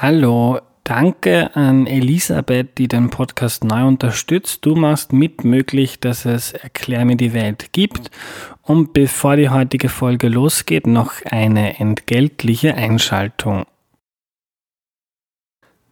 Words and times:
Hallo, 0.00 0.60
danke 0.84 1.56
an 1.56 1.88
Elisabeth, 1.88 2.78
die 2.78 2.86
den 2.86 3.10
Podcast 3.10 3.64
neu 3.64 3.84
unterstützt. 3.84 4.64
Du 4.64 4.76
machst 4.76 5.12
mit 5.12 5.42
möglich, 5.42 5.98
dass 5.98 6.24
es 6.24 6.52
Erklär 6.52 7.04
mir 7.04 7.16
die 7.16 7.32
Welt 7.32 7.72
gibt. 7.72 8.12
Und 8.62 8.92
bevor 8.92 9.34
die 9.34 9.48
heutige 9.48 9.88
Folge 9.88 10.28
losgeht, 10.28 10.86
noch 10.86 11.14
eine 11.24 11.80
entgeltliche 11.80 12.76
Einschaltung. 12.76 13.66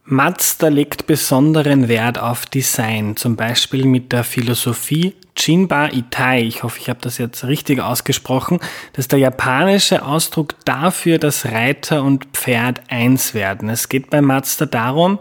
Mazda 0.09 0.69
legt 0.69 1.05
besonderen 1.05 1.89
Wert 1.89 2.17
auf 2.17 2.45
Design, 2.45 3.17
zum 3.17 3.35
Beispiel 3.35 3.83
mit 3.83 4.13
der 4.13 4.23
Philosophie 4.23 5.13
Jinba 5.35 5.89
Itai. 5.89 6.43
Ich 6.43 6.63
hoffe, 6.63 6.79
ich 6.79 6.87
habe 6.87 6.99
das 7.01 7.17
jetzt 7.17 7.43
richtig 7.43 7.81
ausgesprochen. 7.81 8.59
Das 8.93 9.03
ist 9.03 9.11
der 9.11 9.19
japanische 9.19 10.05
Ausdruck 10.05 10.55
dafür, 10.63 11.17
dass 11.17 11.45
Reiter 11.45 12.03
und 12.03 12.23
Pferd 12.31 12.83
eins 12.87 13.33
werden. 13.33 13.67
Es 13.67 13.89
geht 13.89 14.09
bei 14.09 14.21
Mazda 14.21 14.65
darum, 14.65 15.19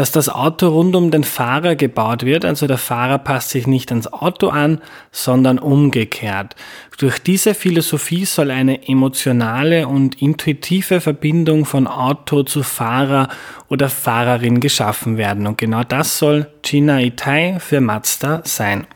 dass 0.00 0.12
das 0.12 0.30
Auto 0.30 0.68
rund 0.68 0.96
um 0.96 1.10
den 1.10 1.24
Fahrer 1.24 1.76
gebaut 1.76 2.24
wird, 2.24 2.46
also 2.46 2.66
der 2.66 2.78
Fahrer 2.78 3.18
passt 3.18 3.50
sich 3.50 3.66
nicht 3.66 3.90
ans 3.90 4.10
Auto 4.10 4.48
an, 4.48 4.80
sondern 5.12 5.58
umgekehrt. 5.58 6.56
Durch 6.96 7.18
diese 7.18 7.52
Philosophie 7.52 8.24
soll 8.24 8.50
eine 8.50 8.88
emotionale 8.88 9.86
und 9.86 10.22
intuitive 10.22 11.02
Verbindung 11.02 11.66
von 11.66 11.86
Auto 11.86 12.44
zu 12.44 12.62
Fahrer 12.62 13.28
oder 13.68 13.90
Fahrerin 13.90 14.60
geschaffen 14.60 15.18
werden 15.18 15.46
und 15.46 15.58
genau 15.58 15.84
das 15.84 16.16
soll 16.16 16.46
China 16.62 16.98
Itai 16.98 17.58
für 17.60 17.82
Mazda 17.82 18.40
sein. 18.46 18.86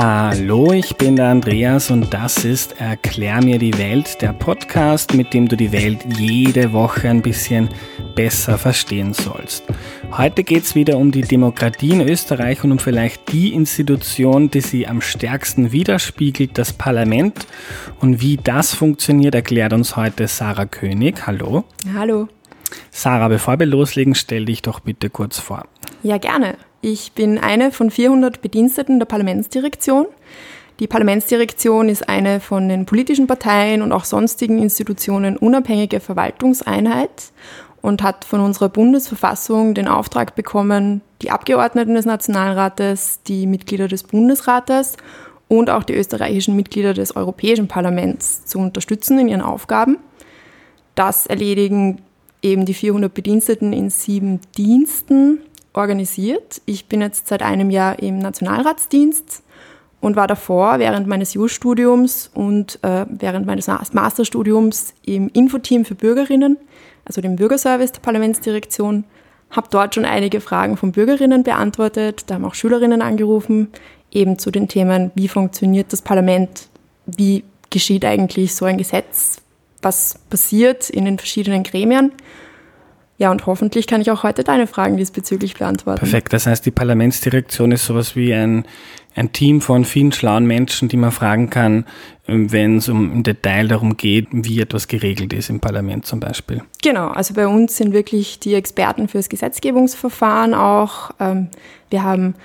Hallo, 0.00 0.70
ich 0.70 0.94
bin 0.96 1.16
der 1.16 1.26
Andreas 1.26 1.90
und 1.90 2.14
das 2.14 2.44
ist 2.44 2.80
Erklär 2.80 3.42
mir 3.42 3.58
die 3.58 3.76
Welt, 3.78 4.22
der 4.22 4.32
Podcast, 4.32 5.12
mit 5.14 5.34
dem 5.34 5.48
du 5.48 5.56
die 5.56 5.72
Welt 5.72 6.06
jede 6.16 6.72
Woche 6.72 7.08
ein 7.08 7.20
bisschen 7.20 7.68
besser 8.14 8.58
verstehen 8.58 9.12
sollst. 9.12 9.64
Heute 10.16 10.44
geht 10.44 10.62
es 10.62 10.76
wieder 10.76 10.98
um 10.98 11.10
die 11.10 11.22
Demokratie 11.22 11.90
in 11.90 12.08
Österreich 12.08 12.62
und 12.62 12.70
um 12.70 12.78
vielleicht 12.78 13.32
die 13.32 13.52
Institution, 13.52 14.48
die 14.52 14.60
sie 14.60 14.86
am 14.86 15.00
stärksten 15.00 15.72
widerspiegelt, 15.72 16.56
das 16.56 16.72
Parlament. 16.72 17.48
Und 17.98 18.20
wie 18.20 18.36
das 18.36 18.76
funktioniert, 18.76 19.34
erklärt 19.34 19.72
uns 19.72 19.96
heute 19.96 20.28
Sarah 20.28 20.66
König. 20.66 21.26
Hallo. 21.26 21.64
Hallo. 21.92 22.28
Sarah, 22.92 23.26
bevor 23.26 23.58
wir 23.58 23.66
loslegen, 23.66 24.14
stell 24.14 24.44
dich 24.44 24.62
doch 24.62 24.78
bitte 24.78 25.10
kurz 25.10 25.40
vor. 25.40 25.66
Ja, 26.04 26.18
gerne. 26.18 26.54
Ich 26.80 27.12
bin 27.12 27.38
eine 27.38 27.72
von 27.72 27.90
400 27.90 28.40
Bediensteten 28.40 29.00
der 29.00 29.06
Parlamentsdirektion. 29.06 30.06
Die 30.78 30.86
Parlamentsdirektion 30.86 31.88
ist 31.88 32.08
eine 32.08 32.38
von 32.38 32.68
den 32.68 32.86
politischen 32.86 33.26
Parteien 33.26 33.82
und 33.82 33.90
auch 33.90 34.04
sonstigen 34.04 34.62
Institutionen 34.62 35.36
unabhängige 35.36 35.98
Verwaltungseinheit 35.98 37.32
und 37.82 38.02
hat 38.04 38.24
von 38.24 38.40
unserer 38.40 38.68
Bundesverfassung 38.68 39.74
den 39.74 39.88
Auftrag 39.88 40.36
bekommen, 40.36 41.00
die 41.20 41.32
Abgeordneten 41.32 41.94
des 41.94 42.06
Nationalrates, 42.06 43.22
die 43.26 43.48
Mitglieder 43.48 43.88
des 43.88 44.04
Bundesrates 44.04 44.96
und 45.48 45.70
auch 45.70 45.82
die 45.82 45.94
österreichischen 45.94 46.54
Mitglieder 46.54 46.94
des 46.94 47.16
Europäischen 47.16 47.66
Parlaments 47.66 48.44
zu 48.44 48.60
unterstützen 48.60 49.18
in 49.18 49.26
ihren 49.26 49.42
Aufgaben. 49.42 49.98
Das 50.94 51.26
erledigen 51.26 52.02
eben 52.40 52.66
die 52.66 52.74
400 52.74 53.12
Bediensteten 53.12 53.72
in 53.72 53.90
sieben 53.90 54.40
Diensten 54.56 55.40
organisiert. 55.78 56.60
Ich 56.66 56.86
bin 56.86 57.00
jetzt 57.00 57.28
seit 57.28 57.42
einem 57.42 57.70
Jahr 57.70 57.98
im 58.00 58.18
Nationalratsdienst 58.18 59.42
und 60.00 60.16
war 60.16 60.26
davor 60.26 60.78
während 60.78 61.06
meines 61.06 61.34
Jus-Studiums 61.34 62.30
und 62.34 62.78
äh, 62.82 63.06
während 63.08 63.46
meines 63.46 63.66
Masterstudiums 63.66 64.94
im 65.04 65.28
Infoteam 65.28 65.84
für 65.84 65.94
Bürgerinnen, 65.94 66.56
also 67.04 67.20
dem 67.20 67.36
Bürgerservice 67.36 67.92
der 67.92 68.00
Parlamentsdirektion. 68.00 69.04
Habe 69.50 69.68
dort 69.70 69.94
schon 69.94 70.04
einige 70.04 70.40
Fragen 70.40 70.76
von 70.76 70.92
Bürgerinnen 70.92 71.42
beantwortet. 71.42 72.24
Da 72.26 72.34
haben 72.34 72.44
auch 72.44 72.54
Schülerinnen 72.54 73.00
angerufen, 73.00 73.68
eben 74.10 74.38
zu 74.38 74.50
den 74.50 74.68
Themen, 74.68 75.10
wie 75.14 75.28
funktioniert 75.28 75.92
das 75.92 76.02
Parlament, 76.02 76.68
wie 77.06 77.44
geschieht 77.70 78.04
eigentlich 78.04 78.54
so 78.54 78.66
ein 78.66 78.76
Gesetz, 78.76 79.40
was 79.80 80.18
passiert 80.28 80.90
in 80.90 81.06
den 81.06 81.18
verschiedenen 81.18 81.62
Gremien. 81.62 82.12
Ja, 83.18 83.32
und 83.32 83.46
hoffentlich 83.46 83.88
kann 83.88 84.00
ich 84.00 84.12
auch 84.12 84.22
heute 84.22 84.44
deine 84.44 84.68
Fragen 84.68 84.96
diesbezüglich 84.96 85.54
beantworten. 85.54 85.98
Perfekt. 85.98 86.32
Das 86.32 86.46
heißt, 86.46 86.64
die 86.64 86.70
Parlamentsdirektion 86.70 87.72
ist 87.72 87.84
sowas 87.84 88.14
wie 88.14 88.32
ein, 88.32 88.64
ein 89.16 89.32
Team 89.32 89.60
von 89.60 89.84
vielen 89.84 90.12
schlauen 90.12 90.46
Menschen, 90.46 90.88
die 90.88 90.96
man 90.96 91.10
fragen 91.10 91.50
kann, 91.50 91.84
ähm, 92.28 92.52
wenn 92.52 92.76
es 92.76 92.88
um 92.88 93.12
im 93.12 93.22
Detail 93.24 93.66
darum 93.66 93.96
geht, 93.96 94.28
wie 94.30 94.60
etwas 94.60 94.86
geregelt 94.86 95.32
ist 95.32 95.50
im 95.50 95.58
Parlament 95.58 96.06
zum 96.06 96.20
Beispiel. 96.20 96.62
Genau, 96.80 97.08
also 97.08 97.34
bei 97.34 97.48
uns 97.48 97.76
sind 97.76 97.92
wirklich 97.92 98.38
die 98.38 98.54
Experten 98.54 99.08
fürs 99.08 99.28
Gesetzgebungsverfahren 99.28 100.54
auch. 100.54 101.10
Ähm, 101.18 101.48
wir 101.90 102.04
haben 102.04 102.36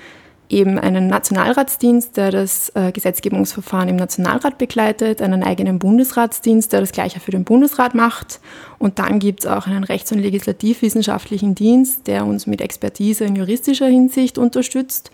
eben 0.53 0.79
einen 0.79 1.07
Nationalratsdienst, 1.07 2.15
der 2.15 2.31
das 2.31 2.71
äh, 2.75 2.91
Gesetzgebungsverfahren 2.91 3.89
im 3.89 3.95
Nationalrat 3.95 4.57
begleitet, 4.57 5.21
einen 5.21 5.43
eigenen 5.43 5.79
Bundesratsdienst, 5.79 6.71
der 6.71 6.79
das 6.79 6.91
gleiche 6.91 7.19
für 7.19 7.31
den 7.31 7.43
Bundesrat 7.43 7.95
macht. 7.95 8.39
Und 8.79 8.99
dann 8.99 9.19
gibt 9.19 9.41
es 9.41 9.45
auch 9.45 9.67
einen 9.67 9.83
rechts- 9.83 10.11
und 10.11 10.19
legislativwissenschaftlichen 10.19 11.55
Dienst, 11.55 12.07
der 12.07 12.25
uns 12.25 12.47
mit 12.47 12.61
Expertise 12.61 13.25
in 13.25 13.35
juristischer 13.35 13.87
Hinsicht 13.87 14.37
unterstützt. 14.37 15.11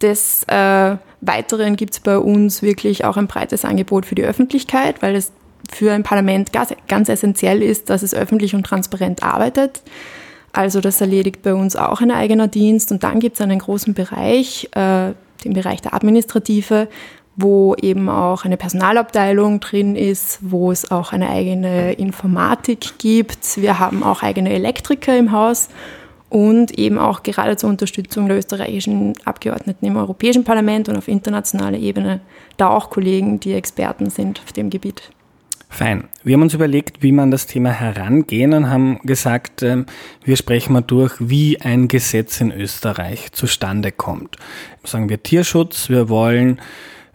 Des 0.00 0.44
äh, 0.44 0.96
Weiteren 1.20 1.76
gibt 1.76 1.94
es 1.94 2.00
bei 2.00 2.16
uns 2.16 2.62
wirklich 2.62 3.04
auch 3.04 3.16
ein 3.16 3.26
breites 3.26 3.64
Angebot 3.64 4.06
für 4.06 4.14
die 4.14 4.24
Öffentlichkeit, 4.24 5.02
weil 5.02 5.14
es 5.14 5.32
für 5.70 5.92
ein 5.92 6.02
Parlament 6.02 6.52
ganz, 6.52 6.74
ganz 6.88 7.08
essentiell 7.08 7.62
ist, 7.62 7.90
dass 7.90 8.02
es 8.02 8.14
öffentlich 8.14 8.54
und 8.54 8.64
transparent 8.64 9.22
arbeitet. 9.22 9.82
Also 10.52 10.80
das 10.80 11.00
erledigt 11.00 11.42
bei 11.42 11.54
uns 11.54 11.76
auch 11.76 12.00
ein 12.00 12.10
eigener 12.10 12.48
Dienst. 12.48 12.90
Und 12.92 13.02
dann 13.02 13.20
gibt 13.20 13.36
es 13.36 13.40
einen 13.40 13.58
großen 13.58 13.94
Bereich, 13.94 14.68
äh, 14.74 15.12
den 15.44 15.52
Bereich 15.54 15.80
der 15.80 15.94
Administrative, 15.94 16.88
wo 17.36 17.74
eben 17.76 18.08
auch 18.08 18.44
eine 18.44 18.56
Personalabteilung 18.56 19.60
drin 19.60 19.96
ist, 19.96 20.38
wo 20.42 20.70
es 20.70 20.90
auch 20.90 21.12
eine 21.12 21.30
eigene 21.30 21.92
Informatik 21.92 22.98
gibt. 22.98 23.56
Wir 23.56 23.78
haben 23.78 24.02
auch 24.02 24.22
eigene 24.22 24.50
Elektriker 24.50 25.16
im 25.16 25.32
Haus 25.32 25.68
und 26.28 26.78
eben 26.78 26.98
auch 26.98 27.22
gerade 27.22 27.56
zur 27.56 27.70
Unterstützung 27.70 28.28
der 28.28 28.38
österreichischen 28.38 29.14
Abgeordneten 29.24 29.86
im 29.86 29.96
Europäischen 29.96 30.44
Parlament 30.44 30.88
und 30.88 30.96
auf 30.96 31.08
internationaler 31.08 31.78
Ebene 31.78 32.20
da 32.56 32.68
auch 32.70 32.90
Kollegen, 32.90 33.40
die 33.40 33.54
Experten 33.54 34.10
sind 34.10 34.40
auf 34.44 34.52
dem 34.52 34.70
Gebiet. 34.70 35.10
Fein. 35.72 36.08
Wir 36.24 36.34
haben 36.34 36.42
uns 36.42 36.52
überlegt, 36.52 37.02
wie 37.02 37.12
man 37.12 37.30
das 37.30 37.46
Thema 37.46 37.70
herangehen 37.70 38.52
und 38.52 38.68
haben 38.68 38.98
gesagt, 39.04 39.62
ähm, 39.62 39.86
wir 40.24 40.36
sprechen 40.36 40.72
mal 40.72 40.80
durch, 40.80 41.14
wie 41.20 41.60
ein 41.60 41.86
Gesetz 41.86 42.40
in 42.40 42.50
Österreich 42.50 43.30
zustande 43.32 43.92
kommt. 43.92 44.36
Sagen 44.84 45.08
wir 45.08 45.22
Tierschutz, 45.22 45.88
wir 45.88 46.08
wollen 46.08 46.60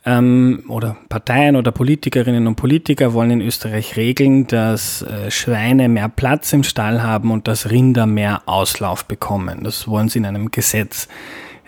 ähm, 0.06 0.64
oder 0.70 0.96
Parteien 1.10 1.58
oder 1.58 1.72
Politikerinnen 1.72 2.48
und 2.48 2.56
Politiker 2.56 3.14
wollen 3.14 3.32
in 3.32 3.42
Österreich 3.42 3.98
regeln, 3.98 4.48
dass 4.48 5.02
äh, 5.02 5.30
Schweine 5.30 5.90
mehr 5.90 6.10
Platz 6.10 6.54
im 6.54 6.64
Stall 6.64 7.04
haben 7.04 7.32
und 7.32 7.50
dass 7.50 7.70
Rinder 7.70 8.06
mehr 8.06 8.44
Auslauf 8.46 9.06
bekommen. 9.06 9.64
Das 9.64 9.88
wollen 9.88 10.08
sie 10.08 10.20
in 10.20 10.26
einem 10.26 10.50
Gesetz 10.50 11.10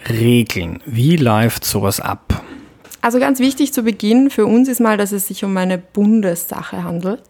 regeln. 0.09 0.79
Wie 0.85 1.17
läuft 1.17 1.65
sowas 1.65 1.99
ab? 1.99 2.41
Also 3.01 3.19
ganz 3.19 3.39
wichtig 3.39 3.73
zu 3.73 3.83
Beginn 3.83 4.29
für 4.29 4.45
uns 4.45 4.67
ist 4.67 4.79
mal, 4.79 4.97
dass 4.97 5.11
es 5.11 5.27
sich 5.27 5.43
um 5.43 5.55
eine 5.57 5.77
Bundessache 5.77 6.83
handelt. 6.83 7.23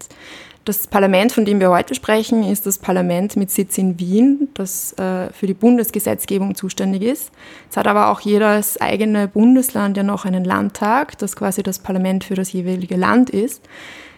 Das 0.68 0.86
Parlament, 0.86 1.32
von 1.32 1.46
dem 1.46 1.62
wir 1.62 1.70
heute 1.70 1.96
sprechen, 1.96 2.44
ist 2.44 2.66
das 2.66 2.78
Parlament 2.78 3.38
mit 3.38 3.50
Sitz 3.52 3.78
in 3.78 3.98
Wien, 4.02 4.50
das 4.54 4.92
äh, 5.00 5.32
für 5.32 5.48
die 5.48 5.54
Bundesgesetzgebung 5.54 6.56
zuständig 6.56 7.04
ist. 7.04 7.32
Es 7.70 7.78
hat 7.78 7.88
aber 7.88 8.12
auch 8.12 8.20
jedes 8.20 8.82
eigene 8.82 9.30
Bundesland 9.30 9.96
ja 9.96 10.04
noch 10.04 10.26
einen 10.26 10.44
Landtag, 10.44 11.18
das 11.20 11.38
quasi 11.38 11.64
das 11.64 11.80
Parlament 11.80 12.26
für 12.26 12.36
das 12.36 12.52
jeweilige 12.52 12.98
Land 12.98 13.30
ist. 13.30 13.62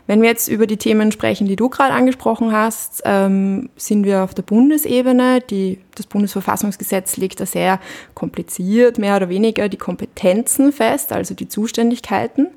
Wenn 0.10 0.24
wir 0.24 0.30
jetzt 0.30 0.48
über 0.48 0.66
die 0.66 0.78
Themen 0.78 1.12
sprechen, 1.12 1.46
die 1.46 1.56
du 1.56 1.70
gerade 1.70 1.94
angesprochen 1.94 2.52
hast, 2.52 3.04
ähm, 3.06 3.70
sind 3.76 4.06
wir 4.06 4.24
auf 4.24 4.34
der 4.34 4.42
Bundesebene. 4.42 5.40
Die, 5.40 5.78
das 5.94 6.08
Bundesverfassungsgesetz 6.08 7.18
legt 7.18 7.40
da 7.40 7.46
sehr 7.46 7.80
kompliziert, 8.16 8.98
mehr 8.98 9.18
oder 9.18 9.30
weniger, 9.30 9.70
die 9.70 9.78
Kompetenzen 9.78 10.72
fest, 10.72 11.14
also 11.14 11.36
die 11.36 11.48
Zuständigkeiten 11.48 12.48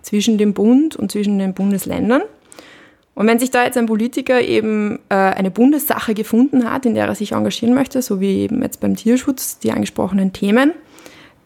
zwischen 0.00 0.38
dem 0.38 0.54
Bund 0.54 0.96
und 0.96 1.12
zwischen 1.12 1.38
den 1.38 1.52
Bundesländern. 1.52 2.22
Und 3.14 3.26
wenn 3.26 3.38
sich 3.38 3.50
da 3.50 3.62
jetzt 3.62 3.76
ein 3.76 3.84
Politiker 3.84 4.40
eben 4.40 4.98
äh, 5.10 5.14
eine 5.14 5.50
Bundessache 5.50 6.14
gefunden 6.14 6.64
hat, 6.64 6.86
in 6.86 6.94
der 6.94 7.08
er 7.08 7.14
sich 7.14 7.32
engagieren 7.32 7.74
möchte, 7.74 8.00
so 8.00 8.22
wie 8.22 8.38
eben 8.38 8.62
jetzt 8.62 8.80
beim 8.80 8.96
Tierschutz 8.96 9.58
die 9.58 9.72
angesprochenen 9.72 10.32
Themen, 10.32 10.72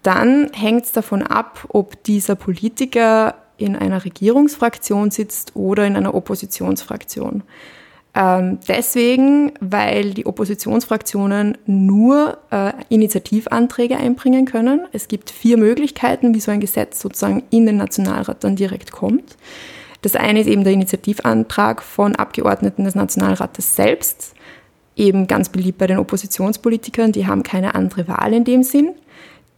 dann 0.05 0.53
hängt 0.53 0.85
es 0.85 0.93
davon 0.93 1.25
ab, 1.25 1.65
ob 1.71 2.05
dieser 2.05 2.37
Politiker 2.37 3.35
in 3.59 3.77
einer 3.77 4.05
Regierungsfraktion 4.05 5.11
sitzt 5.11 5.55
oder 5.55 5.87
in 5.87 5.97
einer 5.97 6.15
Oppositionsfraktion. 6.15 7.43
Ähm, 8.17 8.59
deswegen, 8.67 9.53
weil 9.61 10.15
die 10.15 10.25
Oppositionsfraktionen 10.25 11.59
nur 11.67 12.39
äh, 12.51 12.73
Initiativanträge 12.89 13.99
einbringen 13.99 14.47
können. 14.47 14.87
Es 14.93 15.09
gibt 15.09 15.31
vier 15.31 15.59
Möglichkeiten, 15.59 16.35
wie 16.35 16.41
so 16.41 16.51
ein 16.51 16.61
Gesetz 16.61 17.01
sozusagen 17.01 17.43
in 17.51 17.67
den 17.67 17.77
Nationalrat 17.77 18.43
dann 18.43 18.57
direkt 18.57 18.91
kommt. 18.91 19.37
Das 20.01 20.17
eine 20.17 20.41
ist 20.41 20.47
eben 20.47 20.65
der 20.65 20.73
Initiativantrag 20.73 21.83
von 21.83 22.17
Abgeordneten 22.17 22.85
des 22.85 22.95
Nationalrates 22.95 23.77
selbst, 23.77 24.35
eben 24.95 25.27
ganz 25.27 25.51
beliebt 25.51 25.79
bei 25.79 25.87
den 25.87 25.99
Oppositionspolitikern, 25.99 27.13
die 27.13 27.27
haben 27.27 27.43
keine 27.43 27.75
andere 27.75 28.09
Wahl 28.09 28.33
in 28.33 28.45
dem 28.45 28.63
Sinn. 28.63 28.95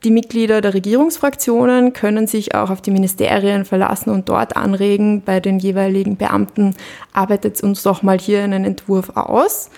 Die 0.05 0.13
Mitglieder 0.13 0.61
der 0.61 0.75
Regierungsfraktionen 0.75 1.93
können 1.93 2.29
sich 2.29 2.55
auch 2.55 2.71
auf 2.71 2.81
die 2.81 2.93
Ministerien 2.93 3.65
verlassen 3.65 4.11
und 4.11 4.29
dort 4.29 4.57
anregen, 4.57 5.23
bei 5.23 5.41
den 5.41 5.59
jeweiligen 5.59 6.17
Beamten 6.17 6.77
arbeitet 7.13 7.61
uns 7.65 7.83
doch 7.83 8.03
mal 8.03 8.19
hier 8.19 8.45
einen 8.45 8.65
Entwurf 8.65 9.17
aus. 9.17 9.71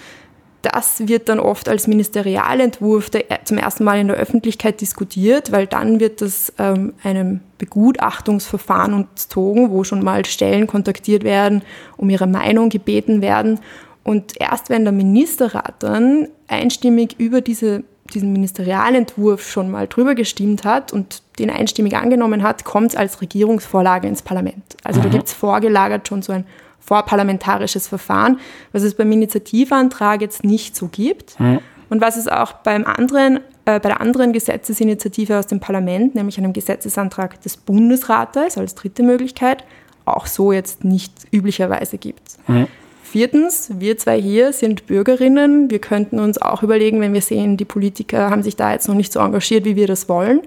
Das 0.61 1.09
wird 1.09 1.31
dann 1.31 1.41
oft 1.41 1.71
als 1.71 1.87
Ministerialentwurf 1.87 3.11
zum 3.45 3.57
ersten 3.57 3.83
Mal 3.83 3.99
in 3.99 4.09
der 4.09 4.19
Öffentlichkeit 4.19 4.83
diskutiert, 4.83 5.53
weil 5.53 5.67
dann 5.67 6.01
wird 6.01 6.21
das 6.21 6.53
ähm, 6.59 6.93
einem 7.03 7.41
Begutachtungsverfahren 7.57 8.93
unterzogen, 8.93 9.71
wo 9.71 9.85
schon 9.85 10.05
mal 10.05 10.27
Stellen 10.27 10.67
kontaktiert 10.67 11.25
werden, 11.25 11.63
um 11.97 12.11
ihre 12.11 12.27
Meinung 12.27 12.69
gebeten 12.69 13.23
werden. 13.23 13.61
Und 14.05 14.35
erst 14.39 14.69
wenn 14.69 14.85
der 14.85 14.93
Ministerrat 14.93 15.83
dann 15.83 16.29
einstimmig 16.47 17.15
über 17.19 17.41
diese 17.41 17.85
diesen 18.11 18.33
Ministerialentwurf 18.33 19.49
schon 19.49 19.71
mal 19.71 19.87
drüber 19.87 20.15
gestimmt 20.15 20.65
hat 20.65 20.93
und 20.93 21.23
den 21.39 21.51
einstimmig 21.51 21.97
angenommen 21.97 22.43
hat, 22.43 22.65
kommt 22.65 22.91
es 22.91 22.97
als 22.97 23.21
Regierungsvorlage 23.21 24.07
ins 24.09 24.23
Parlament. 24.23 24.77
Also 24.85 25.01
mhm. 25.01 25.05
da 25.05 25.09
gibt 25.11 25.29
es 25.29 25.33
vorgelagert 25.33 26.09
schon 26.09 26.23
so 26.23 26.33
ein 26.33 26.45
vorparlamentarisches 26.81 27.89
Verfahren, 27.89 28.41
was 28.73 28.83
es 28.83 28.95
beim 28.95 29.11
Initiativantrag 29.13 30.21
jetzt 30.21 30.45
nicht 30.45 30.75
so 30.75 30.89
gibt. 30.89 31.39
Mhm. 31.39 31.61
Und 31.89 32.01
was 32.01 32.17
es 32.17 32.29
auch 32.29 32.53
beim 32.53 32.85
anderen, 32.85 33.39
äh, 33.65 33.81
bei 33.81 33.89
der 33.89 34.01
anderen 34.01 34.33
Gesetzesinitiative 34.33 35.39
aus 35.39 35.49
dem 35.49 35.61
Parlament, 35.61 36.15
nämlich 36.15 36.39
einem 36.39 36.53
Gesetzesantrag 36.53 37.41
des 37.43 37.57
Bundesrates 37.57 38.57
als 38.57 38.77
dritte 38.77 39.03
Möglichkeit, 39.03 39.65
auch 40.05 40.27
so 40.27 40.53
jetzt 40.53 40.85
nicht 40.85 41.13
üblicherweise 41.33 41.99
gibt. 41.99 42.23
Mhm. 42.47 42.69
Viertens, 43.11 43.73
wir 43.77 43.99
zwei 43.99 44.21
hier 44.23 44.53
sind 44.53 44.87
Bürgerinnen. 44.87 45.69
Wir 45.69 45.81
könnten 45.81 46.21
uns 46.21 46.41
auch 46.41 46.63
überlegen, 46.63 47.01
wenn 47.01 47.13
wir 47.13 47.23
sehen, 47.23 47.57
die 47.57 47.65
Politiker 47.65 48.31
haben 48.31 48.45
sich 48.45 48.55
da 48.55 48.71
jetzt 48.71 48.87
noch 48.87 48.95
nicht 48.95 49.13
so 49.13 49.19
engagiert, 49.19 49.65
wie 49.65 49.75
wir 49.75 49.89
das 49.89 50.09
wollen, 50.09 50.43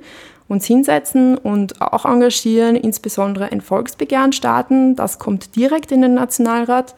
uns 0.47 0.65
hinsetzen 0.65 1.37
und 1.37 1.81
auch 1.81 2.05
engagieren, 2.05 2.77
insbesondere 2.77 3.51
ein 3.51 3.59
Volksbegehren 3.59 4.31
starten. 4.31 4.95
Das 4.95 5.19
kommt 5.19 5.57
direkt 5.57 5.91
in 5.91 6.03
den 6.03 6.13
Nationalrat. 6.13 6.95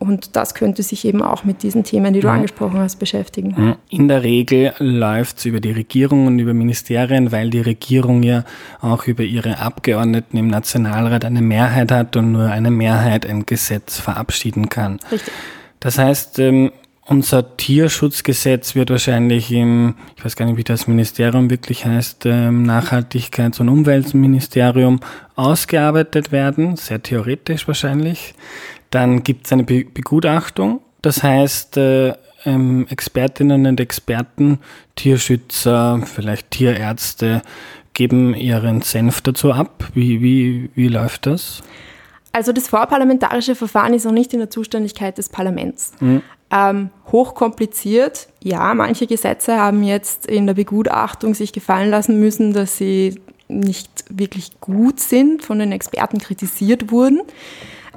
Und 0.00 0.34
das 0.34 0.54
könnte 0.54 0.82
sich 0.82 1.04
eben 1.04 1.20
auch 1.20 1.44
mit 1.44 1.62
diesen 1.62 1.84
Themen, 1.84 2.14
die 2.14 2.20
du 2.20 2.28
ja. 2.28 2.32
angesprochen 2.32 2.78
hast, 2.78 2.96
beschäftigen. 2.96 3.76
In 3.90 4.08
der 4.08 4.22
Regel 4.22 4.72
läuft 4.78 5.36
es 5.36 5.44
über 5.44 5.60
die 5.60 5.72
Regierung 5.72 6.26
und 6.26 6.38
über 6.38 6.54
Ministerien, 6.54 7.32
weil 7.32 7.50
die 7.50 7.60
Regierung 7.60 8.22
ja 8.22 8.44
auch 8.80 9.06
über 9.06 9.24
ihre 9.24 9.58
Abgeordneten 9.58 10.38
im 10.38 10.48
Nationalrat 10.48 11.26
eine 11.26 11.42
Mehrheit 11.42 11.92
hat 11.92 12.16
und 12.16 12.32
nur 12.32 12.46
eine 12.46 12.70
Mehrheit 12.70 13.26
ein 13.26 13.44
Gesetz 13.44 14.00
verabschieden 14.00 14.70
kann. 14.70 15.00
Richtig. 15.12 15.34
Das 15.80 15.98
heißt, 15.98 16.38
ähm, 16.38 16.72
unser 17.04 17.56
Tierschutzgesetz 17.58 18.74
wird 18.74 18.88
wahrscheinlich 18.88 19.52
im, 19.52 19.96
ich 20.16 20.24
weiß 20.24 20.34
gar 20.34 20.46
nicht, 20.46 20.56
wie 20.56 20.64
das 20.64 20.86
Ministerium 20.86 21.50
wirklich 21.50 21.84
heißt, 21.84 22.24
ähm, 22.24 22.64
Nachhaltigkeits- 22.64 23.60
und 23.60 23.68
Umweltministerium 23.68 25.00
ausgearbeitet 25.36 26.32
werden, 26.32 26.76
sehr 26.76 27.02
theoretisch 27.02 27.66
wahrscheinlich. 27.66 28.34
Dann 28.90 29.22
gibt 29.22 29.46
es 29.46 29.52
eine 29.52 29.64
Be 29.64 29.84
Begutachtung. 29.84 30.80
Das 31.02 31.22
heißt, 31.22 31.76
äh, 31.76 32.14
ähm, 32.44 32.86
Expertinnen 32.88 33.66
und 33.66 33.80
Experten, 33.80 34.58
Tierschützer, 34.96 36.02
vielleicht 36.04 36.50
Tierärzte 36.50 37.42
geben 37.94 38.34
ihren 38.34 38.82
Senf 38.82 39.20
dazu 39.20 39.52
ab. 39.52 39.88
Wie, 39.94 40.20
wie, 40.22 40.70
wie 40.74 40.88
läuft 40.88 41.26
das? 41.26 41.62
Also 42.32 42.52
das 42.52 42.68
vorparlamentarische 42.68 43.54
Verfahren 43.54 43.92
ist 43.92 44.04
noch 44.04 44.12
nicht 44.12 44.32
in 44.32 44.38
der 44.38 44.50
Zuständigkeit 44.50 45.18
des 45.18 45.28
Parlaments. 45.28 45.92
Mhm. 46.00 46.22
Ähm, 46.52 46.90
hochkompliziert. 47.10 48.28
Ja, 48.42 48.72
manche 48.74 49.06
Gesetze 49.06 49.56
haben 49.58 49.82
jetzt 49.82 50.26
in 50.26 50.46
der 50.46 50.54
Begutachtung 50.54 51.34
sich 51.34 51.52
gefallen 51.52 51.90
lassen 51.90 52.20
müssen, 52.20 52.52
dass 52.52 52.76
sie 52.76 53.20
nicht 53.48 54.04
wirklich 54.08 54.60
gut 54.60 55.00
sind, 55.00 55.44
von 55.44 55.58
den 55.58 55.72
Experten 55.72 56.18
kritisiert 56.18 56.92
wurden. 56.92 57.20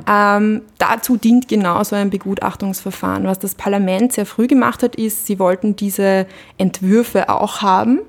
Ähm, 0.08 0.62
dazu 0.80 1.18
dient 1.18 1.48
genau 1.48 1.84
so 1.84 1.96
ein 1.96 2.10
Begutachtungsverfahren. 2.10 3.26
Was 3.26 3.40
das 3.40 3.56
Parlament 3.56 4.14
sehr 4.14 4.26
früh 4.26 4.48
gemacht 4.48 4.84
hat, 4.84 4.96
ist, 4.96 5.28
sie 5.28 5.40
wollten 5.40 5.76
diese 5.76 6.26
Entwürfe 6.58 7.30
auch 7.30 7.62
haben 7.62 8.00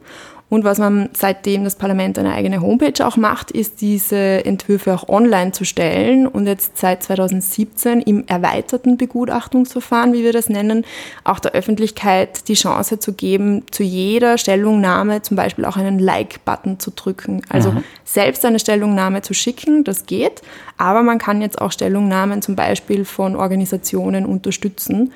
und 0.55 0.63
was 0.63 0.79
man 0.79 1.09
seitdem 1.15 1.65
das 1.65 1.75
Parlament 1.75 2.17
eine 2.17 2.33
eigene 2.33 2.61
Homepage 2.61 3.05
auch 3.05 3.17
macht, 3.17 3.51
ist 3.51 3.81
diese 3.81 4.45
Entwürfe 4.45 4.95
auch 4.95 5.09
online 5.09 5.51
zu 5.51 5.65
stellen 5.65 6.29
und 6.29 6.47
jetzt 6.47 6.79
seit 6.79 7.03
2017 7.03 8.01
im 8.01 8.25
erweiterten 8.29 8.97
Begutachtungsverfahren, 8.97 10.13
wie 10.13 10.23
wir 10.23 10.33
das 10.33 10.49
nennen, 10.49 10.85
auch 11.25 11.41
der 11.41 11.55
Öffentlichkeit 11.55 12.47
die 12.47 12.55
Chance 12.55 13.01
zu 13.01 13.15
geben, 13.15 13.65
zu 13.73 13.83
jeder 13.83 14.39
Stellungnahme 14.39 15.23
zum 15.23 15.37
Beispiel 15.37 15.65
auch 15.65 15.77
einen 15.77 15.99
Like-Button 15.99 16.79
zu 16.79 16.93
drücken. 16.93 17.43
Also 17.49 17.73
mhm. 17.73 17.83
selbst 18.05 18.45
eine 18.45 18.61
Stellungnahme 18.61 19.23
zu 19.23 19.35
schicken, 19.35 19.83
das 19.83 20.07
geht, 20.07 20.43
aber 20.79 21.03
man 21.03 21.19
kann 21.19 21.43
jetzt 21.43 21.61
auch 21.61 21.73
Stellungnahmen 21.73 22.43
zum 22.43 22.55
Beispiel 22.55 23.05
von 23.05 23.35
Organisationen 23.35 24.25
unterstützen, 24.25 25.11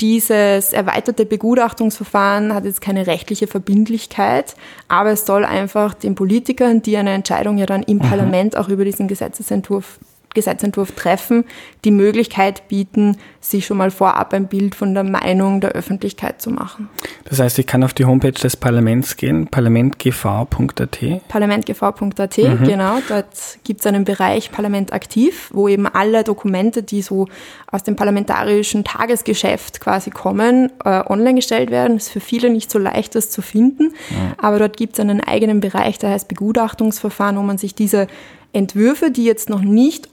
dieses 0.00 0.72
erweiterte 0.72 1.24
Begutachtungsverfahren 1.24 2.52
hat 2.52 2.64
jetzt 2.64 2.80
keine 2.80 3.06
rechtliche 3.06 3.46
Verbindlichkeit, 3.46 4.56
aber 4.88 5.10
es 5.10 5.24
soll 5.24 5.44
einfach 5.44 5.94
den 5.94 6.14
Politikern, 6.14 6.82
die 6.82 6.96
eine 6.96 7.12
Entscheidung 7.12 7.58
ja 7.58 7.66
dann 7.66 7.82
im 7.84 7.98
mhm. 7.98 8.02
Parlament 8.02 8.56
auch 8.56 8.68
über 8.68 8.84
diesen 8.84 9.06
Gesetzesentwurf 9.06 9.98
Gesetzentwurf 10.34 10.92
treffen, 10.92 11.44
die 11.84 11.90
Möglichkeit 11.90 12.68
bieten, 12.68 13.16
sich 13.40 13.66
schon 13.66 13.76
mal 13.76 13.90
vorab 13.90 14.32
ein 14.34 14.48
Bild 14.48 14.74
von 14.74 14.94
der 14.94 15.04
Meinung 15.04 15.60
der 15.60 15.70
Öffentlichkeit 15.70 16.40
zu 16.42 16.50
machen. 16.50 16.88
Das 17.24 17.38
heißt, 17.38 17.58
ich 17.58 17.66
kann 17.66 17.84
auf 17.84 17.94
die 17.94 18.04
Homepage 18.04 18.32
des 18.32 18.56
Parlaments 18.56 19.16
gehen, 19.16 19.46
parlamentgv.at. 19.48 20.98
Parlamentgv.at, 21.28 22.38
mhm. 22.38 22.64
genau. 22.64 22.98
Dort 23.08 23.58
gibt 23.64 23.80
es 23.80 23.86
einen 23.86 24.04
Bereich 24.04 24.50
Parlament 24.50 24.92
aktiv, 24.92 25.50
wo 25.52 25.68
eben 25.68 25.86
alle 25.86 26.24
Dokumente, 26.24 26.82
die 26.82 27.02
so 27.02 27.28
aus 27.70 27.82
dem 27.82 27.96
parlamentarischen 27.96 28.84
Tagesgeschäft 28.84 29.80
quasi 29.80 30.10
kommen, 30.10 30.70
äh, 30.84 31.02
online 31.06 31.34
gestellt 31.34 31.70
werden. 31.70 31.96
Das 31.96 32.06
ist 32.06 32.12
für 32.12 32.20
viele 32.20 32.50
nicht 32.50 32.70
so 32.70 32.78
leicht, 32.78 33.14
das 33.14 33.30
zu 33.30 33.42
finden. 33.42 33.92
Ja. 34.10 34.34
Aber 34.38 34.58
dort 34.58 34.76
gibt 34.76 34.94
es 34.94 35.00
einen 35.00 35.20
eigenen 35.20 35.60
Bereich, 35.60 35.98
der 35.98 36.10
heißt 36.10 36.28
Begutachtungsverfahren, 36.28 37.36
wo 37.36 37.42
man 37.42 37.58
sich 37.58 37.74
diese 37.74 38.06
Entwürfe, 38.52 39.10
die 39.10 39.24
jetzt 39.24 39.50
noch 39.50 39.62
nicht 39.62 40.08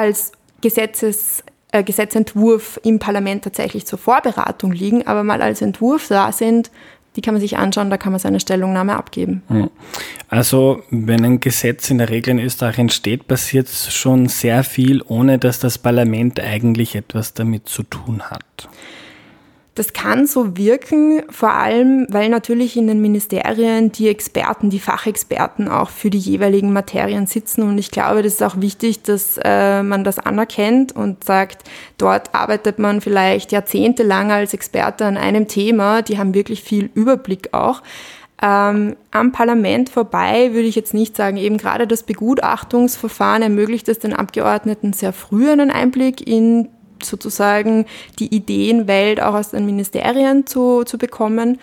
als 0.00 0.32
Gesetzes, 0.60 1.44
äh, 1.72 1.84
Gesetzentwurf 1.84 2.80
im 2.82 2.98
Parlament 2.98 3.44
tatsächlich 3.44 3.86
zur 3.86 3.98
Vorberatung 3.98 4.72
liegen, 4.72 5.06
aber 5.06 5.22
mal 5.22 5.42
als 5.42 5.62
Entwurf 5.62 6.08
da 6.08 6.32
sind, 6.32 6.70
die 7.16 7.22
kann 7.22 7.34
man 7.34 7.40
sich 7.40 7.56
anschauen, 7.58 7.90
da 7.90 7.96
kann 7.96 8.12
man 8.12 8.20
seine 8.20 8.40
Stellungnahme 8.40 8.96
abgeben. 8.96 9.42
Also 10.28 10.82
wenn 10.90 11.24
ein 11.24 11.40
Gesetz 11.40 11.90
in 11.90 11.98
der 11.98 12.08
Regel 12.08 12.30
in 12.30 12.38
Österreich 12.38 12.78
entsteht, 12.78 13.26
passiert 13.26 13.68
schon 13.68 14.28
sehr 14.28 14.62
viel, 14.62 15.02
ohne 15.06 15.38
dass 15.38 15.58
das 15.58 15.78
Parlament 15.78 16.38
eigentlich 16.40 16.94
etwas 16.94 17.34
damit 17.34 17.68
zu 17.68 17.82
tun 17.82 18.22
hat. 18.22 18.68
Das 19.80 19.94
kann 19.94 20.26
so 20.26 20.58
wirken, 20.58 21.22
vor 21.30 21.52
allem, 21.52 22.06
weil 22.10 22.28
natürlich 22.28 22.76
in 22.76 22.86
den 22.86 23.00
Ministerien 23.00 23.90
die 23.90 24.10
Experten, 24.10 24.68
die 24.68 24.78
Fachexperten 24.78 25.68
auch 25.68 25.88
für 25.88 26.10
die 26.10 26.18
jeweiligen 26.18 26.74
Materien 26.74 27.26
sitzen. 27.26 27.62
Und 27.62 27.78
ich 27.78 27.90
glaube, 27.90 28.22
das 28.22 28.34
ist 28.34 28.42
auch 28.42 28.60
wichtig, 28.60 29.00
dass 29.04 29.40
äh, 29.42 29.82
man 29.82 30.04
das 30.04 30.18
anerkennt 30.18 30.94
und 30.94 31.24
sagt, 31.24 31.64
dort 31.96 32.34
arbeitet 32.34 32.78
man 32.78 33.00
vielleicht 33.00 33.52
jahrzehntelang 33.52 34.30
als 34.30 34.52
Experte 34.52 35.06
an 35.06 35.16
einem 35.16 35.48
Thema. 35.48 36.02
Die 36.02 36.18
haben 36.18 36.34
wirklich 36.34 36.62
viel 36.62 36.90
Überblick 36.92 37.54
auch. 37.54 37.82
Ähm, 38.42 38.96
am 39.12 39.32
Parlament 39.32 39.88
vorbei 39.88 40.52
würde 40.52 40.68
ich 40.68 40.76
jetzt 40.76 40.92
nicht 40.92 41.16
sagen, 41.16 41.38
eben 41.38 41.56
gerade 41.56 41.86
das 41.86 42.02
Begutachtungsverfahren 42.02 43.42
ermöglicht 43.42 43.88
es 43.88 43.98
den 43.98 44.12
Abgeordneten 44.12 44.92
sehr 44.92 45.14
früh 45.14 45.50
einen 45.50 45.70
Einblick 45.70 46.26
in 46.28 46.68
sozusagen 47.04 47.86
die 48.18 48.34
Ideenwelt 48.34 49.20
auch 49.20 49.34
aus 49.34 49.50
den 49.50 49.66
Ministerien 49.66 50.46
zu, 50.46 50.84
zu 50.84 50.98
bekommen. 50.98 51.58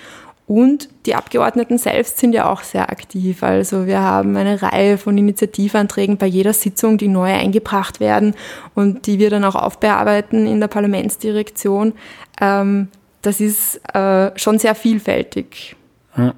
Und 0.48 0.88
die 1.06 1.14
Abgeordneten 1.14 1.78
selbst 1.78 2.20
sind 2.20 2.32
ja 2.32 2.50
auch 2.50 2.62
sehr 2.64 2.90
aktiv. 2.90 3.44
Also 3.44 3.86
wir 3.86 4.00
haben 4.00 4.38
eine 4.38 4.62
Reihe 4.62 4.98
von 4.98 5.18
Initiativanträgen 5.18 6.16
bei 6.16 6.26
jeder 6.26 6.54
Sitzung, 6.54 6.98
die 6.98 7.10
neu 7.10 7.34
eingebracht 7.34 8.00
werden 8.00 8.34
und 8.74 9.08
die 9.08 9.20
wir 9.20 9.30
dann 9.30 9.44
auch 9.44 9.56
aufbearbeiten 9.56 10.48
in 10.48 10.62
der 10.62 10.70
Parlamentsdirektion. 10.70 11.94
Ähm, 12.40 12.88
das 13.22 13.42
ist 13.42 13.82
äh, 13.94 14.32
schon 14.38 14.58
sehr 14.58 14.74
vielfältig. 14.74 15.76
Ja. 16.16 16.34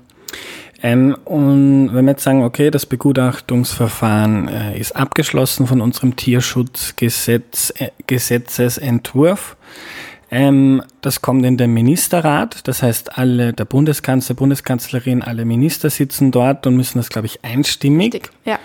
Ähm, 0.81 1.17
und 1.25 1.93
wenn 1.93 2.05
wir 2.05 2.11
jetzt 2.11 2.23
sagen, 2.23 2.43
okay, 2.43 2.71
das 2.71 2.85
Begutachtungsverfahren 2.85 4.47
äh, 4.47 4.79
ist 4.79 4.95
abgeschlossen 4.95 5.67
von 5.67 5.81
unserem 5.81 6.15
Tierschutzgesetz, 6.15 7.73
äh, 7.77 7.89
ähm, 10.31 10.83
das 11.01 11.21
kommt 11.21 11.45
in 11.45 11.57
den 11.57 11.73
Ministerrat, 11.73 12.67
das 12.67 12.83
heißt, 12.83 13.17
alle, 13.17 13.53
der 13.53 13.65
Bundeskanzler, 13.65 14.35
Bundeskanzlerin, 14.35 15.21
alle 15.21 15.43
Minister 15.45 15.89
sitzen 15.89 16.31
dort 16.31 16.67
und 16.67 16.75
müssen 16.75 16.99
das, 16.99 17.09
glaube 17.09 17.25
ich, 17.25 17.43
einstimmig 17.43 18.29
ja. 18.45 18.59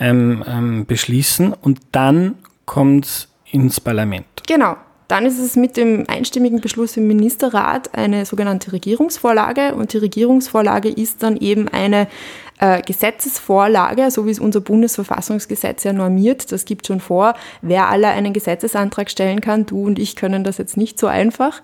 ähm, 0.00 0.44
ähm, 0.46 0.86
beschließen. 0.86 1.52
Und 1.52 1.80
dann 1.92 2.36
kommt 2.66 3.06
es 3.06 3.28
ins 3.50 3.80
Parlament. 3.80 4.26
Genau. 4.46 4.76
Dann 5.08 5.26
ist 5.26 5.38
es 5.38 5.56
mit 5.56 5.76
dem 5.76 6.04
einstimmigen 6.08 6.60
Beschluss 6.60 6.96
im 6.96 7.06
Ministerrat 7.06 7.94
eine 7.94 8.24
sogenannte 8.24 8.72
Regierungsvorlage 8.72 9.74
und 9.74 9.92
die 9.92 9.98
Regierungsvorlage 9.98 10.88
ist 10.88 11.22
dann 11.22 11.36
eben 11.36 11.68
eine 11.68 12.08
äh, 12.58 12.80
Gesetzesvorlage, 12.82 14.10
so 14.10 14.26
wie 14.26 14.30
es 14.30 14.38
unser 14.38 14.60
Bundesverfassungsgesetz 14.60 15.84
ja 15.84 15.92
normiert. 15.92 16.52
Das 16.52 16.64
gibt 16.64 16.86
schon 16.86 17.00
vor, 17.00 17.34
wer 17.60 17.88
alle 17.88 18.08
einen 18.08 18.32
Gesetzesantrag 18.32 19.10
stellen 19.10 19.40
kann. 19.40 19.66
Du 19.66 19.84
und 19.84 19.98
ich 19.98 20.16
können 20.16 20.44
das 20.44 20.58
jetzt 20.58 20.76
nicht 20.76 20.98
so 20.98 21.06
einfach. 21.06 21.60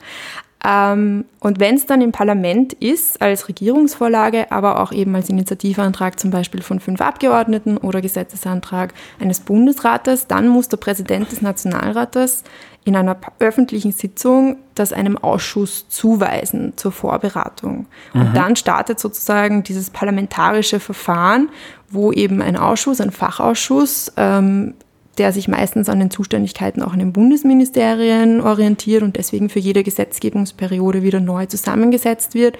Ähm, 0.65 1.25
und 1.41 1.59
wenn 1.59 1.77
es 1.77 1.87
dann 1.87 2.03
im 2.03 2.13
Parlament 2.13 2.75
ist, 2.75 3.23
als 3.23 3.49
Regierungsvorlage, 3.49 4.53
aber 4.53 4.81
auch 4.81 4.93
eben 4.93 5.15
als 5.15 5.31
Initiativantrag 5.31 6.21
zum 6.21 6.31
Beispiel 6.31 6.61
von 6.61 6.81
fünf 6.81 7.01
Abgeordneten 7.01 7.79
oder 7.79 8.03
Gesetzesantrag 8.03 8.93
eines 9.19 9.41
Bundesrates, 9.41 10.27
dann 10.27 10.49
muss 10.49 10.69
der 10.69 10.77
Präsident 10.77 11.33
des 11.33 11.41
Nationalrates 11.41 12.45
in 12.85 12.97
einer 12.97 13.17
öffentlichen 13.39 13.93
Sitzung 13.93 14.57
das 14.75 14.93
einem 14.93 15.17
Ausschuss 15.19 15.89
zuweisen 15.89 16.75
zur 16.77 16.93
Vorberatung. 16.93 17.87
Und 18.15 18.31
mhm. 18.31 18.35
dann 18.35 18.57
startet 18.57 18.99
sozusagen 18.99 19.63
dieses 19.63 19.91
parlamentarische 19.91 20.81
Verfahren, 20.81 21.51
wo 21.91 22.13
eben 22.13 22.41
ein 22.41 22.57
Ausschuss, 22.57 23.01
ein 23.01 23.11
Fachausschuss, 23.11 24.13
ähm, 24.17 24.75
der 25.21 25.33
sich 25.33 25.49
meistens 25.49 25.91
an 25.91 25.99
den 25.99 26.11
Zuständigkeiten 26.11 26.83
auch 26.83 26.95
in 26.95 26.99
den 26.99 27.13
Bundesministerien 27.13 28.41
orientiert 28.41 29.03
und 29.03 29.19
deswegen 29.19 29.51
für 29.51 29.59
jede 29.59 29.83
Gesetzgebungsperiode 29.83 31.03
wieder 31.03 31.21
neu 31.21 31.45
zusammengesetzt 31.45 32.35
wird, 32.35 32.57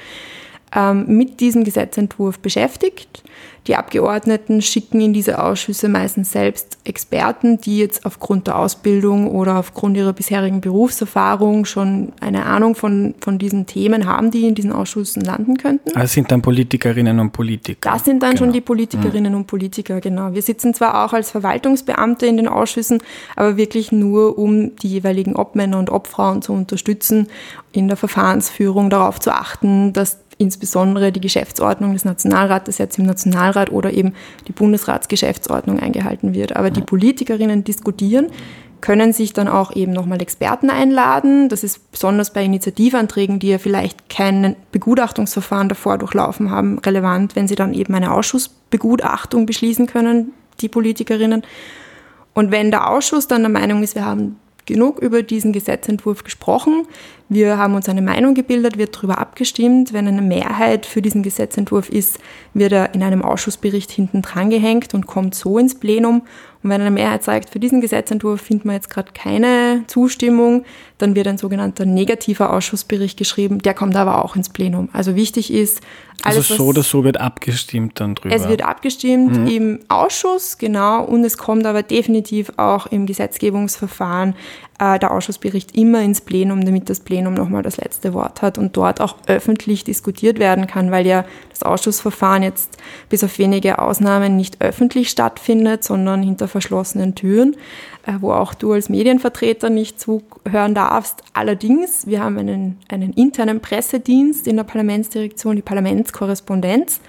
mit 1.07 1.41
diesem 1.41 1.65
Gesetzentwurf 1.65 2.39
beschäftigt. 2.39 3.25
Die 3.67 3.77
Abgeordneten 3.77 4.63
schicken 4.63 5.01
in 5.01 5.13
diese 5.13 5.43
Ausschüsse 5.43 5.89
meistens 5.89 6.33
selbst 6.33 6.79
Experten, 6.85 7.61
die 7.61 7.79
jetzt 7.79 8.07
aufgrund 8.07 8.47
der 8.47 8.59
Ausbildung 8.59 9.31
oder 9.31 9.59
aufgrund 9.59 9.99
ihrer 9.99 10.15
bisherigen 10.15 10.63
Berufserfahrung 10.63 11.67
schon 11.67 12.13
eine 12.21 12.47
Ahnung 12.47 12.75
von, 12.75 13.15
von 13.21 13.39
diesen 13.39 13.67
Themen 13.67 14.07
haben, 14.07 14.31
die 14.31 14.47
in 14.47 14.55
diesen 14.55 14.73
Ausschüssen 14.73 15.23
landen 15.23 15.59
könnten. 15.59 15.91
Das 15.93 16.13
sind 16.15 16.33
dann 16.33 16.41
Politikerinnen 16.41 17.21
und 17.21 17.33
Politiker. 17.33 17.91
Das 17.93 18.05
sind 18.05 18.23
dann 18.23 18.31
genau. 18.31 18.45
schon 18.45 18.53
die 18.53 18.63
Politikerinnen 18.63 19.33
mhm. 19.33 19.41
und 19.41 19.47
Politiker, 19.47 20.01
genau. 20.01 20.33
Wir 20.33 20.43
sitzen 20.43 20.73
zwar 20.73 21.05
auch 21.05 21.13
als 21.13 21.31
Verwaltungsbeamte 21.31 22.27
in 22.27 22.39
den 22.39 22.49
Ausschüssen, 22.49 23.03
aber 23.37 23.59
wirklich 23.59 23.93
nur, 23.93 24.39
um 24.39 24.75
die 24.77 24.89
jeweiligen 24.89 25.37
Obmänner 25.37 25.79
und 25.79 25.91
Obfrauen 25.91 26.41
zu 26.41 26.55
unterstützen, 26.55 27.29
in 27.73 27.89
der 27.89 27.99
Verfahrensführung 27.99 28.89
darauf 28.89 29.21
zu 29.21 29.33
achten, 29.33 29.93
dass 29.93 30.19
insbesondere 30.41 31.13
die 31.13 31.21
Geschäftsordnung 31.21 31.93
des 31.93 32.07
Nationalrates 32.07 32.79
jetzt 32.79 32.99
im 32.99 33.05
Nationalrat 33.05 33.71
oder 33.71 33.93
eben 33.93 34.15
die 34.49 34.53
Bundesratsgeschäftsordnung 34.53 35.79
eingehalten 35.79 36.33
wird. 36.33 36.57
Aber 36.57 36.71
die 36.71 36.81
Politikerinnen 36.81 37.63
diskutieren, 37.63 38.29
können 38.81 39.13
sich 39.13 39.35
dann 39.35 39.49
auch 39.49 39.77
eben 39.77 39.93
nochmal 39.93 40.23
Experten 40.23 40.71
einladen. 40.71 41.51
Das 41.51 41.63
ist 41.63 41.93
besonders 41.93 42.33
bei 42.33 42.43
Initiativanträgen, 42.43 43.39
die 43.39 43.49
ja 43.49 43.59
vielleicht 43.59 44.09
kein 44.09 44.57
Begutachtungsverfahren 44.73 45.69
davor 45.69 45.99
durchlaufen 45.99 46.51
haben, 46.51 46.79
relevant, 46.79 47.37
wenn 47.37 47.47
sie 47.47 47.55
dann 47.55 47.75
eben 47.75 47.95
eine 47.95 48.13
Ausschussbegutachtung 48.13 49.45
beschließen 49.45 49.87
können, 49.87 50.33
die 50.63 50.71
Politikerinnen. 50.71 51.43
Und 52.33 52.51
wenn 52.51 52.71
der 52.71 52.89
Ausschuss 52.89 53.29
dann 53.29 53.43
der 53.43 53.51
Meinung 53.51 53.83
ist, 53.83 53.95
wir 53.95 54.07
haben 54.07 54.37
genug 54.67 54.99
über 54.99 55.23
diesen 55.23 55.53
Gesetzentwurf 55.53 56.25
gesprochen. 56.25 56.87
Wir 57.29 57.59
haben 57.59 57.75
uns 57.75 57.89
eine 57.89 58.03
Meinung 58.03 58.35
gebildet, 58.35 58.77
wird 58.77 58.97
darüber 58.97 59.19
abgestimmt. 59.19 59.93
Wenn 59.93 60.09
eine 60.09 60.23
Mehrheit 60.23 60.85
für 60.87 61.01
diesen 61.01 61.23
Gesetzentwurf 61.23 61.89
ist, 61.89 62.19
wird 62.55 62.73
er 62.73 62.95
in 62.95 63.03
einem 63.03 63.23
Ausschussbericht 63.23 63.91
hinten 63.91 64.23
dran 64.23 64.51
gehängt 64.51 64.95
und 64.95 65.07
kommt 65.07 65.35
so 65.35 65.59
ins 65.59 65.75
Plenum. 65.75 66.23
Und 66.63 66.71
wenn 66.71 66.81
eine 66.81 66.91
Mehrheit 66.91 67.25
sagt, 67.25 67.51
für 67.51 67.59
diesen 67.59 67.81
Gesetzentwurf 67.81 68.41
finden 68.41 68.69
wir 68.69 68.75
jetzt 68.75 68.91
gerade 68.91 69.13
keine 69.13 69.85
Zustimmung, 69.87 70.65
dann 70.99 71.15
wird 71.15 71.27
ein 71.27 71.39
sogenannter 71.39 71.87
negativer 71.87 72.53
Ausschussbericht 72.53 73.19
geschrieben. 73.19 73.61
Der 73.61 73.73
kommt 73.73 73.97
aber 73.97 74.23
auch 74.25 74.37
ins 74.37 74.51
Plenum. 74.51 74.91
Also 74.93 75.17
wichtig 75.17 75.53
ist, 75.53 75.81
alles, 76.23 76.51
also 76.51 76.57
so 76.57 76.65
oder 76.67 76.83
so 76.83 77.03
wird 77.05 77.19
abgestimmt 77.19 77.99
dann 77.99 78.15
drüber. 78.15 78.35
Es 78.35 78.47
wird 78.47 78.63
abgestimmt 78.63 79.39
mhm. 79.39 79.47
im 79.47 79.79
Ausschuss, 79.89 80.59
genau, 80.59 81.05
und 81.05 81.25
es 81.25 81.39
kommt 81.39 81.65
aber 81.65 81.83
definitiv 81.83 82.53
auch 82.59 82.87
im 82.87 83.07
Gesetzgebungsverfahren 83.07 84.35
äh, 84.79 84.99
der 84.99 85.13
Ausschussbericht 85.13 85.75
immer 85.77 86.03
ins 86.03 86.21
Plenum, 86.21 86.65
damit 86.65 86.91
das 86.91 87.01
Plenum 87.01 87.35
nochmal 87.35 87.63
das 87.63 87.79
letzte 87.79 88.13
Wort 88.13 88.43
hat 88.43 88.59
und 88.59 88.77
dort 88.77 89.01
auch 89.01 89.17
öffentlich 89.27 89.85
diskutiert 89.85 90.39
werden 90.39 90.67
kann, 90.67 90.91
weil 90.91 91.07
ja 91.07 91.25
das 91.61 91.69
Ausschussverfahren 91.69 92.43
jetzt 92.43 92.79
bis 93.09 93.23
auf 93.25 93.39
wenige 93.39 93.79
Ausnahmen 93.79 94.37
nicht 94.37 94.61
öffentlich 94.61 95.11
stattfindet, 95.11 95.85
sondern 95.85 96.23
hinter 96.23 96.49
verschlossenen 96.49 97.15
Türen, 97.15 97.57
äh, 98.07 98.15
wo 98.21 98.33
auch 98.33 98.55
du 98.55 98.73
als 98.73 98.89
Medienvertreter 98.89 99.71
nicht 99.71 100.01
zuhören 100.01 100.75
darfst. 100.75 101.23
Allerdings, 101.33 102.07
wir 102.07 102.23
haben 102.23 102.39
einen, 102.39 102.79
einen 102.89 103.13
internen 103.13 103.61
Pressedienst 103.61 104.47
in 104.47 104.57
der 104.57 104.65
Parlamentsdirektion, 104.65 105.57
die 105.57 105.63
Parlamentskorrespondenz. 105.63 107.01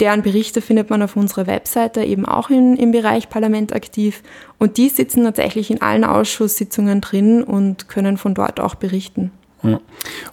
Deren 0.00 0.22
Berichte 0.22 0.60
findet 0.60 0.90
man 0.90 1.02
auf 1.02 1.16
unserer 1.16 1.46
Webseite 1.46 2.02
eben 2.02 2.26
auch 2.26 2.50
in, 2.50 2.76
im 2.76 2.90
Bereich 2.90 3.28
Parlament 3.28 3.72
aktiv. 3.72 4.22
Und 4.58 4.76
die 4.76 4.88
sitzen 4.88 5.22
tatsächlich 5.22 5.70
in 5.70 5.82
allen 5.82 6.04
Ausschusssitzungen 6.04 7.00
drin 7.00 7.44
und 7.44 7.88
können 7.88 8.16
von 8.16 8.34
dort 8.34 8.58
auch 8.58 8.74
berichten. 8.74 9.30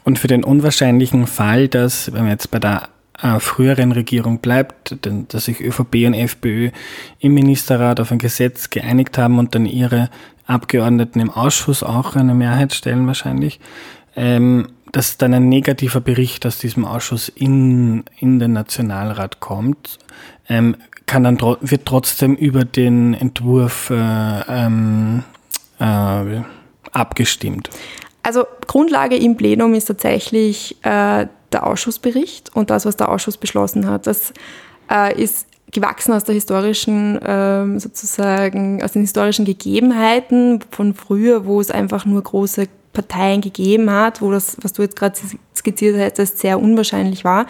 Und 0.03 0.19
für 0.19 0.27
den 0.27 0.43
unwahrscheinlichen 0.43 1.25
Fall, 1.25 1.67
dass, 1.67 2.11
wenn 2.11 2.23
man 2.23 2.31
jetzt 2.31 2.51
bei 2.51 2.59
der 2.59 2.89
äh, 3.21 3.39
früheren 3.39 3.91
Regierung 3.91 4.39
bleibt, 4.39 5.05
denn, 5.05 5.27
dass 5.27 5.45
sich 5.45 5.61
ÖVP 5.61 6.07
und 6.07 6.13
FPÖ 6.13 6.71
im 7.19 7.33
Ministerrat 7.33 7.99
auf 7.99 8.11
ein 8.11 8.17
Gesetz 8.17 8.69
geeinigt 8.69 9.17
haben 9.17 9.39
und 9.39 9.55
dann 9.55 9.65
ihre 9.65 10.09
Abgeordneten 10.45 11.19
im 11.19 11.29
Ausschuss 11.29 11.83
auch 11.83 12.15
eine 12.15 12.33
Mehrheit 12.33 12.73
stellen 12.73 13.07
wahrscheinlich, 13.07 13.59
ähm, 14.15 14.67
dass 14.91 15.17
dann 15.17 15.33
ein 15.33 15.49
negativer 15.49 16.01
Bericht 16.01 16.45
aus 16.45 16.57
diesem 16.57 16.85
Ausschuss 16.85 17.29
in, 17.29 18.03
in 18.17 18.39
den 18.39 18.53
Nationalrat 18.53 19.39
kommt, 19.39 19.99
ähm, 20.49 20.75
kann 21.05 21.23
dann 21.23 21.39
wird 21.61 21.85
trotzdem 21.85 22.35
über 22.35 22.63
den 22.63 23.13
Entwurf 23.13 23.89
äh, 23.89 23.95
ähm, 23.95 25.23
äh, 25.79 26.41
abgestimmt. 26.91 27.69
Also 28.23 28.45
Grundlage 28.67 29.17
im 29.17 29.35
Plenum 29.35 29.73
ist 29.73 29.85
tatsächlich 29.85 30.77
äh, 30.83 31.27
der 31.51 31.67
Ausschussbericht 31.67 32.55
und 32.55 32.69
das, 32.69 32.85
was 32.85 32.97
der 32.97 33.09
Ausschuss 33.09 33.37
beschlossen 33.37 33.87
hat. 33.87 34.07
Das 34.07 34.33
äh, 34.89 35.21
ist 35.21 35.47
gewachsen 35.71 36.13
aus 36.13 36.23
der 36.23 36.35
historischen, 36.35 37.19
ähm, 37.25 37.79
sozusagen, 37.79 38.83
aus 38.83 38.91
den 38.91 39.01
historischen 39.01 39.45
Gegebenheiten 39.45 40.59
von 40.69 40.93
früher, 40.93 41.45
wo 41.45 41.61
es 41.61 41.71
einfach 41.71 42.05
nur 42.05 42.21
große 42.21 42.67
Parteien 42.93 43.41
gegeben 43.41 43.89
hat, 43.89 44.21
wo 44.21 44.31
das, 44.31 44.57
was 44.61 44.73
du 44.73 44.81
jetzt 44.81 44.97
gerade 44.97 45.17
skizziert 45.55 46.19
hast, 46.19 46.39
sehr 46.39 46.59
unwahrscheinlich 46.59 47.23
war. 47.23 47.45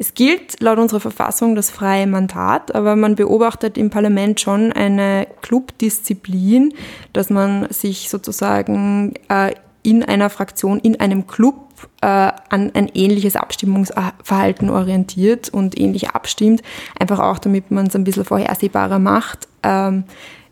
Es 0.00 0.14
gilt 0.14 0.60
laut 0.60 0.78
unserer 0.78 1.00
Verfassung 1.00 1.56
das 1.56 1.70
freie 1.70 2.06
Mandat, 2.06 2.72
aber 2.72 2.94
man 2.94 3.16
beobachtet 3.16 3.76
im 3.76 3.90
Parlament 3.90 4.40
schon 4.40 4.72
eine 4.72 5.26
Clubdisziplin, 5.42 6.72
dass 7.12 7.30
man 7.30 7.66
sich 7.70 8.08
sozusagen 8.08 9.14
äh, 9.28 9.54
in 9.82 10.04
einer 10.04 10.30
Fraktion, 10.30 10.78
in 10.78 11.00
einem 11.00 11.26
Club 11.26 11.67
äh, 12.00 12.06
an 12.06 12.70
ein 12.74 12.90
ähnliches 12.94 13.36
Abstimmungsverhalten 13.36 14.70
orientiert 14.70 15.48
und 15.48 15.78
ähnlich 15.78 16.10
abstimmt, 16.10 16.62
einfach 16.98 17.18
auch 17.18 17.38
damit 17.38 17.70
man 17.70 17.86
es 17.86 17.96
ein 17.96 18.04
bisschen 18.04 18.24
vorhersehbarer 18.24 18.98
macht. 18.98 19.48
Ähm, 19.62 20.04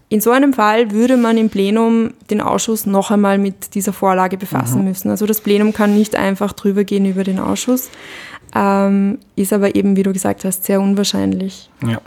in 0.08 0.20
so 0.20 0.30
einem 0.30 0.52
Fall 0.52 0.92
würde 0.92 1.16
man 1.16 1.36
im 1.36 1.50
Plenum 1.50 2.12
den 2.30 2.40
Ausschuss 2.40 2.86
noch 2.86 3.10
einmal 3.10 3.38
mit 3.38 3.74
dieser 3.74 3.92
Vorlage 3.92 4.36
befassen 4.36 4.80
mhm. 4.80 4.88
müssen. 4.88 5.10
Also 5.10 5.26
das 5.26 5.40
Plenum 5.40 5.72
kann 5.72 5.94
nicht 5.94 6.14
einfach 6.14 6.52
drüber 6.52 6.84
gehen 6.84 7.06
über 7.06 7.24
den 7.24 7.40
Ausschuss, 7.40 7.90
ähm, 8.54 9.18
ist 9.34 9.52
aber 9.52 9.74
eben, 9.74 9.96
wie 9.96 10.04
du 10.04 10.12
gesagt 10.12 10.44
hast, 10.44 10.64
sehr 10.64 10.80
unwahrscheinlich. 10.80 11.70
Ja. 11.82 12.00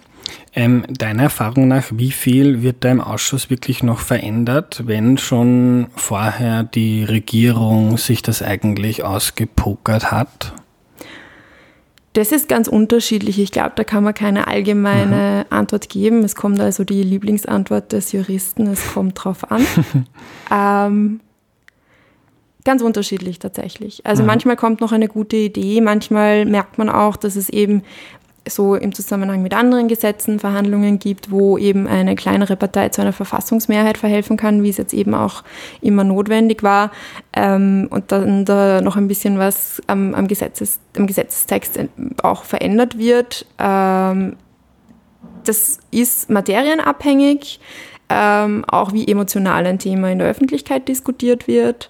Ähm, 0.54 0.84
deiner 0.90 1.24
Erfahrung 1.24 1.68
nach, 1.68 1.86
wie 1.92 2.12
viel 2.12 2.62
wird 2.62 2.78
da 2.84 2.92
im 2.92 3.02
Ausschuss 3.02 3.50
wirklich 3.50 3.84
noch 3.84 4.00
verändert, 4.00 4.84
wenn 4.86 5.18
schon 5.18 5.88
vorher 5.96 6.64
die 6.64 7.04
Regierung 7.04 7.98
sich 7.98 8.22
das 8.22 8.42
eigentlich 8.42 9.04
ausgepokert 9.04 10.12
hat? 10.12 10.54
Das 12.14 12.32
ist 12.32 12.50
ganz 12.50 12.68
unterschiedlich. 12.68 13.40
Ich 13.40 13.52
glaube, 13.52 13.74
da 13.76 13.84
kann 13.84 14.04
man 14.04 14.14
keine 14.14 14.48
allgemeine 14.48 15.46
mhm. 15.50 15.56
Antwort 15.56 15.90
geben. 15.90 16.24
Es 16.24 16.36
kommt 16.36 16.60
also 16.60 16.84
die 16.84 17.04
Lieblingsantwort 17.04 17.92
des 17.92 18.12
Juristen, 18.12 18.68
es 18.68 18.94
kommt 18.94 19.24
drauf 19.24 19.52
an. 19.52 19.66
ähm, 20.52 21.20
ganz 22.66 22.82
unterschiedlich 22.82 23.40
tatsächlich. 23.40 24.06
Also 24.06 24.24
mhm. 24.24 24.28
manchmal 24.28 24.56
kommt 24.56 24.82
noch 24.82 24.92
eine 24.92 25.08
gute 25.08 25.38
Idee, 25.38 25.82
manchmal 25.82 26.46
merkt 26.46 26.78
man 26.78 26.90
auch, 26.90 27.16
dass 27.16 27.36
es 27.36 27.50
eben 27.50 27.84
so 28.50 28.76
im 28.76 28.94
Zusammenhang 28.94 29.42
mit 29.42 29.54
anderen 29.54 29.88
Gesetzen 29.88 30.40
Verhandlungen 30.40 31.00
gibt, 31.00 31.32
wo 31.32 31.58
eben 31.58 31.88
eine 31.88 32.16
kleinere 32.16 32.56
Partei 32.56 32.90
zu 32.90 33.02
einer 33.02 33.14
Verfassungsmehrheit 33.14 33.98
verhelfen 33.98 34.38
kann, 34.38 34.64
wie 34.64 34.70
es 34.70 34.78
jetzt 34.78 34.94
eben 34.94 35.14
auch 35.14 35.44
immer 35.82 36.04
notwendig 36.04 36.64
war. 36.64 36.92
Ähm, 37.34 37.88
und 37.90 38.12
dann 38.12 38.46
da 38.46 38.82
noch 38.82 38.98
ein 38.98 39.08
bisschen 39.08 39.40
was 39.40 39.82
am, 39.88 40.14
am, 40.16 40.28
Gesetzes, 40.28 40.80
am 40.98 41.08
Gesetzestext 41.08 41.80
auch 42.24 42.44
verändert 42.44 42.98
wird. 42.98 43.46
Ähm, 43.58 44.36
das 45.46 45.80
ist 45.92 46.30
materienabhängig. 46.30 47.60
ähm, 48.10 48.66
auch 48.68 48.92
wie 48.92 49.08
emotional 49.08 49.66
ein 49.68 49.78
Thema 49.80 50.12
in 50.12 50.20
der 50.20 50.28
Öffentlichkeit 50.28 50.88
diskutiert 50.88 51.48
wird. 51.48 51.90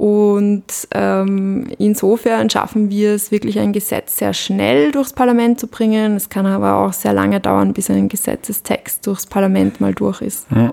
Und 0.00 0.64
ähm, 0.94 1.66
insofern 1.76 2.48
schaffen 2.48 2.88
wir 2.88 3.12
es 3.12 3.30
wirklich, 3.30 3.58
ein 3.58 3.74
Gesetz 3.74 4.16
sehr 4.16 4.32
schnell 4.32 4.92
durchs 4.92 5.12
Parlament 5.12 5.60
zu 5.60 5.66
bringen. 5.66 6.16
Es 6.16 6.30
kann 6.30 6.46
aber 6.46 6.76
auch 6.78 6.94
sehr 6.94 7.12
lange 7.12 7.38
dauern, 7.38 7.74
bis 7.74 7.90
ein 7.90 8.08
Gesetzestext 8.08 9.06
durchs 9.06 9.26
Parlament 9.26 9.78
mal 9.82 9.92
durch 9.92 10.22
ist. 10.22 10.46
Du 10.50 10.72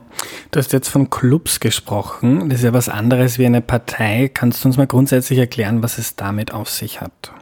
hast 0.57 0.71
jetzt 0.71 0.87
von 0.87 1.09
Clubs 1.09 1.59
gesprochen. 1.59 2.47
Das 2.47 2.59
ist 2.59 2.63
ja 2.63 2.71
was 2.71 2.87
anderes 2.87 3.37
wie 3.37 3.45
eine 3.45 3.59
Partei. 3.59 4.31
Kannst 4.33 4.63
du 4.63 4.69
uns 4.69 4.77
mal 4.77 4.87
grundsätzlich 4.87 5.39
erklären, 5.39 5.83
was 5.83 5.97
es 5.97 6.15
damit 6.15 6.53
auf 6.53 6.69
sich 6.69 7.01
hat? 7.01 7.33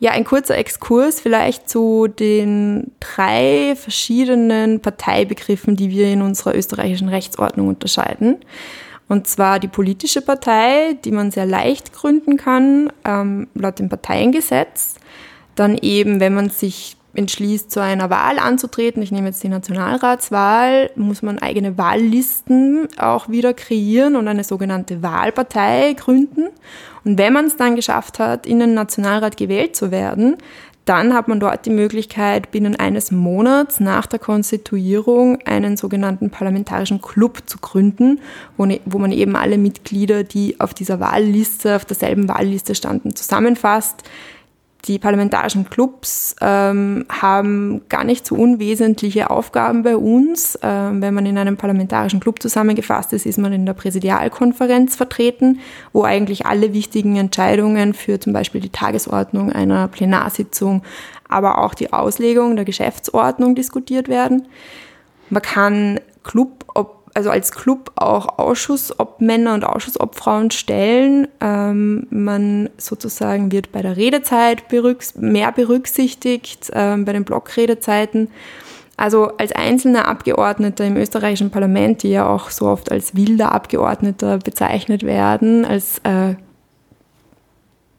Ja, 0.00 0.10
ein 0.10 0.24
kurzer 0.24 0.58
Exkurs 0.58 1.20
vielleicht 1.20 1.70
zu 1.70 2.08
den 2.08 2.90
drei 2.98 3.76
verschiedenen 3.76 4.80
Parteibegriffen, 4.80 5.76
die 5.76 5.90
wir 5.90 6.08
in 6.08 6.20
unserer 6.20 6.56
österreichischen 6.56 7.08
Rechtsordnung 7.08 7.68
unterscheiden. 7.68 8.38
Und 9.12 9.26
zwar 9.26 9.60
die 9.60 9.68
politische 9.68 10.22
Partei, 10.22 10.96
die 11.04 11.10
man 11.10 11.30
sehr 11.30 11.44
leicht 11.44 11.92
gründen 11.92 12.38
kann, 12.38 12.90
ähm, 13.04 13.46
laut 13.52 13.78
dem 13.78 13.90
Parteiengesetz. 13.90 14.94
Dann 15.54 15.76
eben, 15.76 16.18
wenn 16.18 16.32
man 16.32 16.48
sich 16.48 16.96
entschließt, 17.12 17.70
zu 17.70 17.82
einer 17.82 18.08
Wahl 18.08 18.38
anzutreten, 18.38 19.02
ich 19.02 19.12
nehme 19.12 19.26
jetzt 19.26 19.42
die 19.42 19.50
Nationalratswahl, 19.50 20.92
muss 20.96 21.20
man 21.20 21.38
eigene 21.40 21.76
Wahllisten 21.76 22.88
auch 22.96 23.28
wieder 23.28 23.52
kreieren 23.52 24.16
und 24.16 24.28
eine 24.28 24.44
sogenannte 24.44 25.02
Wahlpartei 25.02 25.92
gründen. 25.92 26.46
Und 27.04 27.18
wenn 27.18 27.34
man 27.34 27.44
es 27.44 27.58
dann 27.58 27.76
geschafft 27.76 28.18
hat, 28.18 28.46
in 28.46 28.60
den 28.60 28.72
Nationalrat 28.72 29.36
gewählt 29.36 29.76
zu 29.76 29.90
werden, 29.90 30.38
dann 30.84 31.14
hat 31.14 31.28
man 31.28 31.38
dort 31.38 31.64
die 31.64 31.70
Möglichkeit, 31.70 32.50
binnen 32.50 32.74
eines 32.74 33.12
Monats 33.12 33.78
nach 33.78 34.06
der 34.06 34.18
Konstituierung 34.18 35.38
einen 35.44 35.76
sogenannten 35.76 36.30
parlamentarischen 36.30 37.00
Club 37.00 37.42
zu 37.46 37.58
gründen, 37.58 38.20
wo, 38.56 38.66
ne, 38.66 38.80
wo 38.84 38.98
man 38.98 39.12
eben 39.12 39.36
alle 39.36 39.58
Mitglieder, 39.58 40.24
die 40.24 40.58
auf 40.60 40.74
dieser 40.74 40.98
Wahlliste, 40.98 41.76
auf 41.76 41.84
derselben 41.84 42.28
Wahlliste 42.28 42.74
standen, 42.74 43.14
zusammenfasst 43.14 44.02
die 44.86 44.98
parlamentarischen 44.98 45.70
Clubs 45.70 46.34
ähm, 46.40 47.06
haben 47.08 47.82
gar 47.88 48.02
nicht 48.02 48.26
so 48.26 48.34
unwesentliche 48.34 49.30
Aufgaben 49.30 49.84
bei 49.84 49.96
uns. 49.96 50.58
Ähm, 50.60 51.00
wenn 51.00 51.14
man 51.14 51.24
in 51.24 51.38
einem 51.38 51.56
parlamentarischen 51.56 52.18
Club 52.18 52.42
zusammengefasst 52.42 53.12
ist, 53.12 53.24
ist 53.24 53.38
man 53.38 53.52
in 53.52 53.64
der 53.64 53.74
Präsidialkonferenz 53.74 54.96
vertreten, 54.96 55.60
wo 55.92 56.02
eigentlich 56.02 56.46
alle 56.46 56.72
wichtigen 56.72 57.14
Entscheidungen 57.14 57.94
für 57.94 58.18
zum 58.18 58.32
Beispiel 58.32 58.60
die 58.60 58.70
Tagesordnung 58.70 59.52
einer 59.52 59.86
Plenarsitzung, 59.86 60.82
aber 61.28 61.58
auch 61.58 61.74
die 61.74 61.92
Auslegung 61.92 62.56
der 62.56 62.64
Geschäftsordnung 62.64 63.54
diskutiert 63.54 64.08
werden. 64.08 64.48
Man 65.30 65.42
kann 65.42 66.00
Club, 66.24 66.61
also 67.14 67.30
als 67.30 67.52
Club 67.52 67.92
auch 67.96 68.38
Ausschussobmänner 68.38 69.54
und 69.54 69.64
Ausschussobfrauen 69.64 70.50
stellen. 70.50 71.28
Ähm, 71.40 72.06
man 72.10 72.70
sozusagen 72.78 73.52
wird 73.52 73.72
bei 73.72 73.82
der 73.82 73.96
Redezeit 73.96 74.68
berücks 74.68 75.14
mehr 75.16 75.52
berücksichtigt, 75.52 76.70
ähm, 76.72 77.04
bei 77.04 77.12
den 77.12 77.24
Blockredezeiten. 77.24 78.28
Also 78.96 79.36
als 79.36 79.52
einzelner 79.52 80.06
Abgeordneter 80.06 80.84
im 80.84 80.96
österreichischen 80.96 81.50
Parlament, 81.50 82.02
die 82.02 82.10
ja 82.10 82.28
auch 82.28 82.50
so 82.50 82.66
oft 82.66 82.90
als 82.90 83.16
wilder 83.16 83.52
Abgeordneter 83.52 84.38
bezeichnet 84.38 85.02
werden, 85.02 85.64
als 85.64 85.98
äh, 86.04 86.34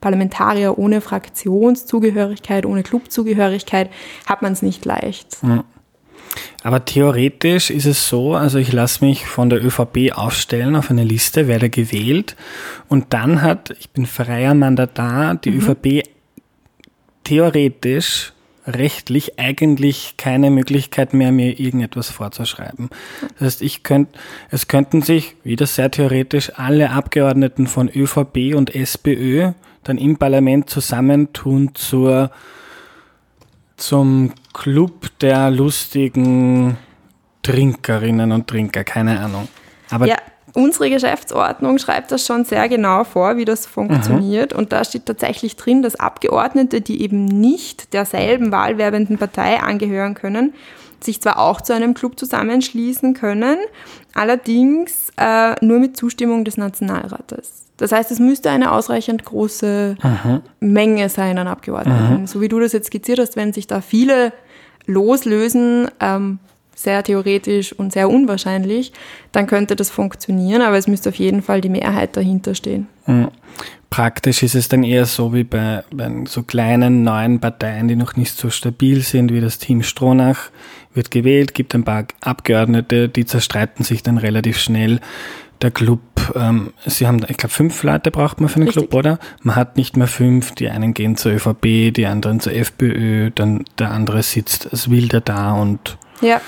Parlamentarier 0.01 0.77
ohne 0.77 1.01
Fraktionszugehörigkeit, 1.01 2.65
ohne 2.65 2.84
Clubzugehörigkeit, 2.84 3.89
hat 4.25 4.41
man 4.41 4.53
es 4.53 4.62
nicht 4.62 4.86
leicht. 4.86 5.38
Ja. 5.41 5.63
Aber 6.63 6.86
theoretisch 6.86 7.70
ist 7.70 7.86
es 7.86 8.08
so, 8.08 8.36
also 8.36 8.58
ich 8.58 8.72
lasse 8.72 9.04
mich 9.04 9.25
von 9.25 9.50
der 9.50 9.63
ÖVP 9.63 10.13
aufstellen 10.13 10.75
auf 10.75 10.90
eine 10.90 11.04
Liste, 11.04 11.48
werde 11.48 11.70
gewählt 11.70 12.36
und 12.88 13.13
dann 13.13 13.42
hat, 13.42 13.72
ich 13.80 13.90
bin 13.90 14.06
freier 14.06 14.54
Mandatar, 14.54 15.36
die 15.36 15.52
mhm. 15.52 15.60
ÖVP 15.60 16.04
theoretisch 17.24 18.34
rechtlich 18.65 19.39
eigentlich 19.39 20.15
keine 20.17 20.50
Möglichkeit 20.50 21.13
mehr, 21.13 21.32
mir 21.32 21.60
irgendetwas 21.60 22.10
vorzuschreiben. 22.10 22.89
Das 23.38 23.41
heißt, 23.41 23.62
ich 23.62 23.84
könnte, 23.84 24.17
es 24.52 24.67
könnten 24.67 25.02
sich, 25.02 25.36
wieder 25.43 25.67
sehr 25.67 25.91
theoretisch, 25.91 26.54
alle 26.56 26.91
Abgeordneten 26.91 27.67
von 27.67 27.89
ÖVP 27.89 28.56
und 28.56 28.74
SPÖ 28.74 29.52
dann 29.84 29.98
im 29.98 30.17
Parlament 30.17 30.69
zusammentun 30.69 31.76
zur 31.76 32.32
zum 33.76 34.32
Club 34.54 35.08
der 35.20 35.50
lustigen 35.50 36.78
Trinkerinnen 37.42 38.32
und 38.32 38.48
Trinker, 38.48 38.84
keine 38.84 39.20
Ahnung. 39.20 39.48
Aber 39.89 40.08
ja, 40.08 40.16
unsere 40.54 40.89
Geschäftsordnung 40.89 41.78
schreibt 41.78 42.12
das 42.12 42.26
schon 42.26 42.46
sehr 42.46 42.70
genau 42.70 43.04
vor, 43.04 43.38
wie 43.38 43.46
das 43.46 43.66
funktioniert. 43.66 44.54
Mhm. 44.54 44.60
Und 44.60 44.72
da 44.72 44.84
steht 44.86 45.06
tatsächlich 45.06 45.56
drin, 45.56 45.82
dass 45.82 45.96
Abgeordnete, 45.96 46.82
die 46.82 47.02
eben 47.02 47.26
nicht 47.26 47.94
derselben 47.94 48.52
wahlwerbenden 48.52 49.18
Partei 49.18 49.60
angehören 49.60 50.13
können, 50.13 50.54
sich 51.02 51.22
zwar 51.22 51.39
auch 51.39 51.60
zu 51.60 51.74
einem 51.74 51.94
Club 51.94 52.18
zusammenschließen 52.18 53.13
können, 53.13 53.58
allerdings 54.13 55.12
äh, 55.18 55.56
nur 55.66 55.80
mit 55.80 55.98
Zustimmung 55.98 56.46
des 56.46 56.58
Nationalrates. 56.58 57.62
Das 57.78 57.92
heißt, 57.92 58.12
es 58.12 58.20
müsste 58.20 58.52
eine 58.52 58.72
ausreichend 58.72 59.26
große 59.26 59.98
Aha. 60.02 60.42
Menge 60.60 61.10
sein 61.10 61.38
an 61.38 61.48
Abgeordneten. 61.48 62.18
Aha. 62.18 62.28
So 62.28 62.40
wie 62.42 62.50
du 62.50 62.60
das 62.60 62.72
jetzt 62.72 62.88
skizziert 62.88 63.20
hast, 63.20 63.36
wenn 63.36 63.52
sich 63.54 63.68
da 63.68 63.82
viele 63.82 64.32
loslösen, 64.86 65.88
ähm, 66.00 66.40
sehr 66.76 67.04
theoretisch 67.04 67.74
und 67.74 67.94
sehr 67.94 68.10
unwahrscheinlich, 68.10 68.94
dann 69.32 69.48
könnte 69.48 69.76
das 69.76 69.90
funktionieren, 69.90 70.62
aber 70.62 70.78
es 70.78 70.88
müsste 70.88 71.10
auf 71.10 71.16
jeden 71.16 71.42
Fall 71.42 71.62
die 71.62 71.70
Mehrheit 71.70 72.18
dahinter 72.18 72.56
stehen. 72.56 72.88
Mhm. 73.06 73.30
Praktisch 73.90 74.42
ist 74.42 74.56
es 74.56 74.70
dann 74.70 74.84
eher 74.84 75.06
so 75.06 75.36
wie 75.36 75.44
bei, 75.44 75.84
bei, 75.92 76.12
so 76.26 76.42
kleinen 76.42 77.04
neuen 77.04 77.40
Parteien, 77.40 77.88
die 77.88 77.96
noch 77.96 78.16
nicht 78.16 78.36
so 78.36 78.50
stabil 78.50 79.02
sind, 79.02 79.32
wie 79.32 79.40
das 79.40 79.60
Team 79.60 79.84
Stronach 79.84 80.50
wird 80.96 81.12
gewählt, 81.12 81.54
gibt 81.54 81.76
ein 81.76 81.84
paar 81.84 82.06
Abgeordnete, 82.22 83.08
die 83.08 83.26
zerstreiten 83.26 83.86
sich 83.86 84.02
dann 84.02 84.18
relativ 84.18 84.58
schnell 84.58 85.00
der 85.62 85.72
Club, 85.72 86.00
ähm, 86.36 86.74
Sie 86.86 87.08
haben, 87.08 87.26
ich 87.28 87.38
glaube, 87.38 87.54
fünf 87.54 87.84
Leute 87.84 88.12
braucht 88.12 88.39
man 88.39 88.50
für 88.50 88.58
einen 88.58 88.68
Richtig. 88.68 88.89
Club, 88.89 89.00
oder? 89.00 89.20
Man 89.42 89.56
hat 89.56 89.78
nicht 89.78 89.98
mehr 89.98 90.08
fünf, 90.08 90.52
die 90.54 90.70
einen 90.70 90.94
gehen 90.94 91.16
zur 91.16 91.34
ÖVP, 91.34 91.94
die 91.94 92.06
anderen 92.06 92.39
zur 92.39 92.54
FPÖ, 92.54 93.32
dann 93.32 93.66
der 93.80 93.92
andere 93.92 94.24
sitzt 94.24 94.72
als 94.72 94.89
Wilder 94.89 95.22
da 95.22 95.54
und. 95.54 95.98
Ja. 96.22 96.42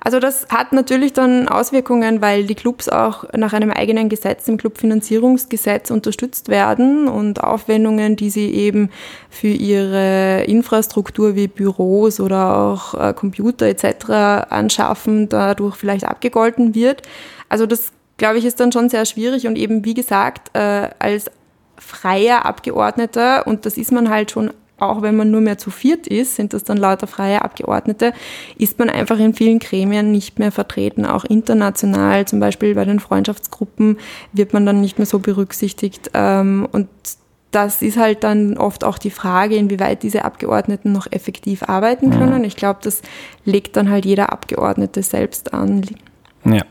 Also 0.00 0.20
das 0.20 0.46
hat 0.48 0.72
natürlich 0.72 1.12
dann 1.12 1.48
Auswirkungen, 1.48 2.22
weil 2.22 2.44
die 2.44 2.54
Clubs 2.54 2.88
auch 2.88 3.24
nach 3.36 3.52
einem 3.52 3.70
eigenen 3.70 4.08
Gesetz, 4.08 4.44
dem 4.44 4.56
Clubfinanzierungsgesetz, 4.56 5.90
unterstützt 5.90 6.48
werden 6.48 7.08
und 7.08 7.42
Aufwendungen, 7.42 8.16
die 8.16 8.30
sie 8.30 8.50
eben 8.50 8.90
für 9.28 9.48
ihre 9.48 10.44
Infrastruktur 10.44 11.34
wie 11.34 11.48
Büros 11.48 12.20
oder 12.20 12.56
auch 12.56 12.94
äh, 12.94 13.12
Computer 13.12 13.66
etc. 13.66 14.48
anschaffen, 14.50 15.28
dadurch 15.28 15.76
vielleicht 15.76 16.04
abgegolten 16.04 16.74
wird. 16.74 17.02
Also 17.48 17.66
das 17.66 17.92
glaube 18.18 18.38
ich, 18.38 18.44
ist 18.44 18.60
dann 18.60 18.72
schon 18.72 18.90
sehr 18.90 19.06
schwierig 19.06 19.46
und 19.46 19.56
eben, 19.56 19.84
wie 19.84 19.94
gesagt, 19.94 20.54
äh, 20.54 20.90
als 20.98 21.30
freier 21.78 22.44
Abgeordneter, 22.44 23.46
und 23.46 23.64
das 23.64 23.78
ist 23.78 23.92
man 23.92 24.10
halt 24.10 24.30
schon 24.30 24.50
auch 24.80 25.02
wenn 25.02 25.16
man 25.16 25.30
nur 25.30 25.40
mehr 25.40 25.58
zu 25.58 25.70
viert 25.70 26.06
ist, 26.06 26.36
sind 26.36 26.52
das 26.52 26.64
dann 26.64 26.76
lauter 26.76 27.06
freie 27.06 27.42
Abgeordnete, 27.42 28.12
ist 28.56 28.78
man 28.78 28.88
einfach 28.88 29.18
in 29.18 29.34
vielen 29.34 29.58
Gremien 29.58 30.12
nicht 30.12 30.38
mehr 30.38 30.52
vertreten. 30.52 31.04
Auch 31.04 31.24
international, 31.24 32.26
zum 32.26 32.40
Beispiel 32.40 32.74
bei 32.74 32.84
den 32.84 33.00
Freundschaftsgruppen, 33.00 33.98
wird 34.32 34.52
man 34.52 34.64
dann 34.64 34.80
nicht 34.80 34.98
mehr 34.98 35.06
so 35.06 35.18
berücksichtigt. 35.18 36.10
Ähm, 36.14 36.68
und 36.70 36.88
das 37.50 37.82
ist 37.82 37.96
halt 37.96 38.24
dann 38.24 38.56
oft 38.56 38.84
auch 38.84 38.98
die 38.98 39.10
Frage, 39.10 39.56
inwieweit 39.56 40.02
diese 40.02 40.24
Abgeordneten 40.24 40.92
noch 40.92 41.06
effektiv 41.10 41.62
arbeiten 41.62 42.10
können. 42.10 42.44
Ich 42.44 42.56
glaube, 42.56 42.80
das 42.82 43.00
legt 43.44 43.76
dann 43.76 43.90
halt 43.90 44.04
jeder 44.04 44.32
Abgeordnete 44.32 45.02
selbst 45.02 45.54
an. 45.54 45.82
Ja. 46.44 46.62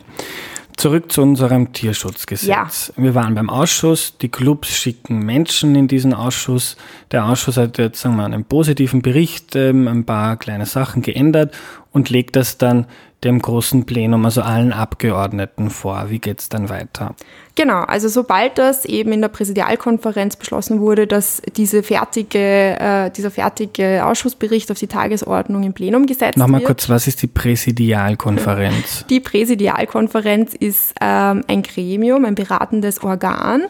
Zurück 0.78 1.12
zu 1.12 1.24
unserem 1.24 1.74
Tierschutzgesetz. 1.74 2.48
Ja. 2.48 2.68
Wir 2.96 3.16
waren 3.16 3.34
beim 3.34 3.50
Ausschuss, 3.50 4.18
die 4.20 4.30
Clubs 4.30 4.70
schicken 4.70 5.26
Menschen 5.26 5.76
in 5.76 5.88
diesen 5.88 6.14
Ausschuss. 6.14 6.78
Der 7.12 7.26
Ausschuss 7.26 7.58
hat 7.58 7.80
jetzt 7.80 8.00
sagen 8.00 8.16
wir, 8.16 8.26
einen 8.26 8.46
positiven 8.46 9.02
Bericht, 9.02 9.56
ähm, 9.56 9.88
ein 9.88 10.06
paar 10.06 10.38
kleine 10.38 10.68
Sachen 10.68 11.02
geändert 11.02 11.56
und 11.92 12.12
legt 12.12 12.36
das 12.36 12.60
dann 12.60 12.86
dem 13.24 13.40
großen 13.40 13.86
Plenum, 13.86 14.26
also 14.26 14.42
allen 14.42 14.72
Abgeordneten 14.72 15.72
vor. 15.72 16.06
Wie 16.10 16.20
geht 16.20 16.40
es 16.40 16.50
dann 16.50 16.70
weiter? 16.70 17.16
Genau, 17.56 17.82
also 17.82 18.08
sobald 18.10 18.60
das 18.60 18.86
eben 18.86 19.12
in 19.12 19.22
der 19.22 19.30
Präsidialkonferenz 19.30 20.36
beschlossen 20.36 20.80
wurde, 20.80 21.08
dass 21.08 21.42
diese 21.56 21.82
fertige, 21.82 22.80
äh, 22.80 23.10
dieser 23.10 23.32
fertige 23.32 24.06
Ausschussbericht 24.06 24.72
auf 24.72 24.78
die 24.78 24.86
Tagesordnung 24.86 25.64
im 25.64 25.74
Plenum 25.74 26.06
gesetzt 26.06 26.38
Nochmal 26.38 26.62
wird. 26.62 26.68
kurz, 26.68 26.90
was 26.90 27.08
ist 27.08 27.24
die 27.24 27.28
Präsidialkonferenz? 27.28 29.06
Die 29.10 29.20
Präsidialkonferenz 29.20 30.54
ist 30.54 30.94
ähm, 31.02 31.44
ein 31.48 31.64
Gremium, 31.64 32.26
ein 32.26 32.36
beratendes 32.36 33.02
Organ, 33.04 33.64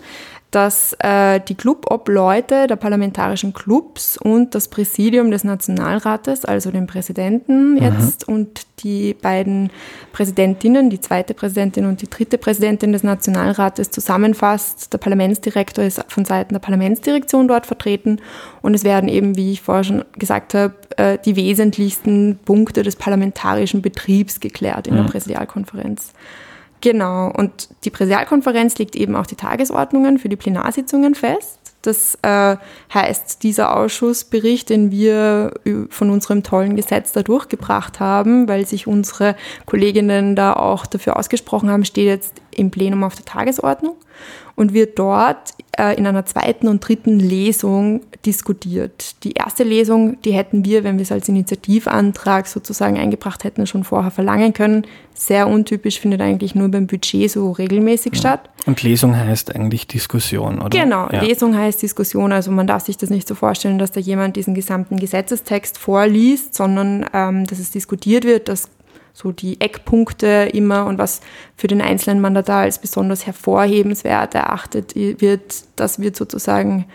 dass 0.51 0.95
äh, 0.99 1.41
die 1.41 1.55
Clubobleute 1.55 2.67
der 2.67 2.77
parlamentarischen 2.77 3.53
Clubs 3.53 4.17
und 4.17 4.55
das 4.55 4.69
Präsidium 4.69 5.29
des 5.29 5.43
Nationalrates, 5.43 6.45
also 6.45 6.71
den 6.71 6.87
Präsidenten 6.87 7.77
jetzt 7.77 8.27
und 8.27 8.65
die 8.79 9.13
beiden 9.13 9.71
Präsidentinnen, 10.13 10.89
die 10.89 11.01
zweite 11.01 11.33
Präsidentin 11.33 11.85
und 11.85 12.01
die 12.01 12.09
dritte 12.09 12.37
Präsidentin 12.37 12.93
des 12.93 13.03
Nationalrates 13.03 13.91
zusammenfasst. 13.91 14.93
Der 14.93 14.99
Parlamentsdirektor 14.99 15.83
ist 15.83 16.03
von 16.07 16.23
Seiten 16.23 16.53
der 16.53 16.59
Parlamentsdirektion 16.59 17.49
dort 17.49 17.65
vertreten 17.65 18.21
und 18.61 18.73
es 18.73 18.85
werden 18.85 19.09
eben, 19.09 19.35
wie 19.35 19.51
ich 19.51 19.61
vorher 19.61 19.83
schon 19.83 20.05
gesagt 20.13 20.53
habe, 20.53 20.75
äh, 20.95 21.17
die 21.25 21.35
wesentlichsten 21.35 22.39
Punkte 22.45 22.83
des 22.83 22.95
parlamentarischen 22.95 23.81
Betriebs 23.81 24.39
geklärt 24.39 24.87
in 24.87 24.93
mhm. 24.93 24.99
der 24.99 25.11
Präsidialkonferenz. 25.11 26.13
Genau, 26.81 27.31
und 27.31 27.69
die 27.83 27.89
Präsidialkonferenz 27.89 28.77
legt 28.77 28.95
eben 28.95 29.15
auch 29.15 29.25
die 29.25 29.35
Tagesordnungen 29.35 30.19
für 30.19 30.29
die 30.29 30.35
Plenarsitzungen 30.35 31.15
fest. 31.15 31.59
Das 31.81 32.17
äh, 32.21 32.57
heißt, 32.93 33.43
dieser 33.43 33.75
Ausschussbericht, 33.75 34.69
den 34.69 34.91
wir 34.91 35.53
von 35.89 36.09
unserem 36.09 36.43
tollen 36.43 36.75
Gesetz 36.75 37.13
da 37.13 37.23
durchgebracht 37.23 37.99
haben, 37.99 38.47
weil 38.47 38.65
sich 38.65 38.87
unsere 38.87 39.35
Kolleginnen 39.65 40.35
da 40.35 40.53
auch 40.53 40.85
dafür 40.85 41.17
ausgesprochen 41.17 41.69
haben, 41.69 41.85
steht 41.85 42.07
jetzt 42.07 42.33
im 42.57 42.71
Plenum 42.71 43.03
auf 43.03 43.15
der 43.15 43.25
Tagesordnung 43.25 43.95
und 44.55 44.73
wird 44.73 44.97
dort 44.97 45.53
äh, 45.77 45.95
in 45.97 46.07
einer 46.07 46.25
zweiten 46.25 46.67
und 46.67 46.85
dritten 46.85 47.19
Lesung 47.19 48.01
diskutiert. 48.25 49.23
Die 49.23 49.33
erste 49.33 49.63
Lesung, 49.63 50.19
die 50.23 50.31
hätten 50.31 50.65
wir, 50.65 50.83
wenn 50.83 50.97
wir 50.97 51.03
es 51.03 51.11
als 51.11 51.29
Initiativantrag 51.29 52.47
sozusagen 52.47 52.97
eingebracht 52.97 53.43
hätten, 53.43 53.67
schon 53.67 53.83
vorher 53.83 54.09
verlangen 54.09 54.53
können. 54.53 54.87
Sehr 55.13 55.47
untypisch, 55.47 55.99
findet 55.99 56.21
eigentlich 56.21 56.55
nur 56.55 56.69
beim 56.69 56.87
Budget 56.87 57.29
so 57.29 57.51
regelmäßig 57.51 58.13
ja. 58.15 58.19
statt. 58.19 58.49
Und 58.65 58.81
Lesung 58.81 59.15
heißt 59.15 59.55
eigentlich 59.55 59.85
Diskussion, 59.85 60.59
oder? 60.59 60.69
Genau, 60.69 61.07
ja. 61.11 61.21
Lesung 61.21 61.55
heißt 61.55 61.81
Diskussion. 61.83 62.31
Also 62.31 62.49
man 62.49 62.65
darf 62.65 62.83
sich 62.83 62.97
das 62.97 63.11
nicht 63.11 63.27
so 63.27 63.35
vorstellen, 63.35 63.77
dass 63.77 63.91
da 63.91 63.99
jemand 63.99 64.35
diesen 64.35 64.55
gesamten 64.55 64.97
Gesetzestext 64.97 65.77
vorliest, 65.77 66.55
sondern 66.55 67.05
ähm, 67.13 67.45
dass 67.45 67.59
es 67.59 67.69
diskutiert 67.69 68.25
wird, 68.25 68.49
dass 68.49 68.69
so 69.17 69.31
die 69.31 69.59
Eckpunkte 69.59 70.51
immer 70.53 70.85
und 70.85 70.99
was 70.99 71.21
für 71.55 71.65
den 71.65 71.81
einzelnen 71.81 72.21
Mandatar 72.21 72.61
als 72.61 72.77
besonders 72.77 73.25
hervorhebenswert 73.25 74.35
erachtet 74.35 74.93
wird, 74.95 75.63
das 75.75 75.99
wird 75.99 76.15
sozusagen 76.15 76.85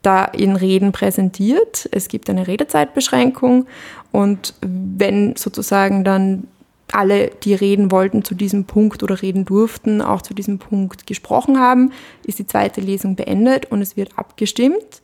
da 0.00 0.24
in 0.24 0.54
Reden 0.54 0.92
präsentiert. 0.92 1.88
Es 1.90 2.06
gibt 2.06 2.30
eine 2.30 2.46
Redezeitbeschränkung 2.46 3.66
und 4.12 4.54
wenn 4.60 5.34
sozusagen 5.34 6.04
dann 6.04 6.46
alle, 6.92 7.32
die 7.42 7.54
reden 7.54 7.90
wollten 7.90 8.22
zu 8.22 8.36
diesem 8.36 8.64
Punkt 8.64 9.02
oder 9.02 9.20
reden 9.20 9.44
durften, 9.44 10.02
auch 10.02 10.22
zu 10.22 10.34
diesem 10.34 10.60
Punkt 10.60 11.08
gesprochen 11.08 11.58
haben, 11.58 11.90
ist 12.24 12.38
die 12.38 12.46
zweite 12.46 12.80
Lesung 12.80 13.16
beendet 13.16 13.66
und 13.72 13.82
es 13.82 13.96
wird 13.96 14.16
abgestimmt. 14.16 15.02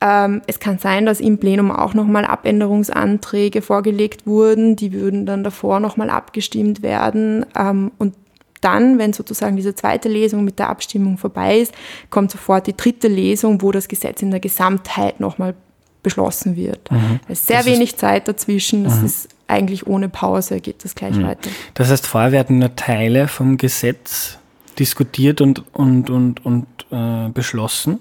Ähm, 0.00 0.40
es 0.46 0.60
kann 0.60 0.78
sein, 0.78 1.04
dass 1.04 1.20
im 1.20 1.38
Plenum 1.38 1.70
auch 1.70 1.92
nochmal 1.94 2.24
Abänderungsanträge 2.24 3.60
vorgelegt 3.60 4.26
wurden, 4.26 4.76
die 4.76 4.92
würden 4.92 5.26
dann 5.26 5.44
davor 5.44 5.78
nochmal 5.80 6.08
abgestimmt 6.08 6.82
werden. 6.82 7.44
Ähm, 7.54 7.92
und 7.98 8.14
dann, 8.60 8.98
wenn 8.98 9.12
sozusagen 9.12 9.56
diese 9.56 9.74
zweite 9.74 10.08
Lesung 10.08 10.44
mit 10.44 10.58
der 10.58 10.68
Abstimmung 10.68 11.18
vorbei 11.18 11.58
ist, 11.58 11.74
kommt 12.10 12.30
sofort 12.30 12.66
die 12.66 12.76
dritte 12.76 13.08
Lesung, 13.08 13.62
wo 13.62 13.72
das 13.72 13.88
Gesetz 13.88 14.22
in 14.22 14.30
der 14.30 14.40
Gesamtheit 14.40 15.20
nochmal 15.20 15.54
beschlossen 16.02 16.56
wird. 16.56 16.90
Mhm. 16.90 17.20
Es 17.28 17.40
ist 17.40 17.46
sehr 17.48 17.58
das 17.58 17.66
wenig 17.66 17.90
ist, 17.90 17.98
Zeit 17.98 18.28
dazwischen, 18.28 18.84
das 18.84 19.00
mhm. 19.00 19.06
ist 19.06 19.28
eigentlich 19.48 19.86
ohne 19.86 20.08
Pause, 20.08 20.60
geht 20.60 20.84
das 20.84 20.94
gleich 20.94 21.16
mhm. 21.16 21.24
weiter. 21.24 21.50
Das 21.74 21.90
heißt, 21.90 22.06
vorher 22.06 22.32
werden 22.32 22.58
nur 22.58 22.74
Teile 22.76 23.28
vom 23.28 23.56
Gesetz 23.56 24.38
diskutiert 24.78 25.40
und, 25.40 25.64
und, 25.74 26.08
und, 26.08 26.44
und 26.44 26.66
äh, 26.90 27.28
beschlossen? 27.30 28.00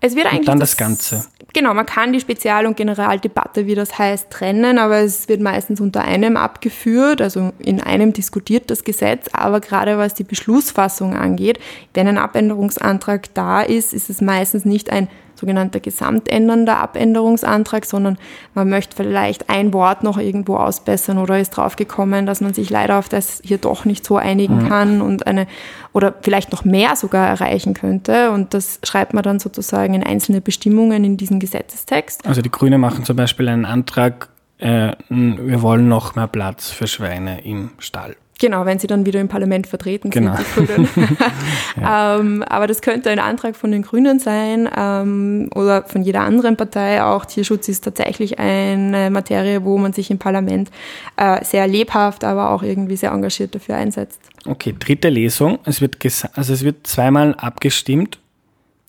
Es 0.00 0.16
wird 0.16 0.26
eigentlich 0.26 0.40
und 0.40 0.48
dann 0.48 0.60
das, 0.60 0.70
das 0.70 0.76
Ganze. 0.76 1.26
Genau, 1.54 1.72
man 1.72 1.86
kann 1.86 2.12
die 2.12 2.20
Spezial- 2.20 2.66
und 2.66 2.76
Generaldebatte, 2.76 3.66
wie 3.66 3.76
das 3.76 3.96
heißt, 3.96 4.28
trennen, 4.28 4.76
aber 4.78 4.98
es 4.98 5.28
wird 5.28 5.40
meistens 5.40 5.80
unter 5.80 6.02
einem 6.02 6.36
abgeführt, 6.36 7.22
also 7.22 7.52
in 7.60 7.80
einem 7.80 8.12
diskutiert 8.12 8.70
das 8.70 8.82
Gesetz, 8.82 9.28
aber 9.32 9.60
gerade 9.60 9.96
was 9.96 10.14
die 10.14 10.24
Beschlussfassung 10.24 11.14
angeht, 11.14 11.60
wenn 11.94 12.08
ein 12.08 12.18
Abänderungsantrag 12.18 13.32
da 13.34 13.62
ist, 13.62 13.94
ist 13.94 14.10
es 14.10 14.20
meistens 14.20 14.64
nicht 14.64 14.90
ein 14.90 15.08
sogenannter 15.44 15.78
gesamtändernder 15.78 16.78
Abänderungsantrag, 16.78 17.84
sondern 17.84 18.16
man 18.54 18.70
möchte 18.70 18.96
vielleicht 18.96 19.50
ein 19.50 19.74
Wort 19.74 20.02
noch 20.02 20.16
irgendwo 20.16 20.56
ausbessern 20.56 21.18
oder 21.18 21.38
ist 21.38 21.50
draufgekommen, 21.50 22.24
dass 22.24 22.40
man 22.40 22.54
sich 22.54 22.70
leider 22.70 22.98
auf 22.98 23.10
das 23.10 23.42
hier 23.44 23.58
doch 23.58 23.84
nicht 23.84 24.06
so 24.06 24.16
einigen 24.16 24.62
mhm. 24.62 24.68
kann 24.68 25.00
und 25.02 25.26
eine 25.26 25.46
oder 25.92 26.14
vielleicht 26.22 26.50
noch 26.50 26.64
mehr 26.64 26.96
sogar 26.96 27.28
erreichen 27.28 27.74
könnte. 27.74 28.30
Und 28.30 28.54
das 28.54 28.80
schreibt 28.82 29.12
man 29.12 29.22
dann 29.22 29.38
sozusagen 29.38 29.92
in 29.92 30.02
einzelne 30.02 30.40
Bestimmungen 30.40 31.04
in 31.04 31.18
diesen 31.18 31.40
Gesetzestext. 31.40 32.26
Also 32.26 32.40
die 32.40 32.50
Grünen 32.50 32.80
machen 32.80 33.04
zum 33.04 33.16
Beispiel 33.16 33.48
einen 33.48 33.66
Antrag, 33.66 34.30
äh, 34.58 34.92
wir 35.10 35.60
wollen 35.60 35.88
noch 35.88 36.16
mehr 36.16 36.26
Platz 36.26 36.70
für 36.70 36.86
Schweine 36.86 37.44
im 37.44 37.70
Stall. 37.78 38.16
Genau, 38.40 38.66
wenn 38.66 38.78
sie 38.78 38.86
dann 38.86 39.06
wieder 39.06 39.20
im 39.20 39.28
Parlament 39.28 39.66
vertreten 39.66 40.10
genau. 40.10 40.36
sind, 40.36 40.68
die 40.68 40.74
Grünen. 40.74 40.88
ja. 41.80 42.18
ähm, 42.18 42.42
aber 42.42 42.66
das 42.66 42.82
könnte 42.82 43.10
ein 43.10 43.18
Antrag 43.18 43.54
von 43.54 43.70
den 43.70 43.82
Grünen 43.82 44.18
sein 44.18 44.68
ähm, 44.76 45.50
oder 45.54 45.84
von 45.84 46.02
jeder 46.02 46.22
anderen 46.22 46.56
Partei. 46.56 47.02
Auch 47.02 47.24
Tierschutz 47.24 47.68
ist 47.68 47.84
tatsächlich 47.84 48.38
eine 48.38 49.10
Materie, 49.10 49.64
wo 49.64 49.78
man 49.78 49.92
sich 49.92 50.10
im 50.10 50.18
Parlament 50.18 50.70
äh, 51.16 51.44
sehr 51.44 51.68
lebhaft, 51.68 52.24
aber 52.24 52.50
auch 52.50 52.62
irgendwie 52.62 52.96
sehr 52.96 53.12
engagiert 53.12 53.54
dafür 53.54 53.76
einsetzt. 53.76 54.20
Okay, 54.46 54.74
dritte 54.78 55.08
Lesung. 55.08 55.58
Es 55.64 55.80
wird, 55.80 55.96
also 56.34 56.52
es 56.52 56.64
wird 56.64 56.86
zweimal 56.86 57.34
abgestimmt 57.36 58.18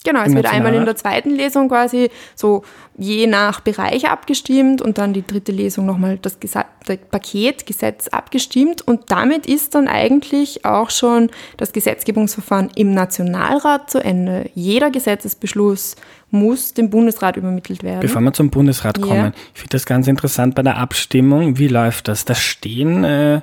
Genau, 0.05 0.21
es 0.23 0.33
wird 0.33 0.45
einmal 0.45 0.73
in 0.75 0.85
der 0.85 0.95
zweiten 0.95 1.31
Lesung 1.31 1.67
quasi 1.67 2.09
so 2.35 2.63
je 2.97 3.27
nach 3.27 3.59
Bereich 3.59 4.09
abgestimmt 4.09 4.81
und 4.81 4.97
dann 4.97 5.13
die 5.13 5.25
dritte 5.25 5.51
Lesung 5.51 5.85
nochmal 5.85 6.17
das 6.21 6.37
Paket 7.11 7.65
Gesetz 7.65 8.07
abgestimmt 8.07 8.81
und 8.81 9.11
damit 9.11 9.47
ist 9.47 9.75
dann 9.75 9.87
eigentlich 9.87 10.63
auch 10.63 10.91
schon 10.91 11.29
das 11.57 11.73
Gesetzgebungsverfahren 11.73 12.69
im 12.75 12.93
Nationalrat 12.93 13.89
zu 13.89 13.99
Ende. 13.99 14.49
Jeder 14.53 14.91
Gesetzesbeschluss 14.91 15.95
muss 16.29 16.73
dem 16.73 16.89
Bundesrat 16.89 17.35
übermittelt 17.37 17.83
werden. 17.83 18.01
Bevor 18.01 18.21
wir 18.21 18.33
zum 18.33 18.49
Bundesrat 18.49 19.01
kommen, 19.01 19.15
ja. 19.15 19.31
ich 19.53 19.59
finde 19.59 19.71
das 19.71 19.85
ganz 19.85 20.07
interessant 20.07 20.55
bei 20.55 20.61
der 20.61 20.77
Abstimmung. 20.77 21.57
Wie 21.57 21.67
läuft 21.67 22.07
das? 22.07 22.25
Da 22.25 22.35
stehen 22.35 23.03
äh, 23.03 23.41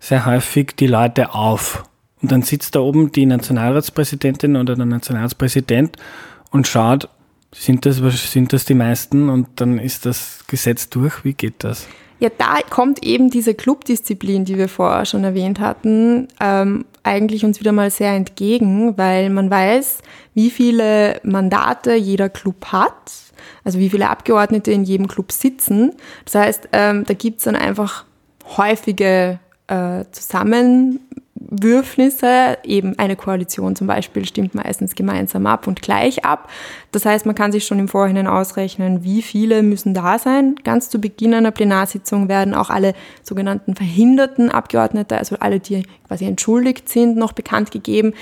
sehr 0.00 0.26
häufig 0.26 0.74
die 0.76 0.86
Leute 0.86 1.34
auf 1.34 1.84
und 2.22 2.32
dann 2.32 2.42
sitzt 2.42 2.74
da 2.74 2.80
oben 2.80 3.12
die 3.12 3.26
Nationalratspräsidentin 3.26 4.56
oder 4.56 4.74
der 4.74 4.86
Nationalratspräsident 4.86 5.96
und 6.50 6.66
schaut, 6.66 7.08
sind 7.54 7.86
das, 7.86 7.96
sind 7.96 8.52
das 8.52 8.64
die 8.64 8.74
meisten 8.74 9.28
und 9.28 9.48
dann 9.56 9.78
ist 9.78 10.06
das 10.06 10.44
Gesetz 10.46 10.88
durch. 10.88 11.24
Wie 11.24 11.32
geht 11.32 11.64
das? 11.64 11.86
Ja, 12.20 12.30
da 12.36 12.58
kommt 12.68 13.04
eben 13.04 13.30
diese 13.30 13.54
Clubdisziplin, 13.54 14.44
die 14.44 14.58
wir 14.58 14.68
vorher 14.68 15.06
schon 15.06 15.22
erwähnt 15.22 15.60
hatten, 15.60 16.26
ähm, 16.40 16.84
eigentlich 17.04 17.44
uns 17.44 17.60
wieder 17.60 17.70
mal 17.70 17.90
sehr 17.90 18.12
entgegen, 18.12 18.98
weil 18.98 19.30
man 19.30 19.50
weiß, 19.50 19.98
wie 20.34 20.50
viele 20.50 21.20
Mandate 21.22 21.94
jeder 21.94 22.28
Club 22.28 22.66
hat, 22.66 23.12
also 23.62 23.78
wie 23.78 23.88
viele 23.88 24.10
Abgeordnete 24.10 24.72
in 24.72 24.82
jedem 24.82 25.06
Club 25.06 25.30
sitzen. 25.30 25.92
Das 26.24 26.34
heißt, 26.34 26.68
ähm, 26.72 27.04
da 27.06 27.14
gibt's 27.14 27.44
dann 27.44 27.54
einfach 27.54 28.04
häufige 28.56 29.38
äh, 29.68 30.04
Zusammen 30.10 31.00
Würfnisse, 31.40 32.58
eben 32.64 32.98
eine 32.98 33.16
Koalition 33.16 33.76
zum 33.76 33.86
Beispiel 33.86 34.24
stimmt 34.24 34.54
meistens 34.54 34.94
gemeinsam 34.94 35.46
ab 35.46 35.66
und 35.66 35.82
gleich 35.82 36.24
ab. 36.24 36.50
Das 36.92 37.06
heißt, 37.06 37.26
man 37.26 37.34
kann 37.34 37.52
sich 37.52 37.64
schon 37.66 37.78
im 37.78 37.88
Vorhinein 37.88 38.26
ausrechnen, 38.26 39.04
wie 39.04 39.22
viele 39.22 39.62
müssen 39.62 39.94
da 39.94 40.18
sein. 40.18 40.56
Ganz 40.64 40.90
zu 40.90 41.00
Beginn 41.00 41.34
einer 41.34 41.50
Plenarsitzung 41.50 42.28
werden 42.28 42.54
auch 42.54 42.70
alle 42.70 42.94
sogenannten 43.22 43.74
verhinderten 43.74 44.50
Abgeordnete, 44.50 45.16
also 45.16 45.36
alle, 45.40 45.60
die 45.60 45.84
quasi 46.06 46.24
entschuldigt 46.26 46.88
sind, 46.88 47.16
noch 47.16 47.32
bekannt 47.32 47.70
gegeben. 47.70 48.14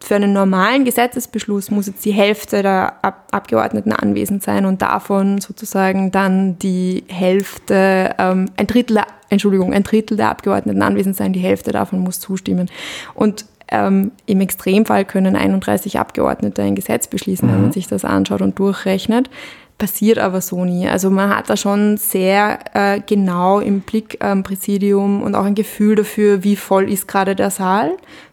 Für 0.00 0.14
einen 0.14 0.32
normalen 0.32 0.84
Gesetzesbeschluss 0.84 1.70
muss 1.70 1.86
jetzt 1.86 2.04
die 2.04 2.12
Hälfte 2.12 2.62
der 2.62 3.04
Ab 3.04 3.28
Abgeordneten 3.30 3.92
anwesend 3.92 4.42
sein 4.42 4.64
und 4.64 4.80
davon 4.80 5.40
sozusagen 5.40 6.10
dann 6.10 6.58
die 6.58 7.04
Hälfte, 7.08 8.14
ähm, 8.18 8.46
ein 8.56 8.66
Drittel, 8.66 9.00
Entschuldigung, 9.28 9.74
ein 9.74 9.82
Drittel 9.82 10.16
der 10.16 10.30
Abgeordneten 10.30 10.80
anwesend 10.82 11.16
sein, 11.16 11.32
die 11.32 11.40
Hälfte 11.40 11.72
davon 11.72 11.98
muss 11.98 12.20
zustimmen. 12.20 12.70
Und 13.14 13.44
ähm, 13.70 14.12
im 14.26 14.40
Extremfall 14.40 15.04
können 15.04 15.36
31 15.36 15.98
Abgeordnete 15.98 16.62
ein 16.62 16.74
Gesetz 16.74 17.06
beschließen, 17.06 17.46
mhm. 17.46 17.52
wenn 17.52 17.62
man 17.62 17.72
sich 17.72 17.86
das 17.86 18.04
anschaut 18.04 18.40
und 18.40 18.58
durchrechnet. 18.58 19.28
Passiert 19.76 20.18
aber 20.18 20.40
so 20.40 20.64
nie. 20.64 20.88
Also 20.88 21.08
man 21.08 21.36
hat 21.36 21.48
da 21.48 21.56
schon 21.56 21.98
sehr 21.98 22.58
äh, 22.74 23.00
genau 23.00 23.60
im 23.60 23.80
Blick 23.82 24.24
am 24.24 24.42
Präsidium 24.42 25.22
und 25.22 25.36
auch 25.36 25.44
ein 25.44 25.54
Gefühl 25.54 25.94
dafür, 25.94 26.42
wie 26.42 26.56
voll 26.56 26.90
ist 26.90 27.06
gerade 27.06 27.36
der 27.36 27.50
Saal 27.50 27.92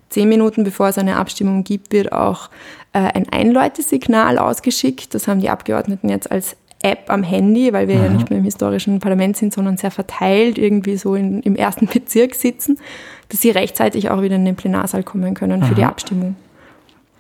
zehn 0.10 0.30
Minuten 0.30 0.64
bevor 0.64 0.90
es 0.90 0.98
eine 0.98 1.18
Abstimmung 1.18 1.64
gibt, 1.64 1.92
wird 1.92 2.12
auch 2.12 2.50
äh, 2.94 3.00
ein 3.00 3.28
Einläutesignal 3.30 4.38
ausgeschickt. 4.38 5.14
Das 5.14 5.28
haben 5.28 5.42
die 5.42 5.50
Abgeordneten 5.50 6.10
jetzt 6.10 6.32
als 6.32 6.56
App 6.82 7.10
am 7.10 7.24
Handy, 7.24 7.74
weil 7.74 7.88
wir 7.88 7.98
mhm. 7.98 8.04
ja 8.04 8.10
nicht 8.10 8.30
mehr 8.30 8.40
im 8.40 8.46
historischen 8.46 9.00
Parlament 9.00 9.38
sind, 9.38 9.54
sondern 9.54 9.78
sehr 9.78 9.92
verteilt 9.92 10.58
irgendwie 10.58 10.98
so 10.98 11.16
in, 11.16 11.42
im 11.42 11.56
ersten 11.56 11.88
Bezirk 11.94 12.36
sitzen, 12.36 12.78
dass 13.30 13.42
sie 13.42 13.50
rechtzeitig 13.50 14.10
auch 14.10 14.22
wieder 14.22 14.36
in 14.36 14.46
den 14.46 14.56
Plenarsaal 14.56 15.04
kommen 15.04 15.34
können 15.34 15.64
für 15.64 15.72
mhm. 15.72 15.76
die 15.76 15.84
Abstimmung. 15.84 16.36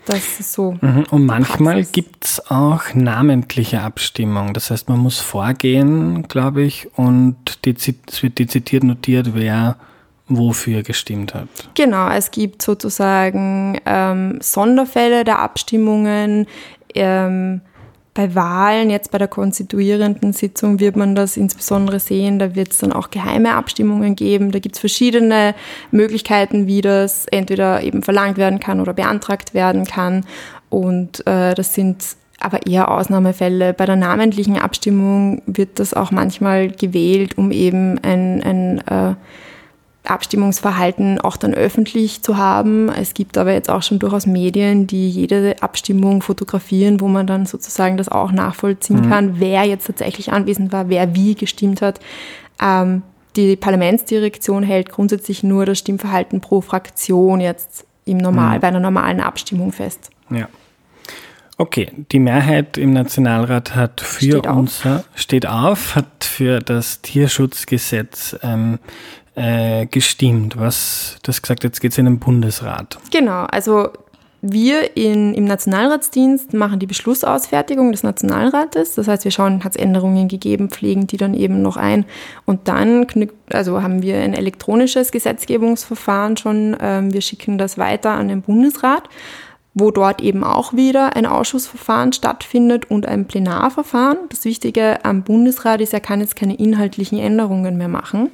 Das 0.05 0.39
ist 0.39 0.53
so. 0.53 0.77
Mhm. 0.81 1.05
Und 1.09 1.25
manchmal 1.25 1.83
gibt 1.83 2.25
es 2.25 2.51
auch 2.51 2.93
namentliche 2.93 3.81
Abstimmung. 3.81 4.53
Das 4.53 4.69
heißt, 4.69 4.87
man 4.87 4.99
muss 4.99 5.19
vorgehen, 5.19 6.27
glaube 6.27 6.61
ich, 6.61 6.87
und 6.95 7.35
es 7.65 8.21
wird 8.21 8.37
dezidiert 8.37 8.83
notiert, 8.83 9.31
wer 9.33 9.77
wofür 10.27 10.83
gestimmt 10.83 11.33
hat. 11.33 11.47
Genau, 11.75 12.09
es 12.09 12.31
gibt 12.31 12.61
sozusagen 12.61 13.79
ähm, 13.85 14.39
Sonderfälle 14.41 15.23
der 15.23 15.39
Abstimmungen. 15.39 16.47
Ähm, 16.93 17.61
bei 18.15 18.33
Wahlen, 18.33 18.89
jetzt 18.89 19.11
bei 19.11 19.17
der 19.17 19.27
konstituierenden 19.27 20.31
Sitzung, 20.31 20.79
wird 20.79 20.95
man 20.95 21.15
das 21.15 21.35
insbesondere 21.35 21.99
sehen. 21.99 22.39
Da 22.39 22.55
wird 22.55 22.71
es 22.71 22.77
dann 22.77 22.93
auch 22.93 23.11
geheime 23.11 23.55
Abstimmungen 23.55 24.15
geben. 24.15 24.51
Da 24.51 24.59
gibt 24.59 24.75
es 24.75 24.79
verschiedene 24.79 25.53
Möglichkeiten, 25.91 26.65
wie 26.65 26.79
das 26.79 27.25
entweder 27.27 27.83
eben 27.83 28.03
verlangt 28.03 28.37
werden 28.37 28.61
kann 28.61 28.79
oder 28.79 28.93
beantragt 28.93 29.53
werden 29.53 29.83
kann. 29.83 30.25
Und 30.69 31.27
äh, 31.27 31.53
das 31.55 31.73
sind 31.73 32.15
aber 32.39 32.65
eher 32.65 32.89
Ausnahmefälle. 32.89 33.73
Bei 33.73 33.85
der 33.85 33.97
namentlichen 33.97 34.57
Abstimmung 34.57 35.41
wird 35.45 35.79
das 35.79 35.93
auch 35.93 36.11
manchmal 36.11 36.69
gewählt, 36.69 37.37
um 37.37 37.51
eben 37.51 37.99
ein, 37.99 38.41
ein 38.43 38.77
äh, 38.87 39.15
Abstimmungsverhalten 40.07 41.19
auch 41.19 41.37
dann 41.37 41.53
öffentlich 41.53 42.21
zu 42.21 42.37
haben. 42.37 42.89
Es 42.89 43.13
gibt 43.13 43.37
aber 43.37 43.53
jetzt 43.53 43.69
auch 43.69 43.83
schon 43.83 43.99
durchaus 43.99 44.25
Medien, 44.25 44.87
die 44.87 45.09
jede 45.09 45.61
Abstimmung 45.61 46.21
fotografieren, 46.21 47.01
wo 47.01 47.07
man 47.07 47.27
dann 47.27 47.45
sozusagen 47.45 47.97
das 47.97 48.09
auch 48.09 48.31
nachvollziehen 48.31 49.01
mhm. 49.01 49.09
kann, 49.09 49.39
wer 49.39 49.63
jetzt 49.63 49.87
tatsächlich 49.87 50.31
anwesend 50.31 50.71
war, 50.71 50.89
wer 50.89 51.15
wie 51.15 51.35
gestimmt 51.35 51.81
hat. 51.81 51.99
Ähm, 52.61 53.01
die 53.35 53.55
Parlamentsdirektion 53.55 54.63
hält 54.63 54.89
grundsätzlich 54.89 55.43
nur 55.43 55.65
das 55.65 55.79
Stimmverhalten 55.79 56.41
pro 56.41 56.61
Fraktion 56.61 57.41
jetzt 57.41 57.85
im 58.05 58.17
Normal, 58.17 58.57
mhm. 58.57 58.61
bei 58.61 58.67
einer 58.67 58.79
normalen 58.79 59.19
Abstimmung 59.19 59.71
fest. 59.71 60.09
Ja. 60.29 60.47
Okay, 61.57 61.89
die 62.11 62.19
Mehrheit 62.19 62.77
im 62.77 62.91
Nationalrat 62.91 63.75
hat 63.75 64.01
für 64.01 64.25
steht 64.25 64.47
unser, 64.47 64.97
auf. 64.97 65.05
steht 65.15 65.47
auf, 65.47 65.95
hat 65.95 66.25
für 66.25 66.59
das 66.59 67.01
Tierschutzgesetz 67.01 68.35
ähm, 68.43 68.79
äh, 69.35 69.85
gestimmt. 69.85 70.57
Was, 70.57 71.17
das 71.23 71.41
gesagt, 71.41 71.63
jetzt 71.63 71.81
geht 71.81 71.91
es 71.91 71.97
in 71.97 72.05
den 72.05 72.19
Bundesrat. 72.19 72.97
Genau, 73.11 73.43
also 73.43 73.89
wir 74.47 74.95
in, 74.95 75.33
im 75.33 75.45
Nationalratsdienst 75.45 76.53
machen 76.53 76.79
die 76.79 76.85
Beschlussausfertigung 76.85 77.91
des 77.91 78.03
Nationalrates. 78.03 78.93
Das 78.93 79.07
heißt, 79.07 79.23
wir 79.23 79.31
schauen, 79.31 79.63
hat 79.63 79.75
es 79.75 79.81
Änderungen 79.81 80.27
gegeben, 80.27 80.69
pflegen 80.69 81.07
die 81.07 81.17
dann 81.17 81.33
eben 81.33 81.61
noch 81.63 81.77
ein. 81.77 82.05
Und 82.45 82.67
dann 82.67 83.07
also 83.49 83.81
haben 83.81 84.03
wir 84.03 84.17
ein 84.17 84.35
elektronisches 84.35 85.11
Gesetzgebungsverfahren 85.11 86.37
schon. 86.37 86.77
Ähm, 86.79 87.11
wir 87.11 87.21
schicken 87.21 87.57
das 87.57 87.77
weiter 87.79 88.11
an 88.11 88.27
den 88.27 88.43
Bundesrat 88.43 89.09
wo 89.75 89.91
dort 89.91 90.21
eben 90.21 90.43
auch 90.43 90.73
wieder 90.73 91.15
ein 91.17 91.25
Ausschussverfahren 91.25 92.13
stattfindet 92.13 92.89
und 92.89 93.05
ein 93.05 93.25
Plenarverfahren. 93.27 94.17
Das 94.29 94.45
Wichtige 94.45 95.03
am 95.03 95.21
Bundesrat 95.23 95.81
ist, 95.81 95.93
er 95.93 95.99
kann 95.99 96.21
jetzt 96.21 96.37
keine 96.37 96.55
inhaltlichen 96.55 97.19
Änderungen 97.19 97.77
mehr 97.77 97.89
machen. 97.89 98.31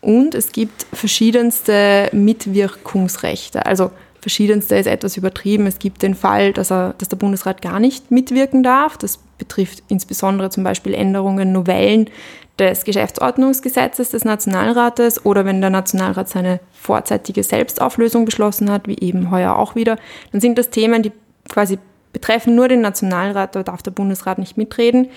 Und 0.00 0.34
es 0.34 0.50
gibt 0.50 0.86
verschiedenste 0.92 2.10
Mitwirkungsrechte. 2.12 3.66
Also 3.66 3.92
verschiedenste 4.20 4.74
ist 4.74 4.86
etwas 4.86 5.16
übertrieben. 5.16 5.68
Es 5.68 5.78
gibt 5.78 6.02
den 6.02 6.16
Fall, 6.16 6.52
dass, 6.52 6.72
er, 6.72 6.94
dass 6.98 7.08
der 7.08 7.16
Bundesrat 7.16 7.62
gar 7.62 7.78
nicht 7.78 8.10
mitwirken 8.10 8.64
darf. 8.64 8.98
Das 8.98 9.20
betrifft 9.38 9.84
insbesondere 9.86 10.50
zum 10.50 10.64
Beispiel 10.64 10.92
Änderungen, 10.92 11.52
Novellen 11.52 12.10
des 12.58 12.84
Geschäftsordnungsgesetzes 12.84 14.10
des 14.10 14.24
Nationalrates 14.24 15.24
oder 15.24 15.44
wenn 15.44 15.60
der 15.60 15.70
Nationalrat 15.70 16.28
seine 16.28 16.60
vorzeitige 16.72 17.42
Selbstauflösung 17.42 18.24
beschlossen 18.24 18.70
hat, 18.70 18.86
wie 18.86 18.98
eben 18.98 19.30
heuer 19.30 19.56
auch 19.56 19.74
wieder, 19.74 19.96
dann 20.32 20.40
sind 20.40 20.58
das 20.58 20.70
Themen, 20.70 21.02
die 21.02 21.12
quasi 21.48 21.78
betreffen 22.12 22.54
nur 22.54 22.68
den 22.68 22.80
Nationalrat, 22.80 23.54
da 23.54 23.62
darf 23.62 23.82
der 23.82 23.92
Bundesrat 23.92 24.38
nicht 24.38 24.56
mitreden. 24.56 25.08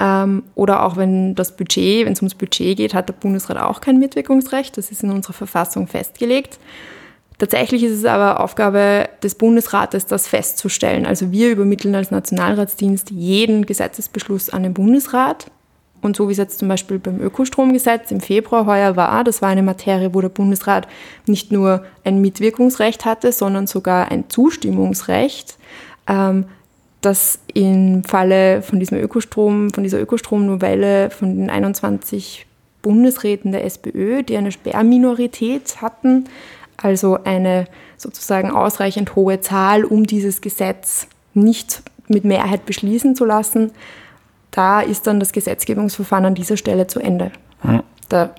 Ähm, 0.00 0.42
oder 0.54 0.84
auch 0.84 0.96
wenn 0.96 1.34
das 1.34 1.56
Budget, 1.56 2.06
wenn 2.06 2.14
es 2.14 2.20
ums 2.20 2.34
Budget 2.34 2.76
geht, 2.76 2.94
hat 2.94 3.08
der 3.08 3.14
Bundesrat 3.14 3.58
auch 3.58 3.80
kein 3.80 3.98
Mitwirkungsrecht. 3.98 4.76
Das 4.76 4.90
ist 4.90 5.02
in 5.02 5.10
unserer 5.10 5.34
Verfassung 5.34 5.86
festgelegt. 5.86 6.58
Tatsächlich 7.38 7.82
ist 7.82 7.98
es 7.98 8.04
aber 8.04 8.40
Aufgabe 8.40 9.08
des 9.22 9.34
Bundesrates, 9.34 10.06
das 10.06 10.28
festzustellen. 10.28 11.04
Also 11.04 11.32
wir 11.32 11.50
übermitteln 11.50 11.94
als 11.94 12.10
Nationalratsdienst 12.10 13.10
jeden 13.10 13.66
Gesetzesbeschluss 13.66 14.50
an 14.50 14.62
den 14.62 14.74
Bundesrat. 14.74 15.50
Und 16.04 16.16
so 16.16 16.28
wie 16.28 16.32
es 16.32 16.38
jetzt 16.38 16.58
zum 16.58 16.68
Beispiel 16.68 16.98
beim 16.98 17.18
Ökostromgesetz 17.18 18.10
im 18.10 18.20
Februar 18.20 18.66
heuer 18.66 18.94
war, 18.94 19.24
das 19.24 19.40
war 19.40 19.48
eine 19.48 19.62
Materie, 19.62 20.12
wo 20.12 20.20
der 20.20 20.28
Bundesrat 20.28 20.86
nicht 21.26 21.50
nur 21.50 21.82
ein 22.04 22.20
Mitwirkungsrecht 22.20 23.06
hatte, 23.06 23.32
sondern 23.32 23.66
sogar 23.66 24.10
ein 24.10 24.28
Zustimmungsrecht. 24.28 25.56
Ähm, 26.06 26.44
dass 27.00 27.38
im 27.52 28.04
Falle 28.04 28.60
von 28.60 28.80
diesem 28.80 28.98
Ökostrom, 28.98 29.70
von 29.70 29.82
dieser 29.82 30.00
Ökostromnovelle 30.00 31.08
von 31.10 31.36
den 31.38 31.50
21 31.50 32.46
Bundesräten 32.82 33.52
der 33.52 33.64
SPÖ, 33.64 34.22
die 34.22 34.36
eine 34.36 34.52
Sperrminorität 34.52 35.80
hatten, 35.80 36.24
also 36.76 37.18
eine 37.24 37.66
sozusagen 37.96 38.50
ausreichend 38.50 39.16
hohe 39.16 39.40
Zahl, 39.40 39.84
um 39.84 40.06
dieses 40.06 40.42
Gesetz 40.42 41.06
nicht 41.32 41.82
mit 42.08 42.24
Mehrheit 42.24 42.66
beschließen 42.66 43.16
zu 43.16 43.24
lassen, 43.24 43.72
da 44.56 44.80
ist 44.80 45.06
dann 45.06 45.20
das 45.20 45.32
Gesetzgebungsverfahren 45.32 46.26
an 46.26 46.34
dieser 46.34 46.56
Stelle 46.56 46.86
zu 46.86 47.00
Ende. 47.00 47.32
Mhm. 47.62 47.82
Der 48.10 48.34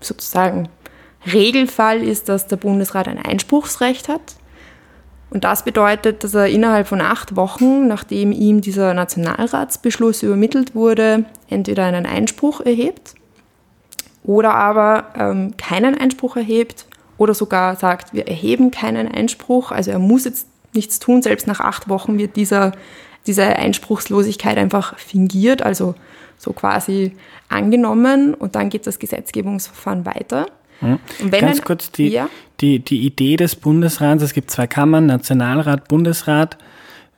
sozusagen 0.00 0.68
Regelfall 1.32 2.02
ist, 2.02 2.28
dass 2.28 2.46
der 2.46 2.56
Bundesrat 2.56 3.08
ein 3.08 3.18
Einspruchsrecht 3.18 4.08
hat 4.08 4.36
und 5.30 5.44
das 5.44 5.64
bedeutet, 5.64 6.22
dass 6.22 6.34
er 6.34 6.46
innerhalb 6.46 6.86
von 6.86 7.00
acht 7.00 7.36
Wochen, 7.36 7.88
nachdem 7.88 8.32
ihm 8.32 8.60
dieser 8.60 8.94
Nationalratsbeschluss 8.94 10.22
übermittelt 10.22 10.74
wurde, 10.74 11.24
entweder 11.48 11.84
einen 11.84 12.06
Einspruch 12.06 12.60
erhebt 12.60 13.14
oder 14.22 14.54
aber 14.54 15.06
ähm, 15.16 15.56
keinen 15.56 15.96
Einspruch 15.96 16.36
erhebt 16.36 16.86
oder 17.18 17.34
sogar 17.34 17.76
sagt, 17.76 18.12
wir 18.12 18.28
erheben 18.28 18.70
keinen 18.70 19.08
Einspruch. 19.08 19.72
Also 19.72 19.90
er 19.90 19.98
muss 19.98 20.24
jetzt 20.24 20.46
nichts 20.74 21.00
tun. 21.00 21.22
Selbst 21.22 21.46
nach 21.46 21.60
acht 21.60 21.88
Wochen 21.88 22.18
wird 22.18 22.36
dieser, 22.36 22.72
diese 23.26 23.44
Einspruchslosigkeit 23.44 24.58
einfach 24.58 24.98
fingiert, 24.98 25.62
also 25.62 25.94
so 26.38 26.52
quasi 26.52 27.12
angenommen 27.48 28.34
und 28.34 28.54
dann 28.54 28.68
geht 28.68 28.86
das 28.86 28.98
Gesetzgebungsverfahren 28.98 30.04
weiter. 30.04 30.46
Hm. 30.80 30.98
Ganz 31.30 31.58
ein, 31.58 31.64
kurz 31.64 31.90
die, 31.90 32.08
ja? 32.08 32.28
die, 32.60 32.80
die 32.80 33.06
Idee 33.06 33.36
des 33.36 33.56
Bundesrats, 33.56 34.22
es 34.22 34.34
gibt 34.34 34.50
zwei 34.50 34.66
Kammern, 34.66 35.06
Nationalrat, 35.06 35.88
Bundesrat. 35.88 36.58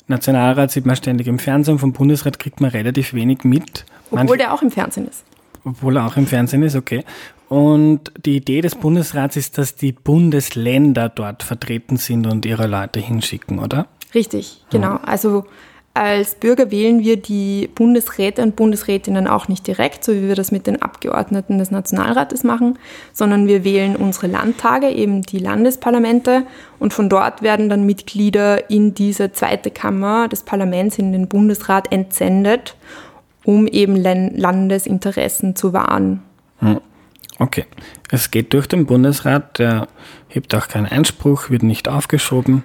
Nationalrat 0.07 0.71
sieht 0.71 0.87
man 0.87 0.97
ständig 0.97 1.27
im 1.27 1.39
Fernsehen, 1.39 1.79
vom 1.79 1.93
Bundesrat 1.93 2.39
kriegt 2.39 2.61
man 2.61 2.71
relativ 2.71 3.13
wenig 3.15 3.45
mit. 3.45 3.85
Obwohl 4.11 4.25
Manch, 4.25 4.39
der 4.39 4.55
auch 4.55 4.63
im 4.63 4.71
Fernsehen 4.71 5.09
ist. 5.09 5.25
Obwohl 5.65 5.97
er 5.97 6.07
auch 6.07 6.17
im 6.17 6.27
Fernsehen 6.27 6.63
ist, 6.63 6.77
okay. 6.77 7.05
Und 7.49 8.13
die 8.25 8.37
Idee 8.37 8.61
des 8.61 8.75
Bundesrats 8.75 9.37
ist, 9.37 9.59
dass 9.59 9.75
die 9.75 9.93
Bundesländer 9.93 11.09
dort 11.09 11.43
vertreten 11.43 11.97
sind 11.97 12.27
und 12.27 12.45
ihre 12.47 12.67
Leute 12.67 13.01
hinschicken, 13.01 13.59
oder? 13.59 13.87
Richtig, 14.15 14.65
genau. 14.71 14.99
Also 15.05 15.45
als 15.99 16.37
Bürger 16.37 16.71
wählen 16.71 17.01
wir 17.01 17.17
die 17.17 17.69
Bundesräte 17.75 18.43
und 18.43 18.55
Bundesrätinnen 18.55 19.27
auch 19.27 19.49
nicht 19.49 19.67
direkt, 19.67 20.05
so 20.05 20.13
wie 20.15 20.29
wir 20.29 20.37
das 20.37 20.53
mit 20.53 20.69
den 20.69 20.81
Abgeordneten 20.81 21.59
des 21.59 21.73
Nationalrates 21.73 22.45
machen, 22.45 22.79
sondern 23.13 23.49
wir 23.49 23.65
wählen 23.65 23.97
unsere 23.97 24.29
Landtage, 24.29 24.91
eben 24.91 25.23
die 25.23 25.39
Landesparlamente, 25.39 26.45
und 26.79 26.95
von 26.95 27.09
dort 27.09 27.43
werden 27.43 27.69
dann 27.69 27.85
Mitglieder 27.85 28.71
in 28.71 28.95
diese 28.95 29.33
zweite 29.33 29.73
Kammer 29.73 30.29
des 30.29 30.45
Parlaments, 30.45 30.99
in 30.99 31.11
den 31.11 31.27
Bundesrat 31.27 31.91
entsendet, 31.91 32.77
um 33.45 33.67
eben 33.67 33.97
Landesinteressen 33.97 35.57
zu 35.57 35.73
wahren. 35.73 36.23
Hm. 36.61 36.81
Okay. 37.41 37.65
Es 38.11 38.31
geht 38.31 38.53
durch 38.53 38.69
den 38.69 38.87
Bundesrat, 38.87 39.59
der 39.59 39.89
hebt 40.29 40.55
auch 40.55 40.69
keinen 40.69 40.87
Einspruch, 40.87 41.51
wird 41.51 41.65
nicht 41.65 41.89
aufgeschoben 41.89 42.63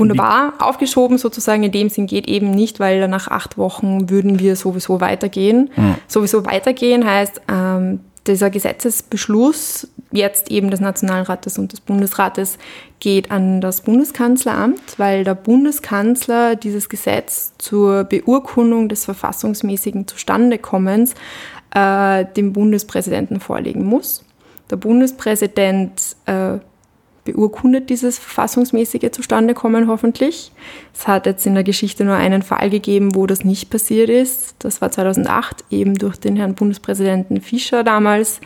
wunderbar 0.00 0.54
aufgeschoben 0.58 1.18
sozusagen. 1.18 1.62
In 1.62 1.72
dem 1.72 1.88
Sinn 1.88 2.06
geht 2.06 2.26
eben 2.28 2.50
nicht, 2.50 2.80
weil 2.80 3.06
nach 3.08 3.28
acht 3.28 3.58
Wochen 3.58 4.10
würden 4.10 4.38
wir 4.38 4.56
sowieso 4.56 5.00
weitergehen. 5.00 5.70
Mhm. 5.76 5.94
Sowieso 6.08 6.44
weitergehen 6.44 7.06
heißt, 7.06 7.42
ähm, 7.50 8.00
dieser 8.26 8.50
Gesetzesbeschluss 8.50 9.88
jetzt 10.12 10.50
eben 10.50 10.70
des 10.70 10.80
Nationalrates 10.80 11.58
und 11.58 11.72
des 11.72 11.80
Bundesrates 11.80 12.58
geht 12.98 13.30
an 13.30 13.60
das 13.60 13.80
Bundeskanzleramt, 13.82 14.98
weil 14.98 15.24
der 15.24 15.34
Bundeskanzler 15.34 16.56
dieses 16.56 16.88
Gesetz 16.88 17.52
zur 17.58 18.04
Beurkundung 18.04 18.88
des 18.88 19.04
verfassungsmäßigen 19.04 20.06
Zustandekommens 20.06 21.14
äh, 21.74 22.24
dem 22.36 22.52
Bundespräsidenten 22.52 23.40
vorlegen 23.40 23.84
muss. 23.84 24.24
Der 24.70 24.76
Bundespräsident 24.76 26.16
äh, 26.26 26.58
beurkundet 27.32 27.90
dieses 27.90 28.18
verfassungsmäßige 28.18 29.10
Zustandekommen 29.12 29.88
hoffentlich. 29.88 30.52
Es 30.94 31.06
hat 31.06 31.26
jetzt 31.26 31.46
in 31.46 31.54
der 31.54 31.64
Geschichte 31.64 32.04
nur 32.04 32.16
einen 32.16 32.42
Fall 32.42 32.70
gegeben, 32.70 33.14
wo 33.14 33.26
das 33.26 33.44
nicht 33.44 33.70
passiert 33.70 34.08
ist. 34.08 34.54
Das 34.58 34.80
war 34.80 34.90
2008 34.90 35.64
eben 35.70 35.94
durch 35.94 36.16
den 36.16 36.36
Herrn 36.36 36.54
Bundespräsidenten 36.54 37.40
Fischer 37.40 37.84
damals. 37.84 38.40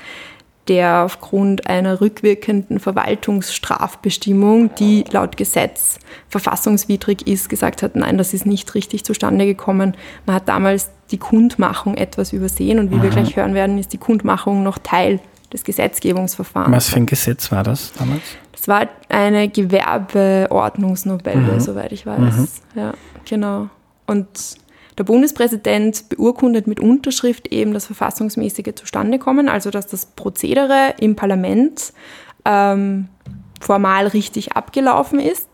der 0.67 1.05
aufgrund 1.05 1.67
einer 1.67 2.01
rückwirkenden 2.01 2.81
Verwaltungsstrafbestimmung, 2.81 4.75
die 4.77 5.05
laut 5.11 5.37
Gesetz 5.37 5.99
verfassungswidrig 6.31 7.27
ist, 7.27 7.51
gesagt 7.51 7.83
hat, 7.83 7.97
nein, 7.97 8.17
das 8.17 8.33
ist 8.33 8.47
nicht 8.47 8.75
richtig 8.75 9.05
zustande 9.05 9.45
gekommen. 9.45 9.95
Man 10.25 10.37
hat 10.37 10.49
damals 10.49 10.89
die 11.11 11.19
Kundmachung 11.19 11.99
etwas 11.99 12.33
übersehen 12.33 12.79
und 12.79 12.91
wie 12.91 12.95
Aha. 12.95 13.03
wir 13.03 13.11
gleich 13.11 13.37
hören 13.37 13.53
werden, 13.53 13.77
ist 13.77 13.93
die 13.93 13.99
Kundmachung 13.99 14.63
noch 14.63 14.79
Teil 14.79 15.21
des 15.55 15.65
Gesetzgebungsverfahrens. 15.65 16.77
Was 16.77 16.91
für 16.91 16.97
ein 16.97 17.07
Gesetz 17.07 17.51
war 17.51 17.63
das 17.63 17.93
damals? 17.93 18.21
Das 18.53 18.69
war 18.69 18.87
eine 19.09 19.49
Gewerbeordnungsnovelle, 19.49 21.55
mhm. 21.55 21.61
soweit 21.61 21.93
ich 21.93 22.05
weiß. 22.05 22.19
Mhm. 22.19 22.49
Ja, 22.75 22.93
genau. 23.25 23.71
Und 24.07 24.29
der 24.99 25.05
Bundespräsident 25.05 26.09
beurkundet 26.09 26.67
mit 26.67 26.81
Unterschrift 26.81 27.47
eben 27.49 27.73
das 27.73 27.87
verfassungsmäßige 27.87 28.75
Zustandekommen, 28.75 29.49
also 29.49 29.71
dass 29.71 29.87
das 29.87 30.07
Prozedere 30.07 30.95
im 30.99 31.17
Parlament 31.17 31.93
ähm, 32.45 33.09
formal 33.61 34.09
richtig 34.09 34.53
abgelaufen 34.53 35.21
ist. 35.21 35.49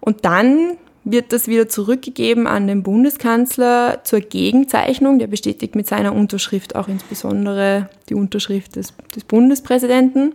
Und 0.00 0.24
dann 0.24 0.76
wird 1.10 1.32
das 1.32 1.48
wieder 1.48 1.68
zurückgegeben 1.68 2.46
an 2.46 2.66
den 2.66 2.82
Bundeskanzler 2.82 4.04
zur 4.04 4.20
Gegenzeichnung. 4.20 5.18
Der 5.18 5.26
bestätigt 5.26 5.74
mit 5.74 5.86
seiner 5.86 6.14
Unterschrift 6.14 6.76
auch 6.76 6.88
insbesondere 6.88 7.88
die 8.08 8.14
Unterschrift 8.14 8.76
des, 8.76 8.92
des 9.14 9.24
Bundespräsidenten. 9.24 10.34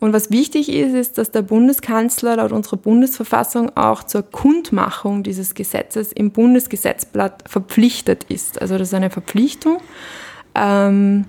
Und 0.00 0.12
was 0.12 0.32
wichtig 0.32 0.68
ist, 0.68 0.94
ist, 0.94 1.18
dass 1.18 1.30
der 1.30 1.42
Bundeskanzler 1.42 2.36
laut 2.36 2.50
unserer 2.50 2.76
Bundesverfassung 2.76 3.76
auch 3.76 4.02
zur 4.02 4.22
Kundmachung 4.22 5.22
dieses 5.22 5.54
Gesetzes 5.54 6.10
im 6.12 6.32
Bundesgesetzblatt 6.32 7.44
verpflichtet 7.46 8.24
ist. 8.24 8.60
Also 8.60 8.78
das 8.78 8.88
ist 8.88 8.94
eine 8.94 9.10
Verpflichtung. 9.10 9.78
Ähm, 10.56 11.26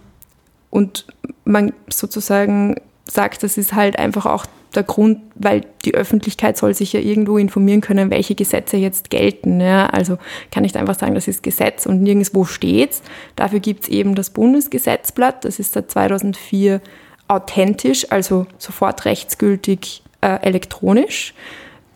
und 0.72 1.06
man 1.46 1.74
sozusagen 1.88 2.78
sagt, 3.06 3.43
das 3.43 3.60
ist 3.60 3.74
halt 3.74 4.00
einfach 4.00 4.26
auch 4.26 4.48
der 4.75 4.83
Grund, 4.83 5.19
weil 5.36 5.62
die 5.86 5.93
Öffentlichkeit 5.93 6.57
soll 6.57 6.73
sich 6.73 6.93
ja 6.93 6.99
irgendwo 6.99 7.38
informieren 7.38 7.81
können, 7.81 8.09
welche 8.09 8.36
Gesetze 8.36 8.77
jetzt 8.77 9.09
gelten. 9.09 9.62
Ja? 9.62 9.88
Also 9.88 10.17
kann 10.51 10.63
ich 10.63 10.75
einfach 10.75 10.97
sagen, 10.97 11.15
das 11.15 11.27
ist 11.27 11.43
Gesetz 11.43 11.86
und 11.86 12.01
nirgendwo 12.01 12.45
steht's. 12.45 13.01
Dafür 13.36 13.59
gibt 13.59 13.83
es 13.83 13.89
eben 13.89 14.15
das 14.15 14.29
Bundesgesetzblatt, 14.31 15.45
das 15.45 15.59
ist 15.59 15.73
seit 15.73 15.91
2004 15.91 16.81
authentisch, 17.27 18.12
also 18.12 18.47
sofort 18.57 19.05
rechtsgültig 19.05 20.03
äh, 20.21 20.41
elektronisch. 20.41 21.33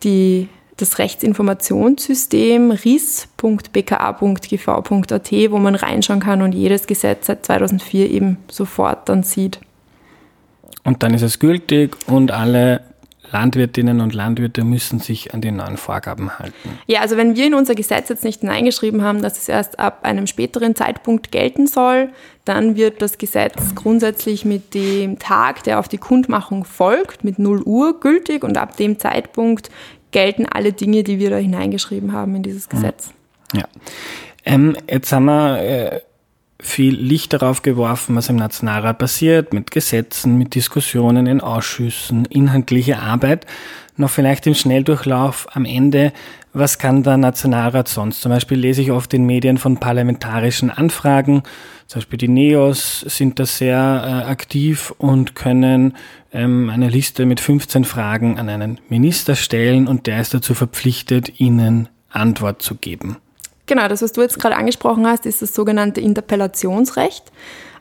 Die, 0.04 0.48
das 0.78 1.00
Rechtsinformationssystem 1.00 2.72
ris.bka.gv.at, 2.72 3.92
wo 5.52 5.58
man 5.58 5.76
reinschauen 5.76 6.20
kann 6.20 6.42
und 6.44 6.54
jedes 6.54 6.86
Gesetz 6.88 7.26
seit 7.28 7.46
2004 7.46 8.10
eben 8.12 8.38
sofort 8.50 9.10
dann 9.10 9.24
sieht. 9.24 9.60
Und 10.88 11.04
dann 11.04 11.14
ist 11.14 11.22
es 11.22 11.40
gültig 11.40 11.98
und 12.08 12.32
alle 12.32 12.80
Landwirtinnen 13.34 14.00
und 14.00 14.14
Landwirte 14.14 14.64
müssen 14.64 15.00
sich 15.00 15.34
an 15.34 15.42
die 15.42 15.52
neuen 15.52 15.76
Vorgaben 15.76 16.40
halten. 16.40 16.80
Ja, 16.86 17.02
also 17.02 17.18
wenn 17.18 17.36
wir 17.36 17.46
in 17.46 17.56
unser 17.56 17.76
Gesetz 17.76 18.08
jetzt 18.08 18.24
nicht 18.24 18.40
hineingeschrieben 18.40 19.04
haben, 19.04 19.22
dass 19.22 19.38
es 19.38 19.50
erst 19.50 19.80
ab 19.80 20.06
einem 20.06 20.28
späteren 20.28 20.76
Zeitpunkt 20.76 21.30
gelten 21.30 21.68
soll, 21.68 22.08
dann 22.46 22.78
wird 22.78 23.02
das 23.02 23.18
Gesetz 23.18 23.76
grundsätzlich 23.76 24.46
mit 24.46 24.74
dem 24.74 25.20
Tag, 25.20 25.66
der 25.66 25.80
auf 25.80 25.90
die 25.90 25.98
Kundmachung 25.98 26.64
folgt, 26.64 27.26
mit 27.26 27.38
0 27.38 27.64
Uhr 27.64 28.00
gültig 28.00 28.46
und 28.46 28.58
ab 28.58 28.78
dem 28.78 28.98
Zeitpunkt 28.98 29.70
gelten 30.12 30.46
alle 30.46 30.72
Dinge, 30.72 31.04
die 31.04 31.20
wir 31.20 31.32
da 31.32 31.36
hineingeschrieben 31.36 32.14
haben 32.14 32.34
in 32.38 32.44
dieses 32.44 32.70
Gesetz. 32.70 33.10
Ja. 33.54 33.66
Ähm, 34.46 34.78
jetzt 34.90 35.12
haben 35.12 35.26
wir 35.26 35.60
äh, 35.60 36.00
viel 36.60 36.96
Licht 36.96 37.34
darauf 37.34 37.62
geworfen, 37.62 38.16
was 38.16 38.30
im 38.30 38.36
Nationalrat 38.36 38.98
passiert, 38.98 39.54
mit 39.54 39.72
Gesetzen, 39.72 40.38
mit 40.38 40.56
Diskussionen 40.56 41.28
in 41.28 41.42
Ausschüssen, 41.42 42.26
inhaltliche 42.26 43.00
Arbeit. 43.00 43.46
Noch 43.96 44.10
vielleicht 44.10 44.48
im 44.48 44.54
Schnelldurchlauf 44.54 45.48
am 45.56 45.66
Ende, 45.66 46.14
was 46.54 46.80
kann 46.80 47.04
der 47.04 47.18
Nationalrat 47.18 47.88
sonst? 47.88 48.22
Zum 48.22 48.32
Beispiel 48.32 48.58
lese 48.58 48.82
ich 48.82 48.92
oft 48.92 49.14
in 49.14 49.26
Medien 49.26 49.60
von 49.60 49.78
parlamentarischen 49.78 50.72
Anfragen. 50.72 51.44
Zum 51.86 52.00
Beispiel 52.00 52.18
die 52.18 52.28
NEOS 52.28 53.02
sind 53.02 53.38
da 53.40 53.46
sehr 53.46 53.78
äh, 53.78 54.30
aktiv 54.30 54.92
und 54.98 55.36
können 55.36 55.96
ähm, 56.34 56.72
eine 56.72 56.90
Liste 56.90 57.28
mit 57.28 57.40
15 57.40 57.86
Fragen 57.86 58.40
an 58.40 58.50
einen 58.50 58.80
Minister 58.90 59.36
stellen 59.36 59.88
und 59.88 60.08
der 60.08 60.20
ist 60.20 60.34
dazu 60.34 60.56
verpflichtet, 60.56 61.40
ihnen 61.40 61.90
Antwort 62.10 62.64
zu 62.64 62.74
geben. 62.74 63.18
Genau, 63.68 63.88
das, 63.88 64.02
was 64.02 64.14
du 64.14 64.22
jetzt 64.22 64.40
gerade 64.40 64.56
angesprochen 64.56 65.06
hast, 65.06 65.26
ist 65.26 65.42
das 65.42 65.54
sogenannte 65.54 66.02
Interpellationsrecht. 66.02 67.26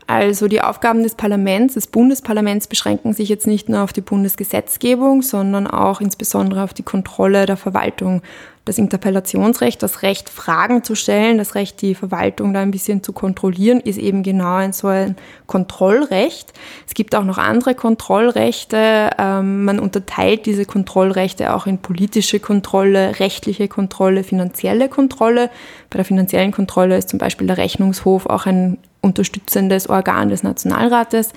Also 0.09 0.47
die 0.47 0.61
Aufgaben 0.61 1.03
des 1.03 1.15
Parlaments, 1.15 1.75
des 1.75 1.87
Bundesparlaments 1.89 2.69
beschränken 2.69 3.13
sich 3.13 3.29
jetzt 3.29 3.47
nicht 3.47 3.69
nur 3.69 3.83
auf 3.83 3.93
die 3.93 4.03
Bundesgesetzgebung, 4.03 5.23
sondern 5.23 5.67
auch 5.67 6.01
insbesondere 6.01 6.63
auf 6.63 6.75
die 6.75 6.85
Kontrolle 6.85 7.47
der 7.47 7.57
Verwaltung 7.57 8.23
das 8.67 8.79
Interpellationsrecht, 8.79 9.81
das 9.81 10.03
Recht, 10.03 10.29
Fragen 10.29 10.83
zu 10.83 10.97
stellen, 10.97 11.39
das 11.39 11.55
Recht, 11.55 11.81
die 11.83 11.95
Verwaltung 11.95 12.53
da 12.53 12.61
ein 12.61 12.73
bisschen 12.73 13.01
zu 13.01 13.13
kontrollieren, 13.13 13.79
ist 13.79 13.97
eben 13.97 14.25
genau 14.25 14.57
ein 14.57 14.73
so 14.73 14.89
ein 14.89 15.15
Kontrollrecht. 15.47 16.53
Es 16.85 16.95
gibt 16.95 17.15
auch 17.15 17.23
noch 17.23 17.39
andere 17.39 17.77
Kontrollrechte. 17.77 19.11
Ähm, 19.19 19.65
man 19.65 19.79
unterteilt 19.79 20.47
diese 20.47 20.65
Kontrollrechte 20.65 21.55
auch 21.55 21.67
in 21.67 21.79
politische 21.79 22.41
Kontrolle, 22.41 23.21
rechtliche 23.21 23.69
Kontrolle, 23.69 24.25
finanzielle 24.25 24.89
Kontrolle. 24.89 25.49
Bei 25.89 25.99
der 25.99 26.05
finanziellen 26.05 26.51
Kontrolle 26.51 26.99
ist 26.99 27.09
zum 27.09 27.21
Beispiel 27.21 27.47
der 27.47 27.59
Rechnungshof 27.59 28.27
auch 28.27 28.47
ein 28.47 28.79
unterstützendes 29.01 29.89
Organ 29.89 30.29
des 30.29 30.43
Nationalrates 30.43 31.33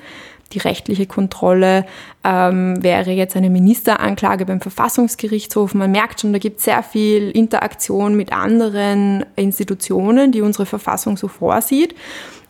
die 0.54 0.60
rechtliche 0.60 1.06
Kontrolle 1.06 1.86
ähm, 2.24 2.82
wäre 2.82 3.12
jetzt 3.12 3.36
eine 3.36 3.50
Ministeranklage 3.50 4.46
beim 4.46 4.62
Verfassungsgerichtshof. 4.62 5.74
Man 5.74 5.92
merkt 5.92 6.22
schon, 6.22 6.34
da 6.34 6.40
gibt 6.40 6.60
es 6.60 6.66
sehr 6.66 6.84
viel 6.84 7.32
Interaktion 7.32 8.16
mit 8.16 8.34
anderen 8.34 9.26
Institutionen, 9.36 10.32
die 10.32 10.42
unsere 10.42 10.66
Verfassung 10.66 11.18
so 11.18 11.28
vorsieht. 11.28 11.96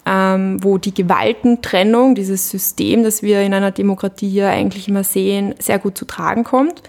Ähm, 0.06 0.64
wo 0.64 0.78
die 0.78 0.94
Gewaltentrennung, 0.94 2.16
dieses 2.16 2.50
System, 2.50 3.04
das 3.04 3.22
wir 3.22 3.42
in 3.42 3.54
einer 3.54 3.72
Demokratie 3.72 4.34
ja 4.34 4.50
eigentlich 4.50 4.88
immer 4.88 5.04
sehen, 5.04 5.54
sehr 5.60 5.78
gut 5.78 5.98
zu 5.98 6.06
tragen 6.06 6.46
kommt. 6.46 6.82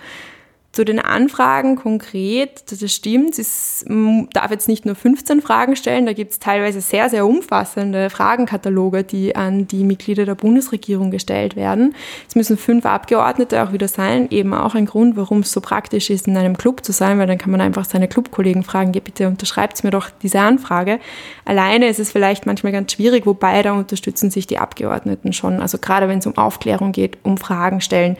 Zu 0.72 0.84
den 0.84 1.00
Anfragen 1.00 1.74
konkret, 1.74 2.62
das 2.70 2.94
stimmt, 2.94 3.36
es 3.40 3.84
darf 4.32 4.52
jetzt 4.52 4.68
nicht 4.68 4.86
nur 4.86 4.94
15 4.94 5.42
Fragen 5.42 5.74
stellen, 5.74 6.06
da 6.06 6.12
gibt 6.12 6.30
es 6.30 6.38
teilweise 6.38 6.80
sehr, 6.80 7.10
sehr 7.10 7.26
umfassende 7.26 8.08
Fragenkataloge, 8.08 9.02
die 9.02 9.34
an 9.34 9.66
die 9.66 9.82
Mitglieder 9.82 10.26
der 10.26 10.36
Bundesregierung 10.36 11.10
gestellt 11.10 11.56
werden. 11.56 11.96
Es 12.28 12.36
müssen 12.36 12.56
fünf 12.56 12.86
Abgeordnete 12.86 13.64
auch 13.64 13.72
wieder 13.72 13.88
sein, 13.88 14.28
eben 14.30 14.54
auch 14.54 14.76
ein 14.76 14.86
Grund, 14.86 15.16
warum 15.16 15.40
es 15.40 15.50
so 15.50 15.60
praktisch 15.60 16.08
ist, 16.08 16.28
in 16.28 16.36
einem 16.36 16.56
Club 16.56 16.84
zu 16.84 16.92
sein, 16.92 17.18
weil 17.18 17.26
dann 17.26 17.38
kann 17.38 17.50
man 17.50 17.60
einfach 17.60 17.84
seine 17.84 18.06
Clubkollegen 18.06 18.62
fragen, 18.62 18.92
ja, 18.92 19.00
bitte 19.00 19.26
unterschreibt 19.26 19.82
mir 19.82 19.90
doch 19.90 20.08
diese 20.22 20.38
Anfrage. 20.38 21.00
Alleine 21.44 21.88
ist 21.88 21.98
es 21.98 22.12
vielleicht 22.12 22.46
manchmal 22.46 22.70
ganz 22.70 22.92
schwierig, 22.92 23.26
wobei 23.26 23.64
da 23.64 23.72
unterstützen 23.72 24.30
sich 24.30 24.46
die 24.46 24.58
Abgeordneten 24.58 25.32
schon. 25.32 25.60
Also 25.60 25.78
gerade 25.78 26.06
wenn 26.06 26.20
es 26.20 26.26
um 26.28 26.38
Aufklärung 26.38 26.92
geht, 26.92 27.18
um 27.24 27.38
Fragen 27.38 27.80
stellen, 27.80 28.16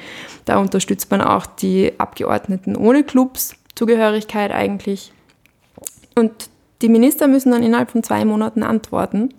da 0.46 0.58
unterstützt 0.58 1.12
man 1.12 1.20
auch 1.20 1.46
die 1.46 1.92
Abgeordneten 1.98 2.39
ohne 2.76 3.04
Clubszugehörigkeit 3.04 4.52
eigentlich. 4.52 5.12
Und 6.14 6.32
die 6.82 6.88
Minister 6.88 7.28
müssen 7.28 7.52
dann 7.52 7.62
innerhalb 7.62 7.90
von 7.90 8.02
zwei 8.02 8.24
Monaten 8.24 8.62
antworten. 8.62 9.34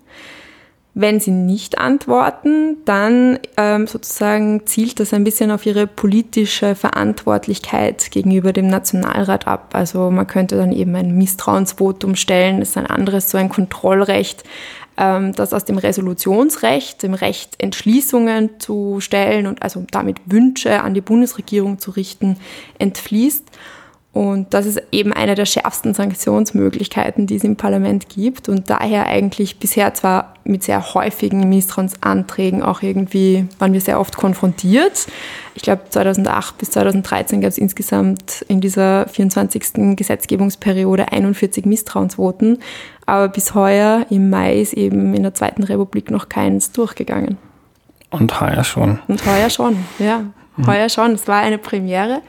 Wenn 0.94 1.22
sie 1.22 1.32
nicht 1.32 1.78
antworten, 1.78 2.78
dann 2.84 3.40
ähm, 3.56 3.88
sozusagen 3.88 4.66
zielt 4.66 5.00
das 5.00 5.14
ein 5.14 5.24
bisschen 5.24 5.50
auf 5.50 5.66
ihre 5.66 5.88
politische 5.88 6.76
Verantwortlichkeit 6.76 8.12
gegenüber 8.12 8.52
dem 8.52 8.68
Nationalrat 8.68 9.48
ab. 9.48 9.70
Also 9.72 10.12
man 10.12 10.28
könnte 10.28 10.58
dann 10.58 10.74
eben 10.74 10.94
ein 10.96 11.18
Misstrauensvotum 11.18 12.18
stellen, 12.18 12.60
das 12.60 12.70
ist 12.70 12.78
ein 12.78 12.88
anderes, 12.88 13.32
so 13.32 13.38
ein 13.38 13.48
Kontrollrecht, 13.48 14.44
ähm, 15.02 15.34
das 15.34 15.52
aus 15.52 15.66
dem 15.66 15.80
Resolutionsrecht, 15.80 17.02
dem 17.02 17.16
Recht, 17.16 17.56
Entschließungen 17.58 18.60
zu 18.60 19.00
stellen 19.00 19.48
und 19.48 19.64
also 19.64 19.84
damit 19.90 20.18
Wünsche 20.28 20.82
an 20.82 20.94
die 20.94 21.02
Bundesregierung 21.02 21.80
zu 21.80 21.92
richten, 21.92 22.38
entfließt. 22.78 23.44
Und 24.14 24.54
das 24.54 24.66
ist 24.66 24.82
eben 24.92 25.12
eine 25.12 25.36
der 25.36 25.46
schärfsten 25.46 25.94
Sanktionsmöglichkeiten, 25.94 27.26
die 27.28 27.38
es 27.38 27.44
im 27.44 27.56
Parlament 27.56 28.10
gibt 28.10 28.48
und 28.48 28.70
daher 28.70 29.08
eigentlich 29.08 29.58
bisher 29.58 29.94
zwar 29.94 30.31
mit 30.44 30.64
sehr 30.64 30.94
häufigen 30.94 31.48
Misstrauensanträgen 31.50 32.64
auch 32.64 32.82
irgendwie 32.82 33.48
waren 33.60 33.74
wir 33.74 33.82
sehr 33.82 34.00
oft 34.00 34.18
konfrontiert. 34.18 35.08
Ich 35.56 35.62
glaube 35.62 35.84
2008 35.90 36.58
bis 36.58 36.72
2013 36.72 37.42
gab 37.42 37.50
es 37.50 37.58
insgesamt 37.58 38.44
in 38.48 38.62
dieser 38.62 39.08
24. 39.08 39.96
Gesetzgebungsperiode 39.96 41.12
41 41.12 41.66
Misstrauensvoten, 41.66 42.60
aber 43.06 43.28
bis 43.28 43.54
heuer 43.54 44.06
im 44.10 44.30
Mai 44.30 44.62
ist 44.62 44.74
eben 44.74 45.14
in 45.14 45.24
der 45.24 45.34
Zweiten 45.34 45.64
Republik 45.64 46.12
noch 46.12 46.30
keins 46.30 46.72
durchgegangen. 46.72 47.38
Und 48.10 48.42
heuer 48.42 48.64
schon. 48.64 49.00
Und 49.08 49.26
heuer 49.26 49.50
schon, 49.50 49.78
ja. 50.00 50.26
Mhm. 50.58 50.68
Heuer 50.68 50.90
schon. 50.90 51.12
Es 51.12 51.28
war 51.28 51.42
eine 51.42 51.58
Premiere 51.58 52.22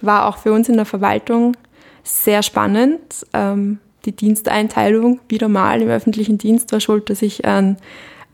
war 0.00 0.26
auch 0.26 0.38
für 0.38 0.52
uns 0.52 0.68
in 0.68 0.76
der 0.76 0.86
Verwaltung 0.86 1.56
sehr 2.02 2.42
spannend. 2.42 3.26
Ähm, 3.32 3.78
die 4.06 4.16
Diensteinteilung 4.16 5.20
wieder 5.28 5.48
mal 5.48 5.82
im 5.82 5.88
öffentlichen 5.88 6.38
Dienst 6.38 6.72
war 6.72 6.80
schuld, 6.80 7.10
dass 7.10 7.22
ich 7.22 7.44
an 7.44 7.76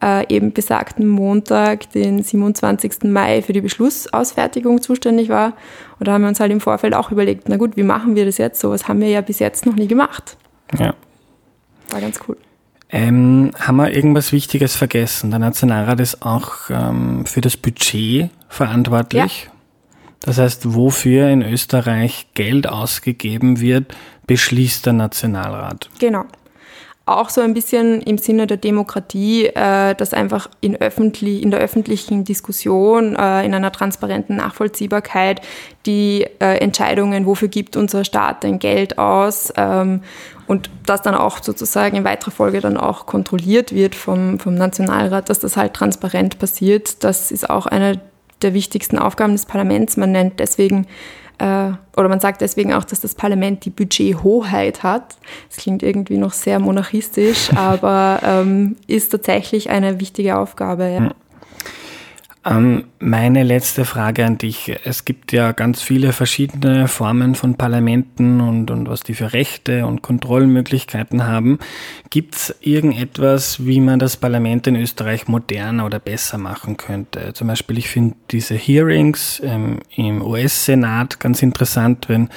äh, 0.03 0.27
eben 0.35 0.53
besagten 0.53 1.09
Montag, 1.09 1.91
den 1.93 2.23
27. 2.23 3.05
Mai, 3.05 3.43
für 3.43 3.53
die 3.53 3.61
Beschlussausfertigung 3.61 4.83
zuständig 4.83 5.29
war. 5.29 5.55
Und 5.99 6.09
da 6.09 6.13
haben 6.13 6.23
wir 6.23 6.29
uns 6.29 6.41
halt 6.41 6.51
im 6.51 6.61
Vorfeld 6.61 6.95
auch 6.95 7.11
überlegt, 7.11 7.49
na 7.49 7.57
gut, 7.57 7.77
wie 7.77 7.85
machen 7.85 8.17
wir 8.17 8.27
das 8.27 8.39
jetzt? 8.39 8.61
So 8.61 8.71
was 8.71 8.89
haben 8.89 9.01
wir 9.01 9.09
ja 9.09 9.21
bis 9.21 9.39
jetzt 9.39 9.65
noch 9.65 9.75
nie 9.75 9.87
gemacht. 9.87 10.37
Ja. 10.79 10.95
War 11.91 12.01
ganz 12.01 12.21
cool. 12.27 12.37
Ähm, 12.91 13.53
haben 13.59 13.77
wir 13.77 13.91
irgendwas 13.91 14.33
Wichtiges 14.33 14.77
vergessen? 14.77 15.31
Der 15.31 15.39
Nationalrat 15.39 16.01
ist 16.01 16.23
auch 16.23 16.69
ähm, 16.69 17.25
für 17.25 17.41
das 17.41 17.57
Budget 17.57 18.29
verantwortlich. 18.49 19.45
Ja. 19.47 19.52
Das 20.25 20.39
heißt, 20.39 20.75
wofür 20.75 21.29
in 21.29 21.43
Österreich 21.43 22.29
Geld 22.35 22.69
ausgegeben 22.69 23.61
wird, 23.61 23.95
beschließt 24.27 24.87
der 24.87 24.93
Nationalrat. 24.93 25.91
Genau 25.99 26.25
auch 27.05 27.31
so 27.31 27.41
ein 27.41 27.55
bisschen 27.55 28.01
im 28.03 28.19
Sinne 28.19 28.47
der 28.47 28.57
Demokratie, 28.57 29.47
äh, 29.47 29.95
dass 29.95 30.15
einfach 30.15 30.49
in, 30.61 30.77
öffentlich, 30.77 31.43
in 31.43 31.51
der 31.51 31.61
öffentlichen 31.61 32.25
Diskussion, 32.25 33.17
äh, 33.17 33.45
in 33.45 33.55
einer 33.55 33.73
transparenten 33.73 34.37
Nachvollziehbarkeit 34.37 35.41
die 35.85 36.27
äh, 36.39 36.59
Entscheidungen, 36.59 37.27
wofür 37.27 37.49
gibt 37.49 37.77
unser 37.77 38.05
Staat 38.05 38.45
denn 38.45 38.59
Geld 38.59 38.99
aus 38.99 39.53
ähm, 39.57 40.03
und 40.47 40.71
das 40.87 41.03
dann 41.03 41.15
auch 41.15 41.43
sozusagen 41.43 41.97
in 41.97 42.05
weiterer 42.05 42.31
Folge 42.31 42.61
dann 42.61 42.77
auch 42.77 43.07
kontrolliert 43.07 43.75
wird 43.75 43.95
vom, 43.95 44.39
vom 44.39 44.55
Nationalrat, 44.55 45.29
dass 45.29 45.41
das 45.41 45.57
halt 45.57 45.75
transparent 45.75 46.39
passiert. 46.39 47.03
Das 47.03 47.33
ist 47.33 47.51
auch 47.51 47.67
eine 47.67 48.01
der 48.43 48.55
wichtigsten 48.55 48.99
Aufgaben 48.99 49.33
des 49.33 49.47
Parlaments. 49.47 49.97
Man 49.97 50.13
nennt 50.13 50.41
deswegen 50.41 50.87
äh, 51.39 51.73
oder 51.97 52.09
man 52.09 52.21
sagt 52.21 52.41
deswegen 52.41 52.73
auch, 52.73 52.85
dass 52.85 53.01
das 53.01 53.15
Parlament 53.15 53.65
die 53.65 53.71
Budgethoheit 53.71 54.83
hat. 54.83 55.17
Das 55.49 55.59
klingt 55.59 55.83
irgendwie 55.83 56.19
noch 56.19 56.33
sehr 56.33 56.59
monarchistisch, 56.59 57.51
aber 57.57 58.21
ähm, 58.25 58.77
ist 58.87 59.11
tatsächlich 59.11 59.71
eine 59.71 60.01
wichtige 60.01 60.39
Aufgabe. 60.39 60.89
Ja. 60.89 61.15
Ähm, 62.45 62.87
meine 62.99 63.45
letzte 63.45 63.85
Frage 63.85 64.27
an 64.27 64.37
dich. 64.37 64.75
Es 64.85 65.05
gibt 65.05 65.33
ja 65.33 65.53
ganz 65.53 65.81
viele 65.81 66.13
verschiedene 66.13 66.89
Formen 66.89 67.37
von 67.37 67.55
Parlamenten 67.55 68.41
und, 68.41 68.73
und 68.73 68.89
was 68.89 69.05
die 69.05 69.15
für 69.15 69.33
Rechte 69.33 69.87
und 69.87 70.03
Kontrollmöglichkeiten 70.03 71.25
haben. 71.25 71.61
Gibt 72.11 72.35
es 72.35 72.57
irgendetwas, 72.61 73.65
wie 73.65 73.81
man 73.81 74.01
das 74.01 74.17
Parlament 74.17 74.67
in 74.67 74.75
Österreich 74.75 75.29
moderner 75.29 75.87
oder 75.87 76.01
besser 76.01 76.37
machen 76.37 76.77
könnte? 76.77 77.33
Zum 77.33 77.47
Beispiel, 77.47 77.79
ich 77.79 77.89
finde 77.89 78.17
diese 78.33 78.57
Hearings 78.57 79.41
ähm, 79.45 79.79
im 79.95 80.21
US-Senat 80.21 81.21
ganz 81.21 81.43
interessant, 81.43 82.09
wenn 82.09 82.29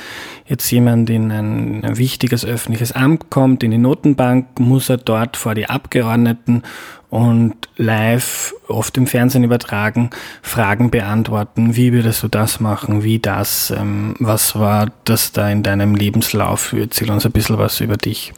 jetzt 0.45 0.69
jemand 0.69 1.09
in 1.09 1.31
ein, 1.31 1.83
ein 1.83 1.97
wichtiges 1.97 2.45
öffentliches 2.45 2.91
Amt 2.91 3.31
kommt, 3.31 3.63
in 3.63 3.71
die 3.71 3.79
Notenbank, 3.79 4.59
muss 4.59 4.89
er 4.89 4.97
dort 4.97 5.35
vor 5.35 5.55
die 5.55 5.67
Abgeordneten 5.67 6.61
und 7.09 7.55
live, 7.77 8.53
oft 8.67 8.97
im 8.97 9.07
Fernsehen 9.07 9.43
übertragen, 9.43 10.09
Fragen 10.41 10.89
beantworten. 10.89 11.75
Wie 11.75 11.93
würdest 11.93 12.23
du 12.23 12.27
das 12.27 12.59
machen? 12.59 13.03
Wie 13.03 13.19
das? 13.19 13.71
Ähm, 13.71 14.15
was 14.19 14.55
war 14.55 14.91
das 15.03 15.31
da 15.31 15.49
in 15.49 15.63
deinem 15.63 15.95
Lebenslauf? 15.95 16.73
Erzähl 16.73 17.09
uns 17.11 17.25
ein 17.25 17.31
bisschen 17.31 17.57
was 17.57 17.79
über 17.79 17.97
dich. 17.97 18.33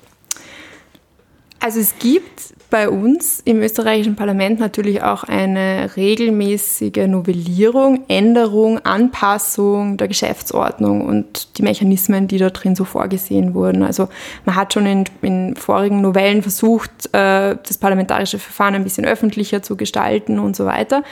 Also 1.60 1.80
es 1.80 1.98
gibt 1.98 2.54
bei 2.70 2.90
uns 2.90 3.40
im 3.46 3.62
österreichischen 3.62 4.16
Parlament 4.16 4.60
natürlich 4.60 5.02
auch 5.02 5.24
eine 5.24 5.92
regelmäßige 5.96 7.08
Novellierung, 7.08 8.04
Änderung, 8.08 8.80
Anpassung 8.86 9.98
der 9.98 10.08
Geschäftsordnung 10.08 11.06
und 11.06 11.58
die 11.58 11.64
Mechanismen, 11.64 12.28
die 12.28 12.38
da 12.38 12.50
drin 12.50 12.76
so 12.76 12.84
vorgesehen 12.84 13.54
wurden. 13.54 13.84
Also 13.84 14.10
man 14.46 14.56
hat 14.56 14.74
schon 14.74 14.86
in, 14.86 15.06
in 15.22 15.56
vorigen 15.56 16.02
Novellen 16.02 16.42
versucht, 16.42 17.08
äh, 17.14 17.56
das 17.56 17.78
parlamentarische 17.80 18.40
Verfahren 18.40 18.76
ein 18.76 18.84
bisschen 18.84 19.06
öffentlicher 19.06 19.62
zu 19.64 19.78
gestalten 19.78 20.40
und 20.40 20.56
so 20.56 20.66
weiter. 20.66 21.04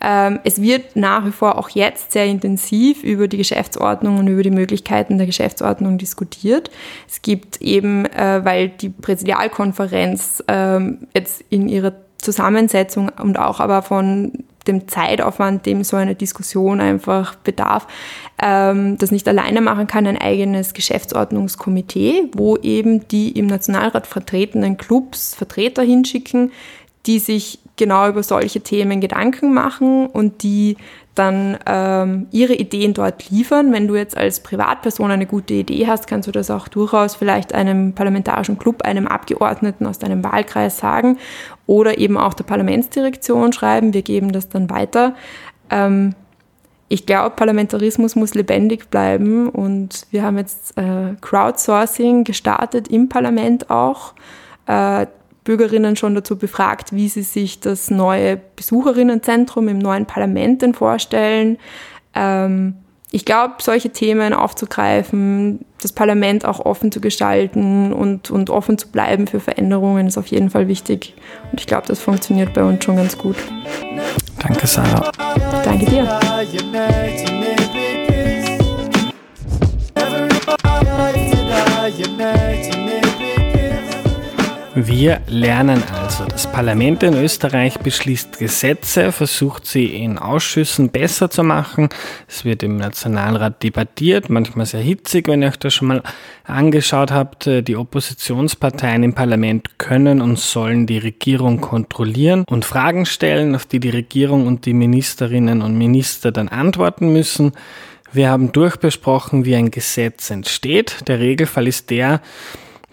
Ähm, 0.00 0.40
es 0.44 0.60
wird 0.60 0.96
nach 0.96 1.24
wie 1.24 1.32
vor 1.32 1.58
auch 1.58 1.70
jetzt 1.70 2.12
sehr 2.12 2.26
intensiv 2.26 3.02
über 3.02 3.28
die 3.28 3.36
Geschäftsordnung 3.36 4.18
und 4.18 4.28
über 4.28 4.42
die 4.42 4.50
Möglichkeiten 4.50 5.18
der 5.18 5.26
Geschäftsordnung 5.26 5.98
diskutiert. 5.98 6.70
Es 7.08 7.22
gibt 7.22 7.62
eben, 7.62 8.06
äh, 8.06 8.44
weil 8.44 8.68
die 8.68 8.90
Präsidialkonferenz 8.90 10.44
ähm, 10.48 11.06
jetzt 11.14 11.44
in 11.48 11.68
ihrer 11.68 11.92
Zusammensetzung 12.18 13.10
und 13.20 13.38
auch 13.38 13.60
aber 13.60 13.82
von 13.82 14.32
dem 14.66 14.88
Zeitaufwand, 14.88 15.66
dem 15.66 15.84
so 15.84 15.96
eine 15.96 16.14
Diskussion 16.14 16.80
einfach 16.80 17.34
bedarf, 17.34 17.86
ähm, 18.42 18.96
das 18.98 19.10
nicht 19.10 19.28
alleine 19.28 19.60
machen 19.60 19.86
kann, 19.86 20.06
ein 20.06 20.18
eigenes 20.18 20.74
Geschäftsordnungskomitee, 20.74 22.30
wo 22.32 22.56
eben 22.56 23.06
die 23.08 23.32
im 23.32 23.46
Nationalrat 23.46 24.06
vertretenen 24.06 24.76
Clubs 24.76 25.34
Vertreter 25.34 25.82
hinschicken, 25.82 26.52
die 27.06 27.18
sich 27.18 27.58
genau 27.76 28.08
über 28.08 28.22
solche 28.22 28.60
Themen 28.60 29.00
Gedanken 29.00 29.52
machen 29.52 30.06
und 30.06 30.42
die 30.42 30.76
dann 31.14 31.58
ähm, 31.66 32.26
ihre 32.32 32.54
Ideen 32.54 32.92
dort 32.92 33.30
liefern. 33.30 33.72
Wenn 33.72 33.86
du 33.86 33.94
jetzt 33.94 34.16
als 34.16 34.40
Privatperson 34.40 35.10
eine 35.10 35.26
gute 35.26 35.54
Idee 35.54 35.86
hast, 35.86 36.06
kannst 36.06 36.26
du 36.26 36.32
das 36.32 36.50
auch 36.50 36.66
durchaus 36.66 37.14
vielleicht 37.14 37.54
einem 37.54 37.92
parlamentarischen 37.92 38.58
Club, 38.58 38.82
einem 38.82 39.06
Abgeordneten 39.06 39.86
aus 39.86 39.98
deinem 39.98 40.24
Wahlkreis 40.24 40.78
sagen 40.78 41.18
oder 41.66 41.98
eben 41.98 42.16
auch 42.16 42.34
der 42.34 42.44
Parlamentsdirektion 42.44 43.52
schreiben. 43.52 43.94
Wir 43.94 44.02
geben 44.02 44.32
das 44.32 44.48
dann 44.48 44.70
weiter. 44.70 45.14
Ähm, 45.70 46.14
ich 46.88 47.06
glaube, 47.06 47.34
Parlamentarismus 47.36 48.14
muss 48.16 48.34
lebendig 48.34 48.90
bleiben 48.90 49.48
und 49.48 50.06
wir 50.10 50.22
haben 50.22 50.36
jetzt 50.36 50.76
äh, 50.76 51.14
Crowdsourcing 51.20 52.24
gestartet 52.24 52.88
im 52.88 53.08
Parlament 53.08 53.70
auch. 53.70 54.14
Äh, 54.66 55.06
Bürgerinnen 55.44 55.96
schon 55.96 56.14
dazu 56.14 56.36
befragt, 56.36 56.92
wie 56.92 57.08
sie 57.08 57.22
sich 57.22 57.60
das 57.60 57.90
neue 57.90 58.40
Besucherinnenzentrum 58.56 59.68
im 59.68 59.78
neuen 59.78 60.06
Parlament 60.06 60.62
denn 60.62 60.74
vorstellen. 60.74 61.58
Ähm, 62.14 62.74
ich 63.10 63.24
glaube, 63.24 63.54
solche 63.60 63.90
Themen 63.90 64.32
aufzugreifen, 64.32 65.64
das 65.80 65.92
Parlament 65.92 66.44
auch 66.44 66.58
offen 66.58 66.90
zu 66.90 67.00
gestalten 67.00 67.92
und, 67.92 68.32
und 68.32 68.50
offen 68.50 68.76
zu 68.76 68.88
bleiben 68.88 69.28
für 69.28 69.38
Veränderungen 69.38 70.08
ist 70.08 70.18
auf 70.18 70.26
jeden 70.26 70.50
Fall 70.50 70.66
wichtig. 70.66 71.14
Und 71.52 71.60
ich 71.60 71.68
glaube, 71.68 71.86
das 71.86 72.00
funktioniert 72.00 72.54
bei 72.54 72.64
uns 72.64 72.82
schon 72.82 72.96
ganz 72.96 73.16
gut. 73.16 73.36
Danke, 74.40 74.66
Sarah. 74.66 75.12
Danke 75.62 75.86
dir. 75.86 76.20
Wir 84.76 85.20
lernen 85.28 85.84
also, 85.92 86.24
das 86.24 86.50
Parlament 86.50 87.04
in 87.04 87.14
Österreich 87.14 87.78
beschließt 87.78 88.40
Gesetze, 88.40 89.12
versucht 89.12 89.66
sie 89.66 89.86
in 89.86 90.18
Ausschüssen 90.18 90.88
besser 90.88 91.30
zu 91.30 91.44
machen. 91.44 91.90
Es 92.26 92.44
wird 92.44 92.64
im 92.64 92.78
Nationalrat 92.78 93.62
debattiert, 93.62 94.30
manchmal 94.30 94.66
sehr 94.66 94.80
hitzig, 94.80 95.28
wenn 95.28 95.42
ihr 95.42 95.50
euch 95.50 95.60
das 95.60 95.74
schon 95.74 95.86
mal 95.88 96.02
angeschaut 96.42 97.12
habt. 97.12 97.46
Die 97.46 97.76
Oppositionsparteien 97.76 99.04
im 99.04 99.14
Parlament 99.14 99.78
können 99.78 100.20
und 100.20 100.40
sollen 100.40 100.88
die 100.88 100.98
Regierung 100.98 101.60
kontrollieren 101.60 102.44
und 102.48 102.64
Fragen 102.64 103.06
stellen, 103.06 103.54
auf 103.54 103.66
die 103.66 103.78
die 103.78 103.90
Regierung 103.90 104.48
und 104.48 104.66
die 104.66 104.74
Ministerinnen 104.74 105.62
und 105.62 105.78
Minister 105.78 106.32
dann 106.32 106.48
antworten 106.48 107.12
müssen. 107.12 107.52
Wir 108.12 108.28
haben 108.28 108.50
durchbesprochen, 108.50 109.44
wie 109.44 109.54
ein 109.54 109.70
Gesetz 109.70 110.30
entsteht. 110.30 111.06
Der 111.06 111.20
Regelfall 111.20 111.68
ist 111.68 111.90
der, 111.90 112.20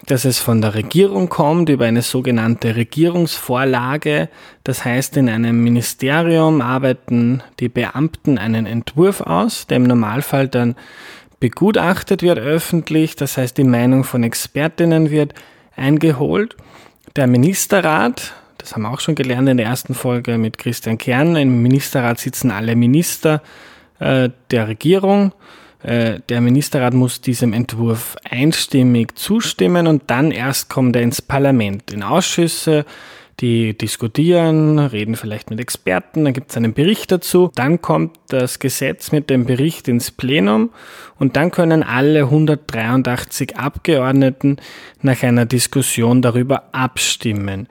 dass 0.06 0.24
es 0.24 0.40
von 0.40 0.60
der 0.60 0.74
Regierung 0.74 1.28
kommt 1.28 1.68
über 1.68 1.84
eine 1.84 2.02
sogenannte 2.02 2.74
Regierungsvorlage. 2.74 4.28
Das 4.64 4.84
heißt, 4.84 5.16
in 5.16 5.28
einem 5.28 5.62
Ministerium 5.62 6.60
arbeiten 6.60 7.42
die 7.60 7.68
Beamten 7.68 8.38
einen 8.38 8.66
Entwurf 8.66 9.20
aus, 9.20 9.66
der 9.66 9.76
im 9.76 9.84
Normalfall 9.84 10.48
dann 10.48 10.74
begutachtet 11.38 12.22
wird 12.22 12.38
öffentlich. 12.38 13.16
Das 13.16 13.36
heißt, 13.36 13.56
die 13.58 13.64
Meinung 13.64 14.04
von 14.04 14.24
Expertinnen 14.24 15.10
wird 15.10 15.34
eingeholt. 15.76 16.56
Der 17.14 17.26
Ministerrat, 17.26 18.32
das 18.58 18.74
haben 18.74 18.82
wir 18.82 18.90
auch 18.90 19.00
schon 19.00 19.14
gelernt 19.14 19.48
in 19.48 19.56
der 19.56 19.66
ersten 19.66 19.94
Folge 19.94 20.36
mit 20.36 20.58
Christian 20.58 20.98
Kern, 20.98 21.36
im 21.36 21.62
Ministerrat 21.62 22.18
sitzen 22.18 22.50
alle 22.50 22.74
Minister 22.74 23.42
äh, 23.98 24.30
der 24.50 24.68
Regierung 24.68 25.32
der 25.84 26.40
Ministerrat 26.40 26.94
muss 26.94 27.20
diesem 27.20 27.52
Entwurf 27.52 28.16
einstimmig 28.28 29.18
zustimmen 29.18 29.88
und 29.88 30.04
dann 30.06 30.30
erst 30.30 30.68
kommt 30.68 30.94
er 30.94 31.02
ins 31.02 31.20
Parlament, 31.20 31.92
in 31.92 32.04
Ausschüsse, 32.04 32.84
die 33.40 33.76
diskutieren, 33.76 34.78
reden 34.78 35.16
vielleicht 35.16 35.50
mit 35.50 35.58
Experten, 35.58 36.24
dann 36.24 36.32
gibt 36.32 36.50
es 36.50 36.56
einen 36.56 36.74
Bericht 36.74 37.10
dazu, 37.10 37.50
dann 37.56 37.82
kommt 37.82 38.16
das 38.28 38.60
Gesetz 38.60 39.10
mit 39.10 39.30
dem 39.30 39.44
Bericht 39.44 39.88
ins 39.88 40.12
Plenum 40.12 40.70
und 41.18 41.36
dann 41.36 41.50
können 41.50 41.82
alle 41.82 42.24
183 42.24 43.56
Abgeordneten 43.56 44.58
nach 45.00 45.24
einer 45.24 45.46
Diskussion 45.46 46.22
darüber 46.22 46.68
abstimmen. 46.72 47.66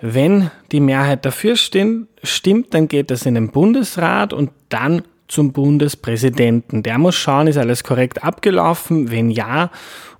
Wenn 0.00 0.50
die 0.72 0.80
Mehrheit 0.80 1.24
dafür 1.24 1.54
stimmt, 1.56 2.08
dann 2.74 2.88
geht 2.88 3.10
das 3.10 3.24
in 3.24 3.34
den 3.34 3.50
Bundesrat 3.50 4.32
und 4.32 4.50
dann 4.68 5.02
zum 5.28 5.52
Bundespräsidenten. 5.52 6.82
Der 6.82 6.98
muss 6.98 7.14
schauen, 7.14 7.46
ist 7.46 7.58
alles 7.58 7.84
korrekt 7.84 8.24
abgelaufen? 8.24 9.10
Wenn 9.10 9.30
ja, 9.30 9.70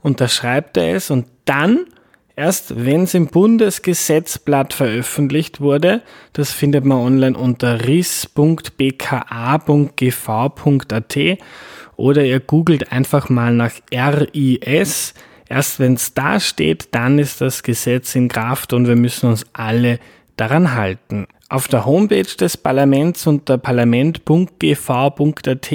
unterschreibt 0.02 0.76
er 0.76 0.96
es 0.96 1.10
und 1.10 1.26
dann 1.44 1.86
Erst 2.38 2.84
wenn 2.84 3.04
es 3.04 3.14
im 3.14 3.28
Bundesgesetzblatt 3.28 4.74
veröffentlicht 4.74 5.62
wurde, 5.62 6.02
das 6.34 6.52
findet 6.52 6.84
man 6.84 6.98
online 6.98 7.34
unter 7.36 7.86
ris.bka.gv.at 7.86 8.68
oder 11.96 12.24
ihr 12.24 12.40
googelt 12.40 12.92
einfach 12.92 13.30
mal 13.30 13.54
nach 13.54 13.72
RIS. 13.90 15.14
Erst 15.48 15.80
wenn 15.80 15.94
es 15.94 16.12
da 16.12 16.38
steht, 16.38 16.94
dann 16.94 17.18
ist 17.18 17.40
das 17.40 17.62
Gesetz 17.62 18.14
in 18.14 18.28
Kraft 18.28 18.74
und 18.74 18.86
wir 18.86 18.96
müssen 18.96 19.30
uns 19.30 19.46
alle 19.54 19.98
daran 20.36 20.74
halten. 20.74 21.26
Auf 21.48 21.68
der 21.68 21.86
Homepage 21.86 22.22
des 22.22 22.56
Parlaments 22.56 23.24
unter 23.24 23.56
parlament.gv.at 23.56 25.74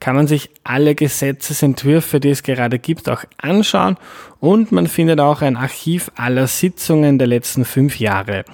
kann 0.00 0.16
man 0.16 0.26
sich 0.26 0.48
alle 0.64 0.94
Gesetzesentwürfe, 0.94 2.18
die 2.18 2.30
es 2.30 2.42
gerade 2.42 2.78
gibt, 2.78 3.10
auch 3.10 3.24
anschauen 3.36 3.98
und 4.40 4.72
man 4.72 4.86
findet 4.86 5.20
auch 5.20 5.42
ein 5.42 5.58
Archiv 5.58 6.10
aller 6.16 6.46
Sitzungen 6.46 7.18
der 7.18 7.28
letzten 7.28 7.66
fünf 7.66 8.00
Jahre. 8.00 8.46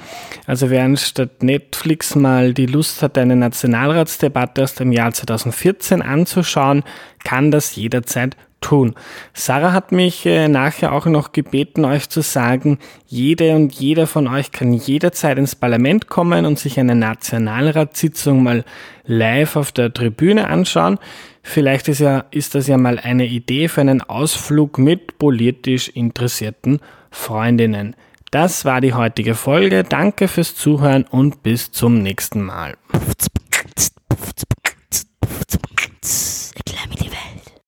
Also 0.47 0.69
wer 0.69 0.83
anstatt 0.83 1.45
Netflix 1.45 2.17
mal 2.17 2.53
die 2.53 2.67
Lust 2.67 3.03
hat, 3.03 3.17
eine 3.17 3.37
Nationalratsdebatte 3.37 4.65
aus 4.65 4.75
dem 4.75 4.91
Jahr 4.91 5.13
2014 5.13 6.03
anzuschauen, 6.03 6.83
kann 7.23 7.53
das 7.53 7.77
jederzeit 7.77 8.37
tun. 8.61 8.95
Sarah 9.35 9.73
hat 9.73 9.93
mich 9.93 10.27
äh, 10.27 10.49
nachher 10.49 10.93
auch 10.93 11.07
noch 11.07 11.33
gebeten, 11.33 11.85
euch 11.85 12.09
zu 12.09 12.23
sagen, 12.23 12.79
jede 13.07 13.55
und 13.55 13.73
jeder 13.75 14.07
von 14.07 14.29
euch 14.29 14.53
kann 14.53 14.73
jederzeit 14.73 15.39
ins 15.39 15.55
Parlament 15.55 16.09
kommen 16.09 16.47
und 16.47 16.59
sich 16.59 16.79
eine 16.79 16.95
Nationalratssitzung 16.95 18.43
mal 18.43 18.65
live 19.05 19.57
auf 19.57 19.73
der 19.73 19.93
Tribüne 19.93 20.49
anschauen. 20.49 20.99
Vielleicht 21.43 21.89
ist, 21.89 22.01
ja, 22.01 22.25
ist 22.31 22.55
das 22.55 22.67
ja 22.67 22.77
mal 22.77 22.99
eine 22.99 23.27
Idee 23.27 23.69
für 23.69 23.81
einen 23.81 24.03
Ausflug 24.03 24.79
mit 24.79 25.19
politisch 25.19 25.89
interessierten 25.89 26.81
Freundinnen. 27.11 27.97
Das 28.31 28.67
war 28.67 28.83
die 28.83 28.93
heutige 28.93 29.35
Folge. 29.35 29.85
Danke 29.85 30.29
fürs 30.29 30.55
Zuhören 30.55 31.05
und 31.05 31.43
bis 31.43 31.73
zum 31.73 32.03
nächsten 32.03 32.43
Mal. 32.43 32.77